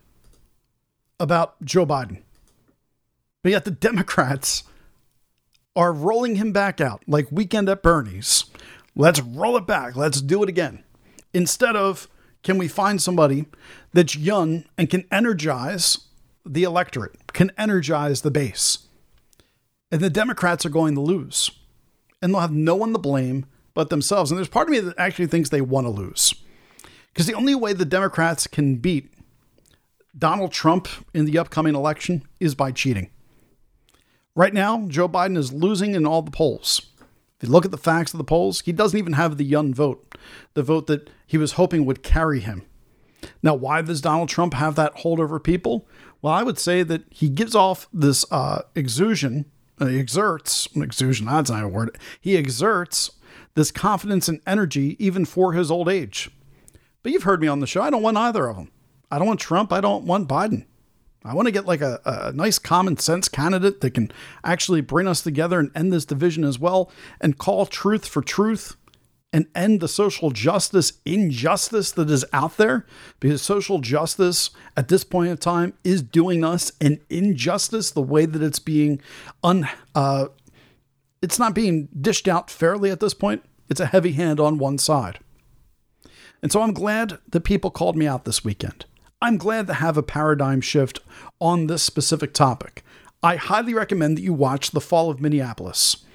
about 1.19 1.63
Joe 1.63 1.85
Biden. 1.85 2.21
But 3.45 3.51
yet 3.51 3.65
the 3.65 3.69
Democrats 3.69 4.63
are 5.75 5.93
rolling 5.93 6.37
him 6.37 6.51
back 6.51 6.81
out 6.81 7.03
like 7.05 7.31
weekend 7.31 7.69
at 7.69 7.83
Bernie's. 7.83 8.45
Let's 8.95 9.21
roll 9.21 9.55
it 9.55 9.67
back. 9.67 9.95
Let's 9.95 10.19
do 10.19 10.41
it 10.41 10.49
again. 10.49 10.83
Instead 11.31 11.75
of 11.75 12.09
can 12.41 12.57
we 12.57 12.67
find 12.67 12.99
somebody 12.99 13.45
that's 13.93 14.15
young 14.15 14.63
and 14.79 14.89
can 14.89 15.05
energize 15.11 16.07
the 16.43 16.63
electorate, 16.63 17.33
can 17.33 17.51
energize 17.55 18.23
the 18.23 18.31
base. 18.31 18.87
And 19.91 20.01
the 20.01 20.09
Democrats 20.09 20.65
are 20.65 20.69
going 20.69 20.95
to 20.95 21.01
lose. 21.01 21.51
And 22.23 22.33
they'll 22.33 22.41
have 22.41 22.51
no 22.51 22.73
one 22.75 22.93
to 22.93 22.99
blame 22.99 23.45
but 23.75 23.91
themselves. 23.91 24.31
And 24.31 24.39
there's 24.39 24.47
part 24.47 24.69
of 24.69 24.71
me 24.71 24.79
that 24.79 24.97
actually 24.97 25.27
thinks 25.27 25.49
they 25.49 25.61
want 25.61 25.85
to 25.85 25.91
lose. 25.91 26.33
Because 27.13 27.27
the 27.27 27.35
only 27.35 27.53
way 27.53 27.73
the 27.73 27.85
Democrats 27.85 28.47
can 28.47 28.77
beat 28.77 29.13
Donald 30.17 30.51
Trump 30.51 30.87
in 31.13 31.25
the 31.25 31.37
upcoming 31.37 31.75
election 31.75 32.23
is 32.39 32.55
by 32.55 32.71
cheating. 32.71 33.11
Right 34.35 34.53
now, 34.53 34.85
Joe 34.87 35.07
Biden 35.07 35.37
is 35.37 35.53
losing 35.53 35.95
in 35.95 36.05
all 36.05 36.21
the 36.21 36.29
polls. 36.29 36.81
If 37.39 37.47
you 37.47 37.49
look 37.49 37.63
at 37.63 37.71
the 37.71 37.77
facts 37.77 38.13
of 38.13 38.17
the 38.17 38.25
polls, 38.25 38.61
he 38.61 38.73
doesn't 38.73 38.99
even 38.99 39.13
have 39.13 39.37
the 39.37 39.45
young 39.45 39.73
vote, 39.73 40.15
the 40.55 40.63
vote 40.63 40.87
that 40.87 41.09
he 41.25 41.37
was 41.37 41.53
hoping 41.53 41.85
would 41.85 42.03
carry 42.03 42.41
him. 42.41 42.63
Now, 43.41 43.55
why 43.55 43.81
does 43.81 44.01
Donald 44.01 44.27
Trump 44.27 44.53
have 44.53 44.75
that 44.75 44.99
hold 44.99 45.21
over 45.21 45.39
people? 45.39 45.87
Well, 46.21 46.33
I 46.33 46.43
would 46.43 46.59
say 46.59 46.83
that 46.83 47.03
he 47.09 47.29
gives 47.29 47.55
off 47.55 47.87
this 47.93 48.25
uh, 48.29 48.63
exusion, 48.75 49.45
uh, 49.79 49.85
exerts, 49.85 50.67
exusion, 50.75 51.27
that's 51.27 51.49
not 51.49 51.63
a 51.63 51.67
word. 51.67 51.97
He 52.19 52.35
exerts 52.35 53.11
this 53.53 53.71
confidence 53.71 54.27
and 54.27 54.41
energy 54.45 54.97
even 54.99 55.23
for 55.23 55.53
his 55.53 55.71
old 55.71 55.87
age. 55.87 56.29
But 57.03 57.13
you've 57.13 57.23
heard 57.23 57.41
me 57.41 57.47
on 57.47 57.61
the 57.61 57.67
show. 57.67 57.81
I 57.81 57.89
don't 57.89 58.01
want 58.01 58.17
either 58.17 58.47
of 58.47 58.57
them. 58.57 58.71
I 59.09 59.17
don't 59.17 59.27
want 59.27 59.39
Trump. 59.39 59.71
I 59.71 59.79
don't 59.79 60.05
want 60.05 60.27
Biden. 60.27 60.65
I 61.25 61.33
want 61.33 61.47
to 61.47 61.51
get 61.51 61.65
like 61.65 61.81
a, 61.81 61.99
a 62.05 62.31
nice 62.33 62.59
common 62.59 62.97
sense 62.97 63.27
candidate 63.27 63.81
that 63.81 63.95
can 63.95 64.11
actually 64.43 64.81
bring 64.81 65.07
us 65.07 65.21
together 65.21 65.59
and 65.59 65.71
end 65.75 65.91
this 65.91 66.05
division 66.05 66.43
as 66.43 66.59
well 66.59 66.91
and 67.19 67.37
call 67.37 67.65
truth 67.65 68.07
for 68.07 68.21
truth 68.21 68.75
and 69.33 69.47
end 69.55 69.81
the 69.81 69.87
social 69.87 70.29
justice 70.29 70.93
injustice 71.03 71.91
that 71.91 72.09
is 72.09 72.23
out 72.31 72.57
there 72.57 72.85
because 73.19 73.41
social 73.41 73.79
justice 73.79 74.51
at 74.77 74.87
this 74.87 75.03
point 75.03 75.29
in 75.29 75.37
time 75.37 75.73
is 75.83 76.03
doing 76.03 76.43
us 76.43 76.71
an 76.79 77.01
injustice 77.09 77.89
the 77.91 78.01
way 78.03 78.25
that 78.25 78.43
it's 78.43 78.59
being 78.59 79.01
un 79.43 79.67
uh, 79.95 80.27
it's 81.21 81.39
not 81.39 81.55
being 81.55 81.89
dished 81.99 82.27
out 82.27 82.51
fairly 82.51 82.91
at 82.91 82.99
this 82.99 83.15
point. 83.15 83.43
It's 83.67 83.79
a 83.79 83.87
heavy 83.87 84.11
hand 84.11 84.39
on 84.39 84.59
one 84.59 84.77
side. 84.77 85.17
And 86.43 86.51
so 86.51 86.61
i'm 86.61 86.73
glad 86.73 87.17
that 87.27 87.41
people 87.41 87.71
called 87.71 87.97
me 87.97 88.05
out 88.05 88.25
this 88.25 88.45
weekend 88.45 88.85
i'm 89.21 89.37
glad 89.37 89.67
to 89.67 89.73
have 89.73 89.97
a 89.97 90.03
paradigm 90.03 90.61
shift 90.61 90.99
on 91.39 91.67
this 91.67 91.83
specific 91.83 92.33
topic 92.33 92.83
i 93.23 93.35
highly 93.35 93.73
recommend 93.73 94.17
that 94.17 94.23
you 94.23 94.33
watch 94.33 94.71
the 94.71 94.81
fall 94.81 95.09
of 95.09 95.21
minneapolis 95.21 96.05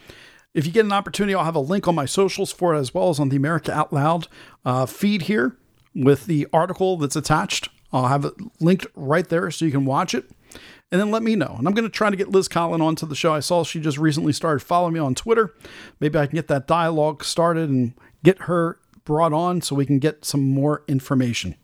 if 0.53 0.66
you 0.66 0.72
get 0.72 0.84
an 0.84 0.92
opportunity, 0.92 1.34
I'll 1.34 1.44
have 1.44 1.55
a 1.55 1.61
link 1.61 1.86
on 1.86 1.94
my 1.94 2.07
socials 2.07 2.53
for 2.53 2.74
it 2.74 2.78
as 2.78 2.92
well 2.92 3.11
as 3.11 3.20
on 3.20 3.28
the 3.28 3.36
America 3.36 3.72
Out 3.72 3.92
Loud 3.92 4.26
uh, 4.64 4.86
feed 4.86 5.22
here 5.22 5.57
with 5.94 6.26
the 6.26 6.46
article 6.53 6.96
that's 6.96 7.16
attached. 7.16 7.68
I'll 7.92 8.09
have 8.09 8.24
it 8.24 8.34
linked 8.61 8.86
right 8.94 9.28
there 9.28 9.51
so 9.51 9.64
you 9.64 9.70
can 9.70 9.84
watch 9.84 10.14
it. 10.14 10.30
And 10.90 11.01
then 11.01 11.12
let 11.12 11.22
me 11.22 11.36
know. 11.36 11.55
And 11.57 11.68
I'm 11.68 11.74
going 11.74 11.88
to 11.88 11.88
try 11.88 12.11
to 12.11 12.16
get 12.16 12.30
Liz 12.30 12.48
Collin 12.48 12.80
onto 12.80 13.07
the 13.07 13.14
show. 13.14 13.32
I 13.32 13.40
saw 13.40 13.62
she 13.62 13.78
just 13.78 13.98
recently 13.98 14.32
started 14.32 14.61
following 14.61 14.94
me 14.94 14.98
on 14.98 15.14
Twitter. 15.14 15.55
Maybe 16.01 16.18
I 16.18 16.26
can 16.26 16.34
get 16.34 16.48
that 16.48 16.66
dialogue 16.66 17.22
started 17.22 17.70
and 17.70 17.94
get 18.24 18.42
her 18.42 18.80
brought 19.05 19.32
on 19.32 19.62
so 19.62 19.76
we 19.76 19.86
can 19.86 20.01
get 20.01 20.24
some 20.24 20.51
more 20.51 20.82
information. 20.88 21.55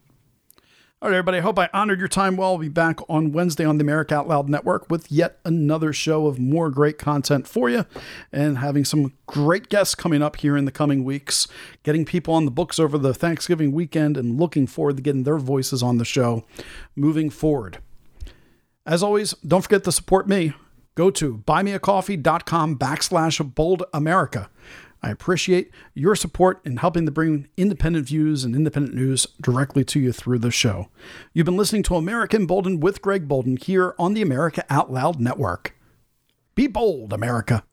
All 1.03 1.11
right, 1.11 1.17
everybody. 1.17 1.37
I 1.37 1.43
hope 1.43 1.59
I 1.59 1.69
honored 1.75 1.99
your 1.99 2.09
time 2.09 2.39
well. 2.39 2.53
I'll 2.53 2.59
be 2.59 2.71
back 2.71 3.01
on 3.07 3.31
Wednesday 3.31 3.67
on 3.67 3.77
the 3.77 3.83
America 3.83 4.15
Out 4.15 4.29
Loud 4.29 4.49
Network 4.49 4.91
with 4.91 5.13
yet 5.13 5.39
another 5.45 5.93
show 5.93 6.27
of 6.27 6.39
more 6.39 6.71
great 6.71 6.97
content 6.97 7.47
for 7.47 7.69
you 7.69 7.85
and 8.33 8.57
having 8.57 8.83
some 8.87 9.13
great 9.27 9.69
guests 9.69 9.95
coming 9.95 10.23
up 10.23 10.37
here 10.37 10.57
in 10.57 10.65
the 10.65 10.73
coming 10.73 11.05
weeks, 11.05 11.49
getting 11.83 12.07
people 12.07 12.33
on 12.33 12.47
the 12.47 12.51
books 12.51 12.79
over 12.79 12.97
the 12.97 13.13
Thanksgiving 13.13 13.73
weekend 13.73 14.17
and 14.17 14.41
looking 14.41 14.67
forward 14.67 14.97
to 14.97 15.03
getting 15.03 15.25
their 15.25 15.37
voices 15.37 15.83
on 15.83 15.99
the 15.99 16.05
show 16.07 16.47
moving 16.95 17.29
forward. 17.29 17.77
As 18.87 19.03
always, 19.03 19.33
don't 19.47 19.61
forget 19.61 19.85
to 19.85 19.93
support 19.93 20.27
me. 20.27 20.55
Go 20.95 21.11
to 21.11 21.37
buymeacoffee.com 21.47 22.79
backslash 22.79 23.55
bold 23.55 23.83
America. 23.93 24.49
I 25.03 25.11
appreciate 25.11 25.71
your 25.95 26.17
support 26.17 26.61
in 26.65 26.79
helping 26.79 27.07
to 27.07 27.13
bring 27.13 27.49
independent 27.57 28.07
views 28.07 28.45
and 28.45 28.55
independent 28.55 28.95
news 28.95 29.27
directly 29.41 29.85
to 29.85 30.01
you 30.01 30.13
through 30.13 30.39
the 30.39 30.51
show. 30.51 30.89
You've 31.33 31.47
been 31.47 31.57
listening 31.57 31.83
to 31.85 31.97
America 31.97 32.39
Bolden 32.41 32.81
with 32.81 33.03
Greg 33.03 33.29
Boulden 33.29 33.57
here 33.57 33.95
on 33.99 34.15
the 34.15 34.23
America 34.23 34.65
Out 34.71 34.93
Loud 34.93 35.21
Network. 35.21 35.77
Be 36.55 36.67
bold, 36.67 37.13
America. 37.13 37.65